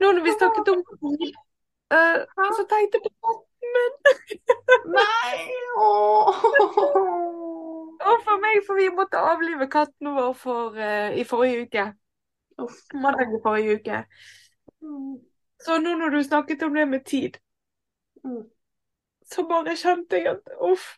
Nå 0.00 0.12
når 0.12 0.24
vi 0.24 0.36
snakket 0.36 0.70
om 0.72 0.82
tid, 0.90 1.34
eh, 1.94 2.18
så 2.58 2.64
tenkte 2.70 3.00
jeg 3.00 3.04
på 3.04 3.12
katten. 3.24 3.50
Nei! 4.96 5.36
Åh. 5.76 6.44
Uff 8.14 8.28
a 8.28 8.36
meg, 8.40 8.60
for 8.66 8.78
vi 8.78 8.88
måtte 8.92 9.20
avlive 9.20 9.68
katten 9.70 10.12
vår 10.16 10.32
for, 10.38 10.76
uh, 10.76 11.10
i 11.16 11.24
forrige 11.28 11.64
uke. 11.66 11.84
Mandag 12.94 13.32
i 13.34 13.40
forrige 13.42 13.78
uke. 13.80 14.02
Så 15.62 15.78
nå 15.78 15.94
når 15.96 16.08
du 16.10 16.22
snakket 16.22 16.62
om 16.62 16.74
det 16.74 16.88
med 16.88 17.04
tid, 17.04 17.30
Mm. 18.24 18.50
så 19.26 19.42
bare 19.48 19.76
kjente 19.76 20.16
jeg 20.16 20.26
at 20.26 20.48
uff. 20.60 20.96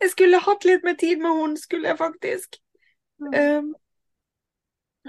Jeg 0.00 0.10
skulle 0.10 0.38
hatt 0.40 0.64
litt 0.64 0.84
mer 0.84 0.94
tid 1.00 1.16
med 1.20 1.30
henne, 1.40 1.58
skulle 1.58 1.88
jeg 1.88 1.98
faktisk. 1.98 2.56
Mm. 3.20 3.34
Um, 3.34 3.74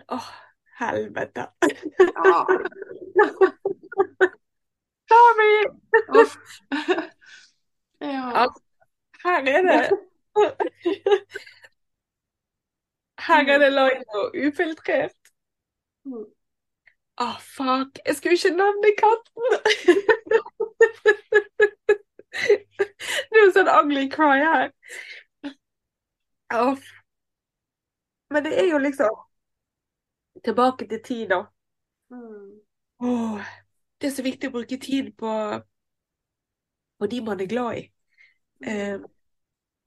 åh, 0.10 0.30
helvete. 0.80 1.48
Ja. 2.26 2.46
Tommy! 5.12 5.54
Uff. 6.22 6.38
Ja. 8.02 8.32
Altså, 8.44 8.62
her 9.24 9.40
er 9.48 9.62
det 9.62 9.90
Her 13.28 13.50
er 13.54 13.58
det 13.60 13.72
live 13.72 14.16
og 14.16 14.32
ufiltrert. 14.48 15.16
Mm. 17.20 17.26
oh, 17.28 17.38
fuck. 17.40 18.00
Jeg 18.06 18.16
skulle 18.16 18.34
ikke 18.34 18.50
nevne 18.50 18.96
katten. 18.98 19.44
Det 23.32 23.38
er 23.38 23.46
jo 23.46 23.52
sånn 23.56 23.70
ugly 23.72 24.08
cry 24.12 24.40
her. 24.42 24.72
Oh. 26.54 26.78
Men 28.32 28.44
det 28.44 28.56
er 28.60 28.72
jo 28.72 28.80
liksom 28.82 29.20
Tilbake 30.42 30.88
til 30.88 31.02
tid, 31.04 31.26
da. 31.30 31.42
Mm. 32.10 32.62
Oh, 33.04 33.50
det 34.02 34.08
er 34.08 34.14
så 34.16 34.24
viktig 34.26 34.50
å 34.50 34.54
bruke 34.56 34.78
tid 34.82 35.12
på, 35.20 35.34
på 36.98 37.10
de 37.12 37.20
man 37.22 37.44
er 37.44 37.50
glad 37.52 37.82
i. 37.82 37.84
Um, 38.66 39.04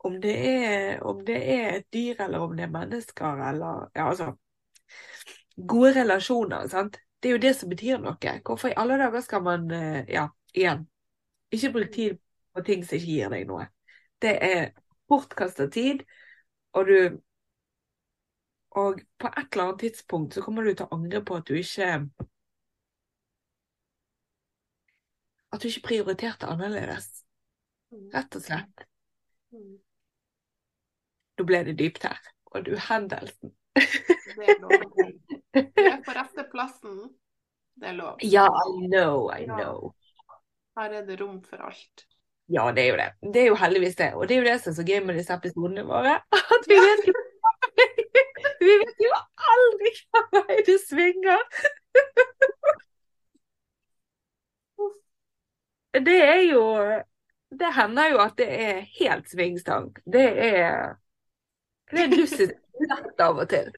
om 0.04 0.20
det 0.22 0.34
er, 0.50 1.00
om 1.02 1.24
det 1.26 1.38
er 1.56 1.78
et 1.78 1.88
dyr, 1.96 2.20
eller 2.26 2.44
om 2.44 2.54
det 2.54 2.66
er 2.68 2.74
mennesker, 2.76 3.42
eller 3.48 3.88
Ja, 3.96 4.10
altså 4.10 4.34
Gode 5.56 5.94
relasjoner, 5.96 6.68
sant. 6.68 7.00
Det 7.24 7.30
er 7.30 7.32
jo 7.38 7.40
det 7.40 7.54
som 7.56 7.70
betyr 7.72 8.00
noe. 8.04 8.32
Hvorfor 8.44 8.68
i 8.68 8.74
alle 8.76 8.98
dager 9.00 9.22
skal 9.24 9.40
man 9.42 9.70
eh, 9.72 10.04
Ja, 10.12 10.26
igjen. 10.52 10.82
Ikke 11.48 11.70
bruk 11.72 11.92
tid 11.94 12.18
på 12.52 12.62
ting 12.66 12.82
som 12.84 12.98
ikke 12.98 13.08
gir 13.08 13.30
deg 13.32 13.46
noe. 13.48 13.64
Det 14.20 14.34
er 14.44 14.66
bortkasta 15.08 15.70
tid, 15.72 16.04
og 16.76 16.86
du 16.86 16.98
Og 18.74 19.00
på 19.18 19.26
et 19.26 19.52
eller 19.52 19.64
annet 19.64 19.80
tidspunkt 19.80 20.34
så 20.34 20.42
kommer 20.42 20.62
du 20.66 20.74
til 20.74 20.84
å 20.84 20.96
angre 20.96 21.20
på 21.24 21.36
at 21.38 21.48
du 21.48 21.54
ikke 21.54 21.88
At 25.52 25.62
du 25.62 25.68
ikke 25.68 25.86
prioriterte 25.88 26.50
annerledes. 26.50 27.24
Rett 28.12 28.36
og 28.36 28.42
slett. 28.42 28.84
Mm. 29.54 29.76
Nå 31.38 31.46
ble 31.48 31.64
det 31.70 31.78
dypt 31.78 32.04
her. 32.04 32.20
Og 32.52 32.66
du, 32.66 32.74
hendelsen. 32.76 33.54
Det 33.74 34.58
er 35.54 35.90
er 35.92 36.00
på 36.06 36.14
rette 36.16 36.44
plassen. 36.52 36.98
Det 37.74 37.88
er 37.90 37.96
lov. 37.98 38.18
Ja, 38.22 38.46
I 38.48 38.86
know, 38.86 39.30
I 39.34 39.44
Ja. 39.46 39.54
know. 39.58 39.94
Her 40.78 40.90
er 41.00 41.06
det 41.06 41.20
rom 41.20 41.42
for 41.42 41.56
alt. 41.62 42.06
Ja, 42.50 42.70
det 42.72 42.82
er 42.82 42.88
jo 42.90 42.96
det. 42.96 43.32
Det 43.34 43.42
er 43.42 43.46
jo 43.46 43.54
heldigvis 43.56 43.96
det. 43.96 44.10
Og 44.14 44.28
det 44.28 44.36
er 44.36 44.40
jo 44.42 44.48
det 44.50 44.60
som 44.60 44.70
er 44.72 44.76
så 44.76 44.84
gøy 44.84 45.00
med 45.06 45.16
disse 45.18 45.32
episodene 45.34 45.84
våre. 45.88 46.16
At 46.34 46.66
vi 46.68 46.74
vet 46.82 47.06
jo 47.08 47.14
Vi 48.64 48.74
vet 48.80 49.00
jo 49.04 49.12
aldri 49.54 49.90
hva 50.12 50.42
vei 50.48 50.58
det 50.66 50.76
svinger. 50.82 51.42
Det 55.94 56.16
er 56.26 56.40
jo 56.50 56.62
Det 57.54 57.68
hender 57.76 58.08
jo 58.10 58.18
at 58.18 58.34
det 58.38 58.48
er 58.50 58.80
helt 58.98 59.28
svingstang. 59.30 59.92
Det 60.12 60.24
er 60.48 60.94
Det 61.92 62.00
er 62.02 62.10
dusset 62.16 62.54
lett 62.80 63.20
av 63.20 63.38
og 63.38 63.48
til. 63.48 63.70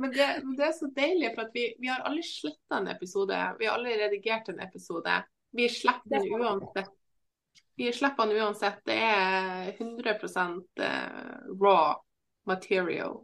Men 0.00 0.14
det, 0.14 0.26
det 0.56 0.64
er 0.64 0.72
så 0.72 0.88
deilig, 0.96 1.34
for 1.34 1.44
at 1.44 1.54
vi, 1.56 1.66
vi 1.82 1.90
har 1.92 2.00
aldri 2.08 2.22
sletta 2.24 2.78
en 2.80 2.88
episode. 2.88 3.36
Vi 3.58 3.68
har 3.68 3.76
aldri 3.76 3.96
redigert 4.00 4.48
en 4.48 4.62
episode. 4.64 5.18
Vi 5.52 5.68
slipper 5.68 6.14
den 6.14 6.40
uansett. 6.40 6.92
Vi 7.76 7.90
slipper 7.92 8.26
den 8.30 8.40
uansett. 8.40 8.78
Det 8.88 8.96
er 8.96 9.72
100 9.74 10.14
eh, 10.80 11.40
raw 11.60 11.98
material. 12.48 13.18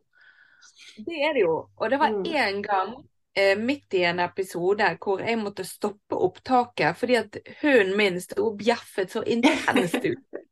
Det 1.07 1.21
er 1.25 1.37
det 1.37 1.45
jo. 1.47 1.55
Og 1.77 1.91
det 1.91 1.99
var 2.01 2.11
Mm. 2.11 2.23
én 2.25 2.63
gang 2.63 2.95
eh, 3.37 3.57
midt 3.59 3.95
i 3.95 4.03
en 4.05 4.21
episode 4.21 4.97
hvor 5.01 5.21
jeg 5.21 5.39
måtte 5.39 5.65
stoppe 5.65 6.17
opptaket 6.17 6.97
fordi 6.97 7.15
at 7.15 7.37
hunden 7.63 7.97
min 7.97 8.21
sto 8.21 8.47
og 8.51 8.59
bjeffet 8.59 9.13
så 9.13 9.23
intenst 9.27 9.97
ut. 10.05 10.25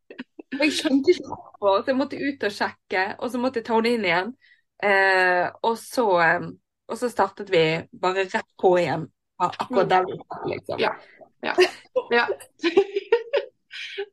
Og 0.55 0.61
jeg 0.62 0.72
skjønte 0.72 1.11
ikke 1.11 1.29
hvorfor, 1.29 1.81
så 1.83 1.91
jeg 1.91 1.97
måtte 1.99 2.18
ut 2.22 2.45
og 2.47 2.53
sjekke, 2.55 3.16
og 3.18 3.31
så 3.31 3.39
måtte 3.43 3.59
jeg 3.59 3.66
ta 3.66 3.75
henne 3.75 3.91
inn 3.97 4.05
igjen. 4.07 4.29
Eh, 4.85 5.49
og, 5.64 5.78
så, 5.80 6.07
eh, 6.20 6.47
og 6.91 7.01
så 7.01 7.09
startet 7.12 7.53
vi 7.53 7.64
bare 8.01 8.26
rett 8.28 8.51
på 8.61 8.76
igjen. 8.80 9.09
Akkurat 9.43 9.89
der 9.91 10.07
vi 10.07 10.18
var, 10.20 10.45
liksom. 10.51 10.80
Ja. 10.82 10.95
Ja. 11.45 11.55
ja. 12.11 12.28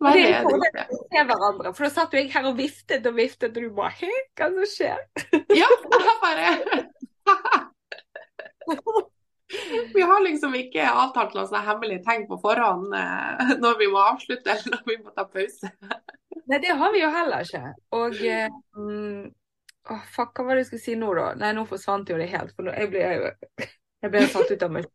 Verre 0.02 0.14
det 0.18 0.34
er 0.34 0.44
det 0.46 0.52
jo. 0.52 0.98
Se 1.12 1.24
hverandre, 1.30 1.72
for 1.78 1.86
da 1.86 1.92
satt 1.94 2.14
jo 2.14 2.22
jeg 2.22 2.32
her 2.34 2.48
og 2.50 2.58
viftet 2.58 3.08
og 3.10 3.16
viftet, 3.18 3.58
og 3.58 3.64
du 3.64 3.70
bare 3.76 4.10
hva 4.38 4.50
som 4.50 4.66
skjer? 4.70 5.00
Ja, 5.62 5.70
jeg 5.70 6.18
bare 6.22 6.48
Vi 9.92 10.02
har 10.08 10.22
liksom 10.24 10.54
ikke 10.56 10.86
avtalt 10.88 11.34
noen 11.36 11.48
sånne 11.50 11.66
hemmelige 11.66 12.06
tegn 12.06 12.24
på 12.30 12.38
forhånd 12.40 12.94
eh, 12.96 13.52
når 13.60 13.82
vi 13.82 13.90
må 13.92 14.00
avslutte 14.00 14.54
eller 14.54 14.78
når 14.78 14.86
vi 14.88 14.96
må 15.02 15.12
ta 15.12 15.26
pause. 15.28 15.72
Nei, 16.48 16.60
det 16.64 16.78
har 16.80 16.94
vi 16.94 17.02
jo 17.02 17.10
heller 17.12 17.44
ikke. 17.44 17.74
Og 18.00 18.16
Åh, 19.90 20.02
fuck, 20.14 20.36
hva 20.38 20.46
var 20.46 20.58
det 20.58 20.66
jeg 20.66 20.70
skulle 20.72 20.84
si 20.84 20.96
nå, 21.00 21.14
da? 21.18 21.32
Nei, 21.40 21.54
nå 21.58 21.66
forsvant 21.70 22.10
jo 22.12 22.20
det 22.20 22.30
helt. 22.32 22.54
For 22.56 22.68
nå, 22.68 22.76
jeg 22.78 22.92
ble 22.92 23.08
jo 23.08 23.32
Jeg 24.02 24.14
ble 24.14 24.22
satt 24.34 24.52
ut 24.52 24.64
av 24.66 24.72
meg. 24.74 24.86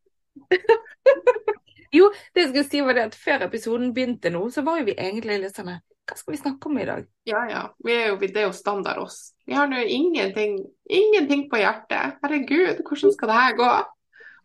jo, 1.97 2.09
det 2.35 2.45
jeg 2.45 2.49
skulle 2.53 2.69
si 2.69 2.81
var 2.87 2.99
det 2.99 3.05
at 3.11 3.19
før 3.19 3.47
episoden 3.47 3.93
begynte 3.95 4.33
nå, 4.35 4.43
så 4.55 4.65
var 4.67 4.81
jo 4.81 4.89
vi 4.89 4.97
egentlig 4.99 5.41
litt 5.43 5.59
sånn 5.59 5.73
Hva 5.77 6.17
skal 6.19 6.35
vi 6.35 6.41
snakke 6.41 6.71
om 6.71 6.81
i 6.83 6.87
dag? 6.87 7.07
Ja, 7.27 7.45
ja. 7.51 7.63
Vi 7.83 7.95
er 7.95 8.11
jo, 8.13 8.19
det 8.23 8.43
er 8.43 8.49
jo 8.49 8.55
standard 8.55 9.03
oss. 9.03 9.21
Vi 9.47 9.55
har 9.59 9.71
nå 9.71 9.83
ingenting, 9.83 10.59
ingenting 10.87 11.47
på 11.51 11.59
hjertet. 11.63 12.19
Herregud, 12.23 12.83
hvordan 12.87 13.15
skal 13.15 13.33
det 13.33 13.39
her 13.41 13.57
gå? 13.59 13.71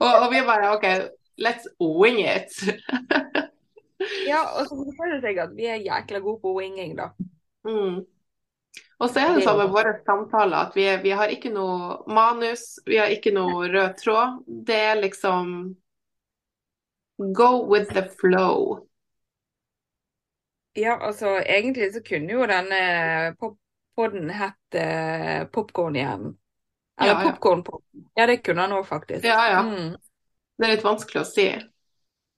Og, 0.02 0.10
og 0.10 0.28
vi 0.34 0.42
bare 0.48 0.72
OK, 0.74 0.88
let's 1.42 1.70
wing 1.78 2.22
it. 2.26 2.54
ja, 4.32 4.42
og 4.58 4.66
så 4.70 4.82
føler 4.98 5.22
jeg 5.28 5.38
at 5.44 5.54
vi 5.58 5.70
er 5.70 5.86
jækla 5.86 6.22
gode 6.24 6.42
på 6.42 6.56
winging, 6.58 6.96
da. 6.98 7.12
Mm. 7.68 8.02
Og 9.02 9.10
så 9.10 9.24
er 9.24 9.32
det 9.34 9.46
sånn 9.46 9.58
med 9.58 9.72
våre 9.74 9.96
samtaler 10.06 10.68
at 10.68 10.76
vi, 10.78 10.86
vi, 11.02 11.12
har 11.18 11.32
ikke 11.34 11.50
noe 11.54 11.96
manus, 12.14 12.76
vi 12.86 13.00
har 13.02 13.10
ikke 13.10 13.34
noe 13.34 13.66
rød 13.72 13.96
tråd. 13.98 14.44
Det 14.46 14.78
er 14.92 15.02
liksom 15.02 15.56
go 17.34 17.50
with 17.66 17.90
the 17.98 18.06
flow. 18.22 18.86
Ja, 20.78 21.00
altså 21.02 21.40
egentlig 21.42 21.90
så 21.96 22.04
kunne 22.06 22.38
jo 22.38 22.46
denne 22.48 22.84
poden 23.40 24.30
hett 24.30 24.78
uh, 24.78 25.50
Popkorn 25.52 25.98
igjen. 25.98 26.32
Eller 27.02 27.14
ja, 27.14 27.24
ja. 27.24 27.32
Popkornpod. 27.32 27.84
Ja, 28.14 28.28
det 28.28 28.38
kunne 28.38 28.62
han 28.62 28.78
òg 28.78 28.86
faktisk. 28.88 29.26
Ja, 29.26 29.42
ja. 29.50 29.62
Mm. 29.66 29.96
Det 30.58 30.68
er 30.68 30.76
litt 30.76 30.86
vanskelig 30.86 31.24
å 31.24 31.28
si. 31.28 31.48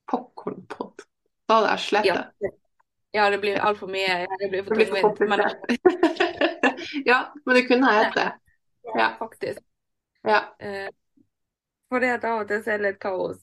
Popkornpod. 0.09 1.03
Da 1.47 1.59
hadde 1.59 1.73
jeg 1.75 1.88
slettet. 1.89 2.36
Ja. 2.39 2.57
Ja, 3.14 3.30
det 3.30 3.38
blir 3.38 3.59
altfor 3.61 3.88
mye. 3.93 4.26
Det 4.39 4.49
blir 4.49 4.64
for 4.66 4.76
tungvint. 4.76 5.20
Men... 5.20 5.39
ja, 7.05 7.34
men 7.45 7.55
det 7.55 7.61
kunne 7.70 7.91
hett 7.93 8.16
det. 8.16 8.32
Ja, 8.95 9.11
faktisk. 9.20 9.59
Ja. 10.24 10.55
Eh, 10.59 10.89
for 11.89 12.01
det 12.01 12.16
at 12.16 12.26
av 12.26 12.41
og 12.41 12.49
til 12.49 12.64
så 12.64 12.74
er 12.74 12.82
det 12.82 12.88
litt 12.88 12.99
kaos. 13.03 13.38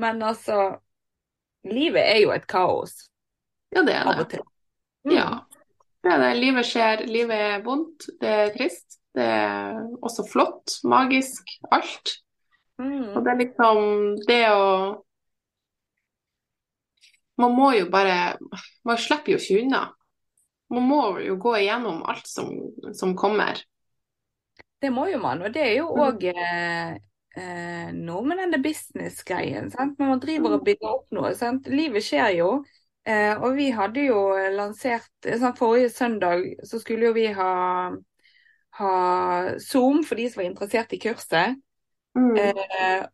Men 0.00 0.22
altså 0.24 0.78
Livet 1.68 2.02
er 2.02 2.22
jo 2.22 2.32
et 2.34 2.48
kaos. 2.50 2.96
Ja, 3.70 3.84
det 3.84 3.92
er 3.94 4.08
det. 4.08 4.14
Av 4.14 4.24
og 4.24 4.30
til. 4.32 4.46
Mm. 5.04 5.12
Ja. 5.14 5.28
Det 6.02 6.14
er 6.14 6.24
det. 6.24 6.32
Livet 6.40 6.66
skjer. 6.66 7.04
Livet 7.06 7.44
er 7.52 7.62
vondt. 7.68 8.08
Det 8.20 8.32
er 8.46 8.52
trist. 8.56 8.98
Det 9.14 9.28
er 9.28 9.76
også 10.02 10.24
flott. 10.32 10.78
Magisk. 10.88 11.52
Alt. 11.70 12.16
Mm. 12.80 13.12
Og 13.12 13.20
det 13.22 13.34
er 13.34 13.40
liksom 13.44 13.84
det 14.26 14.42
å 14.50 14.64
man 17.40 17.54
må 17.56 17.72
jo 17.76 17.88
bare 17.90 18.36
Man 18.84 18.98
slipper 19.00 19.34
jo 19.34 19.40
ikke 19.40 19.62
unna. 19.62 19.86
Man 20.72 20.88
må 20.88 21.02
jo 21.20 21.36
gå 21.40 21.56
igjennom 21.60 22.02
alt 22.08 22.26
som, 22.28 22.50
som 22.96 23.16
kommer. 23.16 23.60
Det 24.82 24.90
må 24.90 25.06
jo 25.10 25.18
man, 25.22 25.42
og 25.44 25.52
det 25.54 25.62
er 25.62 25.74
jo 25.76 25.90
òg 25.92 26.24
mm. 26.24 26.38
eh, 26.42 26.94
eh, 27.38 27.90
noe 27.94 28.22
med 28.26 28.40
denne 28.40 28.58
business-greien. 28.64 29.68
Man 30.00 30.22
driver 30.22 30.56
og 30.56 30.64
bygger 30.66 30.88
opp 30.88 31.12
noe. 31.14 31.34
Sant? 31.38 31.68
Livet 31.70 32.06
skjer 32.06 32.32
jo. 32.40 32.48
Eh, 33.04 33.34
og 33.36 33.56
vi 33.58 33.68
hadde 33.74 34.06
jo 34.08 34.22
lansert 34.56 35.28
sant? 35.28 35.58
Forrige 35.58 35.92
søndag 35.92 36.42
så 36.66 36.80
skulle 36.82 37.10
jo 37.10 37.14
vi 37.16 37.28
ha, 37.36 37.52
ha 38.80 38.92
Zoom 39.62 40.02
for 40.08 40.18
de 40.18 40.28
som 40.30 40.42
var 40.42 40.48
interessert 40.48 40.96
i 40.96 41.02
kurset. 41.02 41.60
Mm. 42.18 42.34
Eh, 42.38 43.04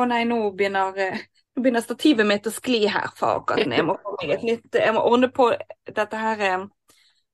og 0.00 0.08
nei, 0.08 0.22
nå 0.28 0.40
begynner 0.56 0.96
eh, 1.04 1.24
nå 1.56 1.62
begynner 1.64 1.82
stativet 1.84 2.28
mitt 2.28 2.46
å 2.46 2.52
skli 2.54 2.84
her, 2.86 3.10
fakaten. 3.18 3.72
Jeg 3.74 3.86
må 3.86 3.96
få 4.02 4.14
meg 4.20 4.36
et 4.36 4.44
nytt 4.46 4.78
Jeg 4.78 4.94
må 4.94 5.02
ordne 5.06 5.30
på 5.34 5.50
dette 5.90 6.20
her 6.20 6.44
eh, 6.46 6.66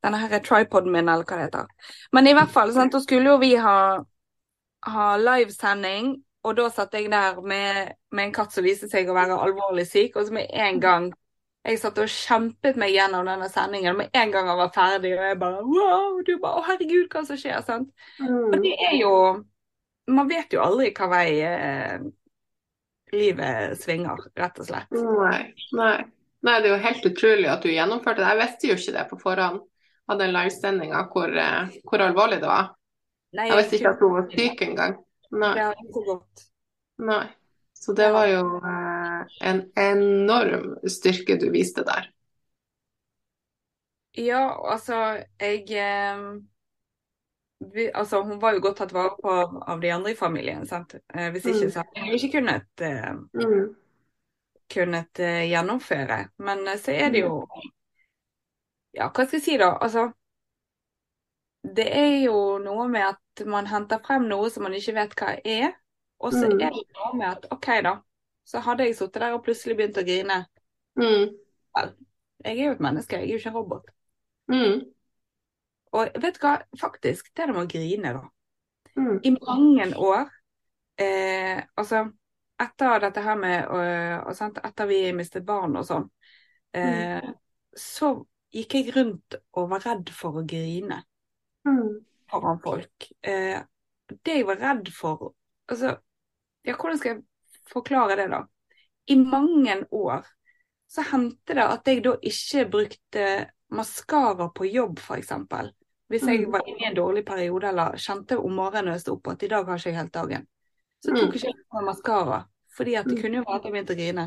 denne 0.05 0.21
her 0.23 0.39
tripoden 0.45 0.93
min, 0.93 1.09
eller 1.09 1.27
hva 1.27 1.39
det 1.39 1.49
heter. 1.49 1.93
Men 2.15 2.29
i 2.29 2.35
hvert 2.37 2.53
fall, 2.53 2.73
sant, 2.75 2.95
da 2.95 3.03
skulle 3.03 3.33
jo 3.33 3.41
vi 3.43 3.55
ha, 3.61 3.77
ha 4.87 5.07
livesending, 5.21 6.15
og 6.47 6.57
da 6.59 6.69
satt 6.71 6.95
jeg 6.95 7.11
der 7.11 7.41
med, 7.43 7.95
med, 8.13 8.29
en 8.29 8.35
katt 8.35 8.55
som 8.55 8.67
viste 8.67 8.89
seg 8.91 9.09
å 9.11 9.17
være 9.17 9.39
alvorlig 9.49 9.87
syk, 9.89 10.17
og 10.17 10.29
så 10.29 10.37
med 10.37 10.53
en 10.53 10.83
gang 10.83 11.09
jeg 11.67 11.81
satt 11.83 11.97
og 11.99 12.13
kjempet 12.13 12.77
meg 12.79 12.93
gjennom 12.95 13.27
denne 13.27 13.49
sendingen, 13.51 13.97
med 13.99 14.15
en 14.15 14.31
gang 14.31 14.47
han 14.53 14.61
var 14.61 14.71
ferdig, 14.75 15.17
og 15.17 15.25
jeg 15.27 15.39
bare 15.41 15.65
wow, 15.67 16.21
du 16.23 16.37
bare 16.39 16.61
Å, 16.61 16.67
herregud, 16.69 17.09
hva 17.11 17.25
som 17.27 17.41
skjer? 17.41 17.59
sant? 17.67 17.91
Mm. 18.21 18.53
Og 18.53 18.57
det 18.63 18.77
er 18.87 18.95
jo 19.01 19.13
Man 20.07 20.29
vet 20.31 20.55
jo 20.55 20.61
aldri 20.63 20.93
hva 20.95 21.09
vei 21.11 21.31
eh, 21.43 22.05
livet 23.13 23.81
svinger, 23.81 24.21
rett 24.35 24.59
og 24.61 24.69
slett. 24.69 24.91
Nei, 24.91 25.55
nei. 25.77 25.97
nei, 26.47 26.57
det 26.63 26.71
er 26.71 26.75
jo 26.75 26.83
helt 26.85 27.09
utrolig 27.11 27.49
at 27.53 27.65
du 27.65 27.71
gjennomførte 27.73 28.23
det. 28.23 28.33
Jeg 28.33 28.41
visste 28.43 28.71
jo 28.71 28.79
ikke 28.79 28.97
det 28.97 29.05
på 29.11 29.21
forhånd 29.23 29.63
av 30.07 30.21
den 30.21 30.35
livesendinga, 30.35 31.05
hvor, 31.13 31.33
eh, 31.43 31.77
hvor, 31.87 32.05
alvorlig 32.05 32.41
det 32.43 32.51
var. 32.51 32.73
Nei, 33.37 33.49
jeg 33.51 33.61
visste 33.61 33.79
ikke 33.81 33.95
at 33.95 34.03
hun 34.05 34.15
var 34.17 34.29
syk 34.33 34.67
engang. 34.67 34.99
Nei. 35.37 35.55
Nei. 37.07 37.25
Så 37.77 37.93
det 37.93 38.09
var 38.15 38.29
jo 38.31 38.43
eh, 38.65 39.39
en 39.51 39.65
enorm 39.79 40.77
styrke 40.89 41.37
du 41.41 41.51
viste 41.55 41.85
der. 41.87 42.11
Ja, 44.17 44.49
altså, 44.65 45.21
jeg 45.43 45.67
eh 45.77 46.23
vi, 47.59 47.93
altså, 47.93 48.23
hun 48.23 48.39
var 48.39 48.53
jo 48.53 48.61
godt 48.61 48.77
tatt 48.77 48.93
vare 48.93 49.17
på 49.23 49.31
av, 49.31 49.57
av 49.67 49.81
de 49.81 49.91
andre 49.91 50.13
i 50.13 50.17
familien. 50.17 50.67
sant? 50.67 50.95
Eh, 51.15 51.31
hvis 51.33 51.47
ikke 51.47 51.69
mm. 51.69 51.73
så 51.73 51.85
hadde 51.85 52.05
hun 52.05 52.19
ikke 52.19 52.33
kunnet, 52.33 52.69
eh, 52.81 53.13
mm. 53.15 53.65
kunnet 54.75 55.21
eh, 55.21 55.43
gjennomføre. 55.51 56.19
Men 56.39 56.69
eh, 56.69 56.79
så 56.81 56.93
er 56.93 57.11
det 57.15 57.25
jo 57.25 57.41
Ja, 58.97 59.11
hva 59.11 59.27
skal 59.27 59.37
jeg 59.37 59.45
si 59.45 59.57
da? 59.61 59.75
Altså 59.77 60.07
Det 61.77 61.85
er 61.93 62.23
jo 62.25 62.57
noe 62.63 62.87
med 62.89 63.05
at 63.11 63.45
man 63.45 63.67
henter 63.69 64.01
frem 64.05 64.29
noe 64.31 64.49
som 64.51 64.65
man 64.65 64.77
ikke 64.77 64.95
vet 64.97 65.17
hva 65.19 65.33
er. 65.45 65.73
Og 66.19 66.33
så 66.33 66.47
mm. 66.49 66.61
er 66.61 66.71
det 66.73 66.85
noe 66.97 67.15
med 67.17 67.29
at 67.29 67.49
OK, 67.53 67.71
da. 67.85 67.97
Så 68.47 68.63
hadde 68.63 68.87
jeg 68.87 68.97
sittet 68.97 69.21
der 69.25 69.35
og 69.35 69.43
plutselig 69.45 69.77
begynt 69.77 69.99
å 69.99 70.05
grine. 70.07 70.39
Mm. 70.97 71.33
Vel, 71.77 71.91
jeg 72.45 72.61
er 72.61 72.63
jo 72.69 72.77
et 72.77 72.85
menneske, 72.85 73.19
jeg 73.19 73.27
er 73.27 73.35
jo 73.35 73.41
ikke 73.41 73.51
en 73.51 73.59
robot. 73.59 73.91
Mm. 74.53 74.85
Og 75.95 76.19
vet 76.23 76.37
du 76.37 76.43
hva, 76.43 76.57
faktisk, 76.81 77.31
det 77.35 77.45
er 77.45 77.51
det 77.51 77.57
med 77.57 77.67
å 77.67 77.71
grine, 77.71 78.15
da. 78.17 78.25
Mm. 78.97 79.19
I 79.23 79.33
mange 79.37 79.89
år, 80.01 80.31
eh, 81.01 81.61
altså 81.77 82.07
etter 82.63 83.03
dette 83.05 83.21
her 83.21 83.37
med 83.37 83.67
og, 83.69 84.31
og 84.31 84.61
Etter 84.65 84.89
vi 84.89 85.01
mistet 85.17 85.45
barn 85.47 85.77
og 85.77 85.85
sånn, 85.87 86.07
eh, 86.77 87.21
mm. 87.21 87.35
så 87.77 88.15
gikk 88.57 88.79
jeg 88.79 88.95
rundt 88.97 89.37
og 89.59 89.71
var 89.75 89.85
redd 89.85 90.13
for 90.17 90.41
å 90.41 90.45
grine 90.49 91.03
mm. 91.69 91.91
foran 92.33 92.63
folk. 92.65 93.11
Eh, 93.21 93.59
det 94.07 94.39
jeg 94.39 94.47
var 94.49 94.63
redd 94.63 94.93
for 94.95 95.35
Altså, 95.67 95.97
ja, 96.63 96.77
hvordan 96.79 96.99
skal 97.01 97.11
jeg 97.11 97.23
forklare 97.73 98.15
det, 98.21 98.29
da? 98.31 98.45
I 99.11 99.17
mange 99.19 99.81
år 99.91 100.29
så 100.87 101.03
hendte 101.11 101.57
det 101.59 101.65
at 101.67 101.89
jeg 101.91 102.05
da 102.05 102.13
ikke 102.23 102.63
brukte 102.71 103.25
maskara 103.75 104.49
på 104.55 104.67
jobb, 104.69 104.99
f.eks. 104.99 105.33
Hvis 106.09 106.27
jeg 106.27 106.45
mm. 106.45 106.53
var 106.53 106.67
inne 106.71 106.85
i 106.85 106.89
en 106.91 106.97
dårlig 106.97 107.25
periode 107.27 107.69
eller 107.73 107.97
kjente 107.99 108.39
om 108.39 108.53
morgenen 108.55 108.95
jeg 108.95 109.03
sto 109.03 109.17
opp 109.17 109.33
at 109.33 109.43
i 109.43 109.51
dag 109.51 109.67
har 109.67 109.81
ikke 109.81 109.91
jeg 109.91 109.99
helt 109.99 110.15
dagen, 110.15 110.45
så 111.03 111.15
tok 111.15 111.35
jeg 111.35 111.55
ikke 111.55 111.71
på 111.75 111.87
maskara. 111.87 112.43
Fordi 112.77 112.95
at 113.01 113.09
det 113.09 113.17
kunne 113.23 113.41
jo 113.41 113.47
være 113.47 113.59
at 113.59 113.67
jeg 113.67 113.75
begynte 113.75 113.97
å 113.97 113.99
grine. 113.99 114.27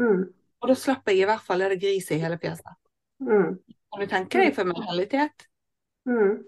Mm. 0.00 0.22
Og 0.62 0.70
da 0.70 0.76
slapp 0.78 1.10
jeg 1.10 1.20
i 1.20 1.28
hvert 1.28 1.44
fall 1.44 1.64
det 1.66 1.78
gris 1.82 2.08
i 2.14 2.18
hele 2.22 2.38
fjeset. 2.40 2.78
Mm. 3.22 3.58
Kan 3.92 4.02
du 4.02 4.08
tenke 4.10 4.40
deg 4.40 4.56
for 4.56 4.68
mentalitet? 4.68 5.46
Mm. 6.08 6.40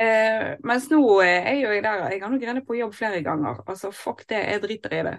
Eh, 0.00 0.46
mens 0.64 0.86
nå 0.92 1.00
er 1.20 1.48
jeg 1.50 1.62
jo 1.64 1.70
der 1.84 2.04
Jeg 2.08 2.22
har 2.22 2.30
nå 2.32 2.38
grenet 2.40 2.66
på 2.66 2.78
jobb 2.78 2.94
flere 2.96 3.20
ganger. 3.24 3.62
Altså 3.66 3.90
fuck 3.92 4.24
det, 4.28 4.42
jeg 4.52 4.62
driter 4.62 4.96
i 4.96 5.02
det. 5.08 5.16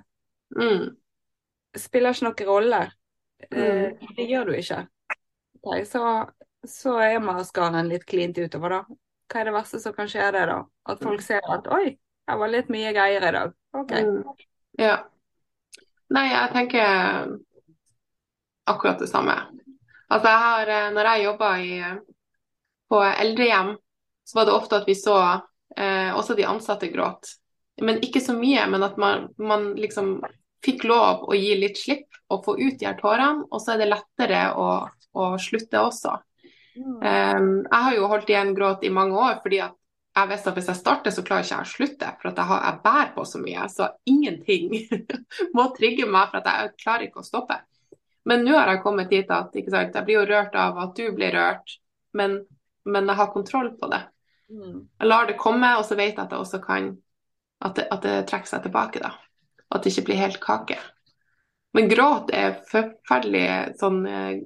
Mm. 0.57 0.85
Spiller 1.77 2.15
ikke 2.15 2.27
noen 2.29 2.49
rolle. 2.49 2.81
Eh, 3.49 4.07
det 4.17 4.27
gjør 4.29 4.51
du 4.51 4.55
ikke. 4.57 4.85
Okay, 5.61 5.85
så 5.85 6.03
så 6.67 6.97
er 7.01 7.23
maskaraen 7.23 7.89
litt 7.89 8.05
klint 8.09 8.37
utover, 8.37 8.77
da. 8.77 8.99
Hva 9.31 9.41
er 9.41 9.47
det 9.47 9.55
verste 9.55 9.79
som 9.81 9.95
kan 9.95 10.09
skje 10.11 10.27
det, 10.35 10.45
da? 10.49 10.59
At 10.91 11.03
folk 11.03 11.23
ser 11.23 11.45
at 11.49 11.69
oi, 11.71 11.95
her 12.29 12.39
var 12.41 12.51
litt 12.51 12.71
mye 12.73 12.91
greier 12.95 13.23
i 13.27 13.33
dag. 13.37 13.53
OK. 13.77 13.91
Mm. 13.91 14.47
Ja. 14.81 14.97
Nei, 16.11 16.25
jeg 16.27 16.51
tenker 16.51 17.31
akkurat 18.71 18.99
det 18.99 19.07
samme. 19.07 19.37
Altså, 20.11 20.27
jeg 20.27 20.43
har, 20.45 20.73
eh, 20.75 20.89
når 20.91 21.09
jeg 21.09 21.23
jobba 21.23 21.51
på 22.91 22.99
eldrehjem, 23.07 23.75
så 24.27 24.37
var 24.37 24.45
det 24.45 24.55
ofte 24.57 24.81
at 24.81 24.87
vi 24.87 24.95
så 24.95 25.17
eh, 25.77 26.11
også 26.15 26.35
de 26.35 26.47
ansatte 26.47 26.91
gråt. 26.91 27.37
Men 27.81 28.01
ikke 28.03 28.21
så 28.21 28.35
mye, 28.35 28.65
men 28.67 28.83
at 28.83 28.97
man, 28.99 29.29
man 29.39 29.71
liksom 29.79 30.19
fikk 30.65 30.83
lov 30.85 31.23
å 31.25 31.37
gi 31.37 31.55
litt 31.57 31.79
slipp 31.79 32.19
og 32.31 32.43
få 32.45 32.57
ut 32.59 32.77
de 32.79 32.85
her 32.89 32.99
tårene, 32.99 33.47
og 33.49 33.63
så 33.63 33.73
er 33.73 33.81
det 33.81 33.89
lettere 33.93 34.43
å, 34.59 34.67
å 35.15 35.31
slutte 35.41 35.79
også. 35.81 36.19
Um, 36.77 37.47
jeg 37.65 37.83
har 37.85 37.95
jo 37.97 38.07
holdt 38.07 38.29
igjen 38.31 38.53
gråt 38.55 38.85
i 38.87 38.91
mange 38.93 39.17
år 39.19 39.41
fordi 39.43 39.59
at 39.65 39.75
jeg 40.11 40.27
visste 40.27 40.51
at 40.51 40.57
hvis 40.59 40.67
jeg 40.67 40.79
starter, 40.79 41.13
så 41.15 41.23
klarer 41.23 41.45
ikke 41.45 41.55
jeg 41.55 41.65
å 41.65 41.71
slutte. 41.71 42.07
For 42.19 42.29
jeg, 42.31 42.47
har, 42.49 42.63
jeg 42.65 42.79
bærer 42.83 43.11
på 43.15 43.23
så 43.27 43.39
mye. 43.39 43.67
Så 43.71 43.87
ingenting 44.11 44.73
må 45.55 45.69
trigge 45.77 46.07
meg, 46.07 46.33
for 46.33 46.49
jeg 46.51 46.73
klarer 46.81 47.05
ikke 47.07 47.23
å 47.23 47.27
stoppe. 47.27 47.61
Men 48.27 48.43
nå 48.45 48.57
har 48.57 48.73
jeg 48.73 48.81
kommet 48.83 49.09
dit 49.09 49.31
at 49.31 49.55
sant, 49.55 49.95
jeg 49.95 50.05
blir 50.05 50.19
jo 50.19 50.25
rørt 50.29 50.57
av 50.59 50.81
at 50.83 50.91
du 50.99 51.07
blir 51.15 51.31
rørt, 51.33 51.77
men, 52.17 52.41
men 52.83 53.07
jeg 53.07 53.19
har 53.21 53.31
kontroll 53.31 53.71
på 53.79 53.89
det. 53.93 54.01
Mm. 54.51 54.77
Jeg 54.99 55.07
lar 55.07 55.31
det 55.31 55.39
komme, 55.39 55.71
og 55.79 55.87
så 55.87 55.95
vet 55.95 56.11
jeg 56.11 56.25
at 56.25 56.33
det 56.33 56.41
også 56.41 56.59
kan 56.59 56.91
At 57.61 57.75
det, 57.77 57.83
at 57.93 58.01
det 58.01 58.13
trekker 58.25 58.49
seg 58.49 58.63
tilbake, 58.65 58.99
da. 58.99 59.13
At 59.71 59.83
det 59.83 59.91
ikke 59.93 60.07
blir 60.09 60.17
helt 60.17 60.39
kake. 60.41 60.79
Men 61.77 61.91
gråt 61.91 62.31
er 62.33 62.55
forferdelig 62.67 63.77
sånn 63.79 63.99
eh, 64.09 64.39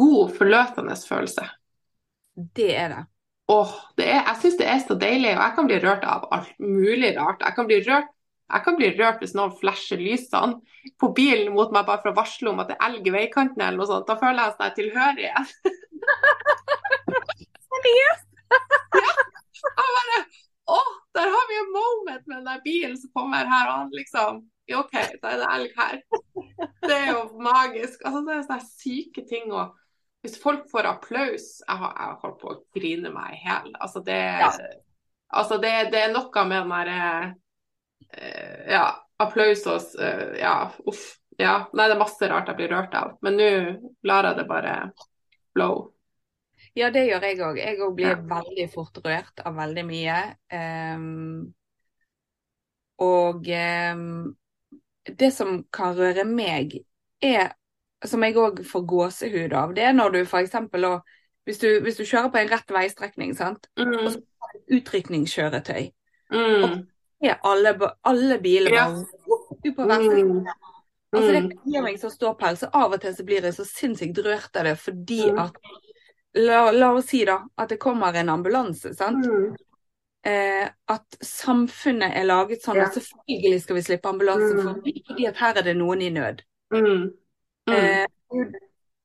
god, 0.00 0.32
forløsende 0.38 0.96
følelse. 0.96 1.44
Det 2.34 2.74
er 2.74 2.88
det. 2.92 3.04
Åh, 3.52 3.72
det 3.98 4.06
er, 4.08 4.20
jeg 4.22 4.36
syns 4.40 4.58
det 4.60 4.68
er 4.70 4.80
så 4.80 4.94
deilig, 4.96 5.32
og 5.34 5.42
jeg 5.42 5.54
kan 5.56 5.66
bli 5.68 5.78
rørt 5.82 6.04
av 6.08 6.28
alt 6.32 6.52
mulig 6.62 7.10
rart. 7.18 7.42
Jeg 7.44 7.54
kan 7.56 7.66
bli 7.68 7.78
rørt, 7.84 8.08
jeg 8.52 8.60
kan 8.64 8.76
bli 8.78 8.88
rørt 8.98 9.18
hvis 9.22 9.34
noen 9.36 9.52
flasher 9.58 10.00
lysene 10.00 10.60
på 11.00 11.06
bilen 11.16 11.52
mot 11.54 11.72
meg 11.74 11.86
bare 11.88 12.00
for 12.04 12.10
å 12.12 12.16
varsle 12.16 12.50
om 12.52 12.60
at 12.62 12.68
det 12.70 12.76
er 12.78 12.86
elg 12.88 13.08
i 13.08 13.14
veikanten 13.14 13.60
eller 13.60 13.78
noe 13.80 13.90
sånt. 13.90 14.08
Da 14.08 14.16
føler 14.20 14.42
jeg 14.46 14.56
sånn 14.56 14.76
tilhørighet. 14.78 15.48
Seriøst? 17.72 18.26
Jeg 19.62 19.90
bare 19.96 20.18
Å, 20.72 20.78
der 21.16 21.28
har 21.34 21.44
vi 21.50 21.56
en 21.58 21.72
moment 21.74 22.26
med 22.26 22.36
den 22.38 22.48
der 22.48 22.60
bilen 22.64 22.96
som 22.96 23.10
kommer 23.16 23.48
her, 23.48 23.66
og 23.74 23.80
liksom 23.96 24.30
OK, 24.72 24.92
da 25.20 25.26
er 25.32 25.38
det 25.40 25.48
elg 25.56 25.70
her. 25.76 25.96
Det 26.86 26.94
er 26.94 27.08
jo 27.10 27.22
magisk. 27.42 27.96
Altså, 28.06 28.20
det 28.26 28.32
er 28.36 28.44
sånne 28.46 28.68
syke 28.68 29.22
ting. 29.28 29.46
Og 29.52 29.64
hvis 30.22 30.36
folk 30.42 30.68
får 30.70 30.86
applaus 30.86 31.46
Jeg 31.66 31.76
har, 31.80 31.92
jeg 31.98 32.06
har 32.08 32.18
holdt 32.22 32.40
på 32.42 32.50
å 32.52 32.58
grine 32.78 33.10
meg 33.14 33.36
i 33.36 33.40
hjel. 33.44 33.72
Altså, 33.82 34.02
det, 34.06 34.18
Ja. 34.42 34.50
altså 35.40 35.58
det, 35.62 35.72
det 35.94 36.02
er 36.04 36.12
noe 36.14 36.44
med 36.46 36.62
den 36.62 36.74
derre 36.76 37.00
uh, 38.16 38.60
Ja, 38.70 38.84
applaus 39.22 39.64
og 39.70 39.98
eh, 40.02 40.38
Ja, 40.42 40.54
uff. 40.86 41.18
Ja. 41.40 41.64
Nei, 41.72 41.88
det 41.88 41.96
er 41.96 42.02
masse 42.02 42.28
rart 42.28 42.50
jeg 42.50 42.58
blir 42.60 42.70
rørt 42.74 42.94
av. 42.94 43.16
Men 43.24 43.38
nå 43.40 43.48
lar 44.06 44.28
jeg 44.28 44.38
det 44.42 44.44
bare 44.50 44.74
blow. 45.56 45.88
Ja, 46.76 46.90
det 46.92 47.06
gjør 47.08 47.24
jeg 47.26 47.40
òg. 47.44 47.58
Jeg 47.58 47.80
òg 47.82 47.94
blir 47.96 48.12
Ja. 48.12 48.20
veldig 48.28 48.66
fort 48.72 49.00
rørt 49.04 49.40
av 49.44 49.56
veldig 49.56 49.84
mye. 49.88 50.18
Um, 50.52 51.54
og 53.02 53.48
um, 53.48 54.36
det 55.08 55.30
som 55.34 55.64
kan 55.74 55.96
røre 55.98 56.24
meg, 56.28 56.76
er 57.22 57.52
Som 58.04 58.22
jeg 58.22 58.34
òg 58.34 58.64
får 58.66 58.86
gåsehud 58.86 59.52
av, 59.52 59.74
det 59.74 59.84
er 59.84 59.92
når 59.92 60.12
du 60.12 60.20
f.eks. 60.24 60.52
Hvis, 61.44 61.58
du- 61.58 61.80
hvis 61.82 61.96
du 61.96 62.04
kjører 62.04 62.30
på 62.30 62.38
en 62.38 62.48
rett 62.48 62.68
veistrekning, 62.70 63.34
sant. 63.36 63.66
Mm. 63.78 64.14
Utrykningskjøretøy. 64.70 65.90
Mm. 66.32 66.86
Er 67.22 67.38
alle, 67.44 67.72
alle 68.04 68.38
biler 68.42 68.70
Ja. 68.74 68.86
bare 68.88 69.74
på 69.76 69.86
veien. 69.86 70.36
Mm. 70.38 70.46
Altså, 71.14 71.32
det 71.32 71.42
Mm. 71.42 71.58
gir 71.66 71.82
meg 71.82 71.96
så 72.00 72.10
ståpels, 72.10 72.58
så 72.60 72.68
av 72.72 72.92
og 72.92 73.00
til 73.00 73.14
så 73.14 73.24
blir 73.24 73.42
jeg 73.42 73.52
så 73.54 73.64
sinnssykt 73.64 74.18
rørt 74.24 74.56
av 74.56 74.64
det 74.64 74.78
fordi 74.78 75.30
Mm. 75.30 75.38
at 75.38 75.52
La, 76.34 76.70
la 76.70 76.94
oss 76.94 77.08
si 77.10 77.24
da 77.26 77.40
at 77.58 77.68
det 77.68 77.78
kommer 77.78 78.14
en 78.14 78.28
ambulanse, 78.30 78.94
sant. 78.96 79.26
Mm. 79.26 79.54
Eh, 80.24 80.68
at 80.88 81.04
samfunnet 81.20 82.16
er 82.16 82.24
laget 82.24 82.62
sånn 82.62 82.76
Ja. 82.76 82.84
at 82.84 82.94
selvfølgelig 82.94 83.60
skal 83.60 83.76
vi 83.76 83.82
slippe 83.82 84.08
ambulanse 84.08 84.54
Mm. 84.54 84.62
forbi, 84.62 85.02
fordi 85.06 85.26
at 85.28 85.36
her 85.36 85.58
er 85.58 85.62
det 85.62 85.76
noen 85.76 86.00
i 86.00 86.08
nød. 86.08 86.40
Mm. 86.72 87.12
Mm. 87.68 87.74
Eh, 87.76 88.44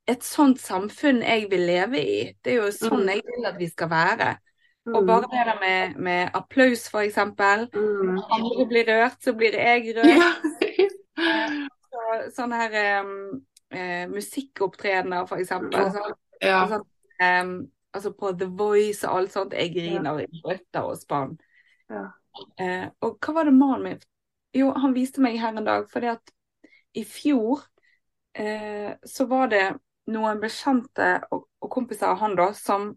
et 0.08 0.24
sånt 0.24 0.60
samfunn 0.64 1.22
jeg 1.22 1.50
vil 1.52 1.66
leve 1.68 2.00
i, 2.00 2.20
det 2.44 2.54
er 2.54 2.62
jo 2.62 2.70
sånn 2.72 3.04
Mm. 3.04 3.10
jeg 3.12 3.24
vil 3.28 3.46
at 3.50 3.58
vi 3.60 3.68
skal 3.68 3.90
være. 3.92 4.38
Og 4.88 5.04
bare 5.04 5.28
det 5.28 5.42
der 5.46 5.60
med, 5.60 5.96
med 6.00 6.30
applaus, 6.34 6.88
eksempel. 6.96 7.68
Mm. 7.74 8.20
Andre 8.32 8.66
blir 8.70 8.86
rørt, 8.88 9.18
så 9.24 9.34
blir 9.34 9.52
jeg 9.52 9.90
rørt. 9.98 10.08
Ja. 10.16 10.30
Så, 11.88 12.04
sånne 12.38 12.60
her 12.62 13.02
um, 13.04 13.42
uh, 13.76 14.06
musikkopptredener, 14.14 15.28
eksempel. 15.36 15.82
Ja. 15.82 15.90
sånn. 15.92 16.16
ja. 16.42 16.62
Altså, 16.62 16.80
em, 17.20 17.52
altså 17.94 18.14
på 18.16 18.32
The 18.40 18.48
Voice 18.48 19.04
og 19.08 19.18
alt 19.18 19.36
sånt. 19.36 19.54
Jeg 19.58 19.74
griner 19.76 20.22
i 20.24 20.42
brøtter 20.44 20.88
og 20.88 20.96
spann. 21.02 21.36
Ja. 21.92 22.06
Uh, 22.62 22.88
og 23.02 23.18
hva 23.20 23.34
var 23.40 23.50
det 23.50 23.58
mannen 23.58 23.84
min 23.84 24.02
Jo, 24.56 24.72
han 24.72 24.94
viste 24.96 25.22
meg 25.22 25.40
her 25.42 25.52
en 25.58 25.68
dag, 25.68 25.90
fordi 25.92 26.14
at 26.14 26.32
i 26.96 27.04
fjor 27.04 27.66
eh, 28.38 28.94
så 29.04 29.26
var 29.26 29.50
det 29.52 29.66
noen 30.14 30.40
bekjente 30.40 31.10
og, 31.34 31.48
og 31.60 31.72
kompiser 31.74 32.12
av 32.14 32.22
han 32.22 32.38
da, 32.38 32.52
som 32.56 32.92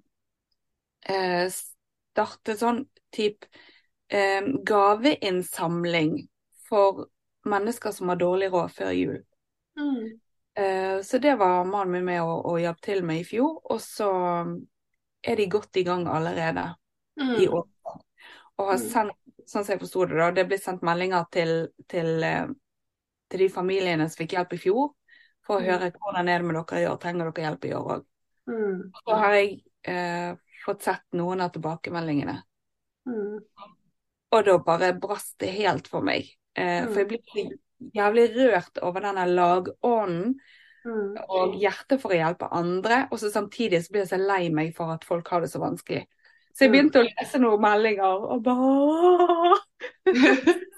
eh, 1.09 1.49
startet 1.51 2.61
sånn 2.61 2.84
type 3.14 3.49
eh, 4.12 4.45
gaveinnsamling 4.66 6.20
for 6.68 7.07
mennesker 7.49 7.95
som 7.97 8.12
har 8.12 8.20
dårlig 8.20 8.51
råd 8.53 8.74
før 8.76 8.93
jul. 8.95 9.18
Mm. 9.78 10.20
Eh, 10.55 11.01
Så 11.03 11.18
det 11.18 11.34
var 11.41 11.64
mannen 11.64 11.93
min 11.93 12.05
med 12.05 12.22
å, 12.22 12.36
å 12.53 12.59
hjelpe 12.61 12.84
til 12.84 13.03
med 13.07 13.22
i 13.22 13.26
fjor, 13.26 13.61
og 13.64 13.80
så 13.82 14.11
er 15.22 15.36
de 15.36 15.47
godt 15.53 15.76
i 15.76 15.84
gang 15.86 16.07
allerede 16.09 16.68
i 17.16 17.22
Mm. 17.22 17.49
år. 17.49 17.66
Og 18.57 18.66
har 18.66 18.78
Mm. 18.78 18.86
sendt, 18.93 19.16
sånn 19.47 19.64
som 19.64 19.72
jeg 19.72 19.80
forsto 19.80 20.07
det, 20.07 20.16
da, 20.20 20.30
det 20.30 20.47
ble 20.49 20.59
sendt 20.61 20.82
meldinger 20.86 21.24
til, 21.32 21.68
til, 21.88 22.22
eh, 22.24 22.47
til 23.30 23.45
de 23.45 23.49
familiene 23.49 24.09
som 24.09 24.20
fikk 24.22 24.36
hjelp 24.36 24.53
i 24.53 24.59
fjor, 24.59 24.91
for 25.51 25.59
å 25.59 25.64
Mm. 25.64 25.66
høre 25.72 25.90
hvordan 25.96 26.28
er 26.30 26.38
det 26.38 26.46
med 26.46 26.55
dere 26.61 26.80
i 26.82 26.86
år, 26.86 26.98
trenger 27.03 27.30
dere 27.32 27.44
hjelp 27.46 27.64
i 27.66 27.72
år 27.74 27.88
òg. 27.96 28.05
Mm. 28.48 28.92
Så 29.03 29.16
har 29.18 29.32
jeg 29.34 29.62
eh, 29.84 30.36
fått 30.64 30.82
sett 30.86 31.03
noen 31.12 31.40
av 31.40 31.51
tilbakemeldingene, 31.55 32.42
Mm. 33.09 33.40
og 34.32 34.44
da 34.44 34.59
bare 34.59 34.92
brast 35.01 35.38
det 35.38 35.48
helt 35.57 35.88
for 35.88 36.01
meg. 36.03 36.28
Eh, 36.55 36.84
Mm. 36.86 36.92
For 36.92 37.01
jeg 37.01 37.09
blir 37.09 37.22
så 37.26 37.59
jævlig 37.96 38.26
rørt 38.36 38.78
over 38.82 39.01
denne 39.01 39.26
lagånden. 39.26 40.34
Mm. 40.82 41.16
og 41.28 41.53
hjertet 41.61 42.01
for 42.01 42.09
å 42.09 42.16
hjelpe 42.16 42.48
andre, 42.51 43.07
og 43.12 43.18
så 43.18 43.28
samtidig 43.30 43.82
så 43.84 43.90
blir 43.92 44.01
jeg 44.07 44.09
så 44.09 44.16
lei 44.26 44.48
meg 44.48 44.74
for 44.74 44.90
at 44.90 45.05
folk 45.05 45.28
har 45.28 45.40
det 45.42 45.51
så 45.51 45.61
vanskelig. 45.61 46.07
Så 46.57 46.64
jeg 46.64 46.70
Mm. 46.70 46.72
begynte 46.72 47.01
å 47.03 47.05
lese 47.05 47.38
noen 47.38 47.61
meldinger 47.61 48.30
og 48.32 48.42
bare 48.42 49.61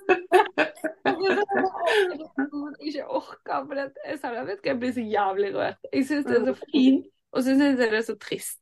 ikke 2.83 3.05
orker, 3.09 3.67
for 3.67 3.75
det, 3.79 3.87
jeg, 4.07 4.19
sa, 4.21 4.33
jeg 4.37 4.47
vet 4.49 4.59
ikke, 4.59 4.71
jeg 4.73 4.81
blir 4.83 4.95
så 4.97 5.05
jævlig 5.07 5.53
rørt. 5.57 5.87
Jeg 5.93 6.07
syns 6.09 6.27
det 6.29 6.39
er 6.41 6.49
så 6.51 6.57
fint, 6.73 7.07
og 7.33 7.43
så 7.45 7.55
syns 7.59 7.79
jeg 7.81 7.91
det 7.93 8.01
er 8.01 8.09
så 8.09 8.17
trist 8.21 8.61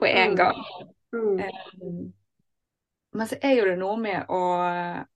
på 0.00 0.04
en 0.10 0.30
Mm. 0.30 0.36
gang. 0.36 0.62
Mm. 1.12 1.40
Um, 1.82 2.12
Men 3.16 3.26
så 3.30 3.38
er 3.40 3.54
jo 3.56 3.64
det 3.64 3.78
noe 3.80 3.96
med 3.96 4.26
å 4.28 4.40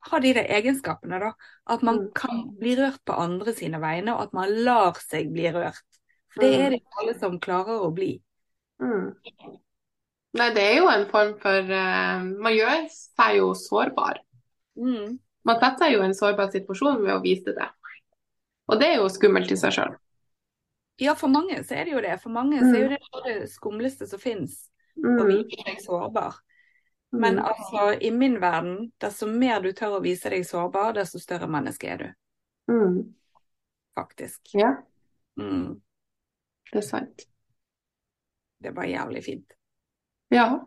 ha 0.09 0.18
de 0.25 0.31
der 0.33 0.47
egenskapene, 0.49 1.18
da. 1.21 1.33
At 1.68 1.83
man 1.83 1.99
Mm. 2.07 2.12
kan 2.14 2.57
bli 2.59 2.75
rørt 2.77 3.01
på 3.05 3.12
andre 3.12 3.53
sine 3.53 3.81
vegne, 3.81 4.14
og 4.14 4.23
at 4.23 4.33
man 4.33 4.49
lar 4.64 4.95
seg 4.95 5.33
bli 5.33 5.51
rørt. 5.53 5.83
For 6.33 6.41
det 6.41 6.61
er 6.61 6.71
det 6.71 6.79
ikke 6.81 7.01
alle 7.03 7.14
som 7.18 7.41
klarer 7.41 7.83
å 7.85 7.91
bli. 7.95 8.23
Mm. 8.81 9.12
Nei, 10.33 10.49
det 10.55 10.62
er 10.62 10.77
jo 10.79 10.89
en 10.89 11.07
form 11.11 11.35
for 11.43 11.61
uh, 11.61 12.23
Man 12.23 12.53
gjør 12.55 12.89
seg 12.89 13.37
jo 13.37 13.53
sårbar. 13.55 14.21
Mm. 14.79 15.18
Man 15.45 15.61
setter 15.61 15.91
jo 15.93 16.03
i 16.03 16.07
en 16.07 16.14
sårbar 16.14 16.51
situasjon 16.53 17.03
ved 17.05 17.14
å 17.14 17.22
vise 17.22 17.55
det. 17.57 17.68
Og 18.68 18.78
det 18.80 18.88
er 18.93 18.97
jo 19.01 19.09
skummelt 19.09 19.51
i 19.51 19.57
seg 19.57 19.72
sjøl. 19.72 19.97
Ja, 21.01 21.14
for 21.16 21.28
mange 21.32 21.62
så 21.64 21.78
er 21.80 21.84
det 21.88 21.93
jo 21.95 22.01
det. 22.05 22.20
For 22.20 22.30
mange 22.30 22.61
så 22.61 22.74
er 22.76 22.82
jo 22.82 22.88
det 22.93 22.99
jo 23.01 23.22
det 23.24 23.49
skumleste 23.51 24.07
som 24.07 24.20
fins, 24.20 24.68
å 24.99 25.07
Mm. 25.07 25.26
vise 25.28 25.64
seg 25.64 25.78
sårbar. 25.80 26.34
Men 27.12 27.36
Mm. 27.38 27.45
altså, 27.45 27.99
i 28.03 28.11
min 28.11 28.38
verden, 28.41 28.93
desto 29.01 29.26
mer 29.26 29.61
du 29.61 29.72
tør 29.72 29.99
å 29.99 30.03
vise 30.03 30.30
deg 30.30 30.45
sårbar, 30.45 30.93
desto 30.95 31.18
større 31.18 31.49
menneske 31.49 31.88
er 31.88 31.97
du, 31.97 32.14
Mm. 32.68 33.14
faktisk. 33.97 34.41
Ja, 34.55 34.82
Mm. 35.38 35.80
det 36.72 36.78
er 36.78 36.86
sant. 36.86 37.26
Det 38.62 38.74
bare 38.74 38.88
jævlig 38.88 39.24
fint. 39.24 39.53
Ja. 40.30 40.61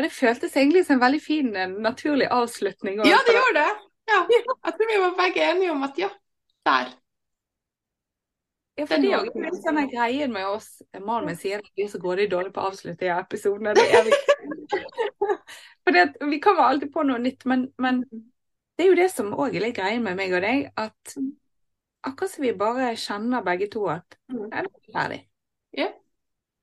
Og 0.00 0.06
det 0.06 0.12
føltes 0.16 0.54
egentlig 0.56 0.86
som 0.86 0.96
en 0.96 1.02
veldig 1.04 1.18
fin, 1.20 1.50
eh, 1.56 1.68
naturlig 1.68 2.28
avslutning. 2.32 3.02
ja, 3.04 3.18
det 3.26 3.34
gjør 3.36 3.52
det. 3.58 3.66
Ja. 4.08 4.20
Jeg 4.32 4.72
tror 4.78 4.88
vi 4.88 5.00
var 5.02 5.10
begge 5.18 5.42
enige 5.50 5.72
om 5.74 5.82
at 5.84 5.98
ja, 6.00 6.08
der. 6.66 6.88
Ja, 8.78 8.86
for 8.86 8.96
det 8.96 9.10
er 9.12 9.26
jo 9.28 9.42
litt 9.44 9.58
sånn 9.60 9.82
greien 9.92 10.32
med 10.32 10.46
oss. 10.48 10.70
Mannen 10.96 11.26
min 11.28 11.36
sier 11.36 11.60
at 11.60 11.68
vi 11.76 11.84
så 11.90 12.00
går 12.00 12.22
det 12.22 12.30
dårlig 12.32 12.54
på 12.54 12.62
å 12.62 12.70
avslutte 12.70 13.04
i 13.04 13.12
episodene. 13.12 13.74
Det 13.76 13.84
er 13.92 14.06
vi. 14.08 14.16
for 15.84 15.92
det, 15.92 16.06
at 16.08 16.16
vi 16.32 16.40
kommer 16.40 16.70
alltid 16.70 16.92
på 16.94 17.04
noe 17.04 17.20
nytt, 17.20 17.44
men, 17.44 17.66
men 17.76 18.00
det 18.08 18.86
er 18.86 18.88
jo 18.94 18.96
det 19.02 19.10
som 19.12 19.34
òg 19.36 19.58
er 19.58 19.66
litt 19.66 19.76
greien 19.76 20.02
med 20.02 20.16
meg 20.16 20.32
og 20.32 20.40
deg, 20.46 20.70
at 20.80 21.16
akkurat 22.08 22.32
som 22.32 22.46
vi 22.46 22.54
bare 22.56 22.94
kjenner 22.96 23.44
begge 23.44 23.68
to 23.76 23.84
at 23.92 24.16
Mm. 24.30 24.46
det 24.48 24.62
er 24.64 24.66
ferdig. 24.94 25.20
Ja. 25.76 25.90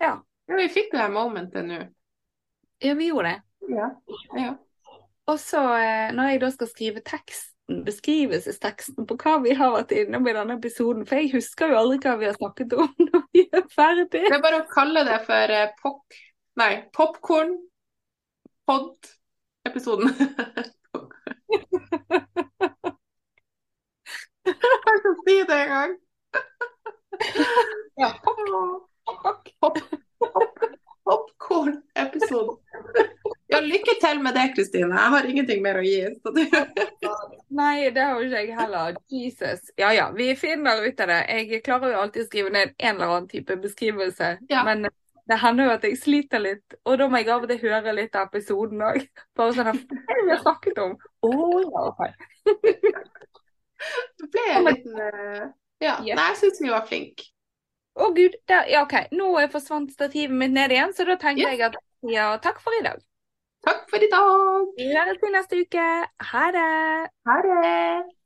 Ja. 0.02 0.14
Ja, 0.48 0.56
vi 0.56 0.68
fikk 0.72 0.94
det 0.96 1.06
momentet 1.12 1.66
nå. 1.68 1.82
Ja, 2.84 2.94
vi 2.94 3.08
gjorde 3.08 3.30
det. 3.30 3.42
Ja. 3.74 3.90
ja. 4.38 4.56
Og 5.28 5.40
så 5.40 5.62
eh, 5.76 6.10
når 6.16 6.32
jeg 6.32 6.42
da 6.42 6.50
skal 6.54 6.70
skrive 6.72 7.02
teksten, 7.06 7.82
beskrivelsesteksten 7.84 9.08
på 9.10 9.18
hva 9.20 9.34
vi 9.44 9.56
har 9.60 9.74
vært 9.74 9.92
innom 9.92 10.28
i 10.30 10.36
denne 10.38 10.56
episoden, 10.56 11.04
for 11.08 11.20
jeg 11.20 11.34
husker 11.34 11.74
jo 11.74 11.80
aldri 11.82 12.00
hva 12.06 12.14
vi 12.22 12.30
har 12.30 12.38
snakket 12.38 12.76
om 12.80 12.94
når 13.10 13.26
vi 13.36 13.44
er 13.52 13.66
ferdig. 13.74 14.24
Det 14.24 14.38
er 14.38 14.44
bare 14.46 14.62
å 14.64 14.70
kalle 14.72 15.04
det 15.08 15.20
for 15.28 15.58
eh, 15.58 15.72
pop... 15.82 16.20
Nei, 16.58 16.72
popkorn 16.96 17.52
pod-episoden. 18.68 20.10
Jeg 24.48 25.00
skal 25.04 25.16
si 25.28 25.36
det 25.50 25.60
en 25.64 25.74
gang. 25.76 25.98
Ja, 27.98 28.12
Pop, 28.22 29.48
pop, 29.60 29.80
popkorn-episoden. 31.08 32.58
det, 34.36 34.46
Kristine. 34.56 34.92
Jeg 34.92 35.14
har 35.14 35.28
ingenting 35.32 35.64
mer 35.64 35.80
å 35.80 35.84
gi. 35.86 36.02
Nei, 37.60 37.90
det 37.96 38.04
har 38.04 38.20
jo 38.20 38.28
ikke 38.28 38.42
jeg 38.44 38.58
heller. 38.58 38.98
Jesus. 39.12 39.72
Ja 39.80 39.94
ja, 39.96 40.10
vi 40.16 40.30
finner 40.40 40.84
ut 40.84 41.04
av 41.04 41.12
det. 41.14 41.20
Jeg 41.32 41.64
klarer 41.66 41.96
jo 41.96 42.02
alltid 42.04 42.26
å 42.26 42.28
skrive 42.28 42.54
ned 42.54 42.74
en 42.76 42.96
eller 42.96 43.14
annen 43.14 43.30
type 43.32 43.56
beskrivelse. 43.64 44.34
Ja. 44.52 44.66
Men 44.68 44.90
det 45.28 45.40
hender 45.42 45.68
jo 45.68 45.76
at 45.76 45.88
jeg 45.88 46.00
sliter 46.00 46.44
litt, 46.44 46.76
og 46.88 47.00
da 47.02 47.08
må 47.12 47.20
jeg 47.20 47.32
av 47.34 47.44
og 47.44 47.52
til 47.52 47.64
høre 47.66 47.96
litt 47.96 48.16
av 48.16 48.30
episoden 48.30 48.84
òg. 48.88 49.08
Bare 49.36 49.56
sånn 49.56 49.72
at, 49.74 49.82
Hva 49.92 50.20
det 50.20 50.28
vi 50.28 50.36
har 50.36 50.44
snakket 50.44 50.84
om? 50.84 50.94
Å 51.28 51.32
ja, 51.64 51.88
OK. 51.88 52.04
Det 54.18 54.30
ble 54.34 54.46
en 54.56 54.66
liten 54.66 55.02
eh, 55.08 55.44
Ja. 55.84 55.98
Ja. 56.02 56.16
Nei, 56.18 56.30
jeg 56.32 56.40
syns 56.40 56.62
vi 56.64 56.72
var 56.74 56.88
flinke. 56.90 57.28
Å 57.98 58.12
gud, 58.14 58.36
der, 58.50 58.68
ja 58.70 58.84
OK. 58.86 58.96
Nå 59.18 59.32
forsvant 59.54 59.94
stativet 59.94 60.36
mitt 60.38 60.54
ned 60.54 60.74
igjen, 60.74 60.94
så 60.94 61.08
da 61.08 61.18
tenker 61.22 61.48
yes. 61.48 61.58
jeg 61.58 61.70
at 61.72 61.78
ja, 62.14 62.28
takk 62.42 62.62
for 62.62 62.78
i 62.78 62.84
dag. 62.86 63.02
Takk 63.66 63.88
for 63.90 64.04
i 64.04 64.10
dag. 64.12 64.70
Vi 64.78 64.92
høres 64.94 65.18
til 65.24 65.34
neste 65.34 65.64
uke. 65.66 65.88
Ha 66.32 66.46
det. 66.56 66.70
Ha 67.28 67.42
det. 67.48 68.17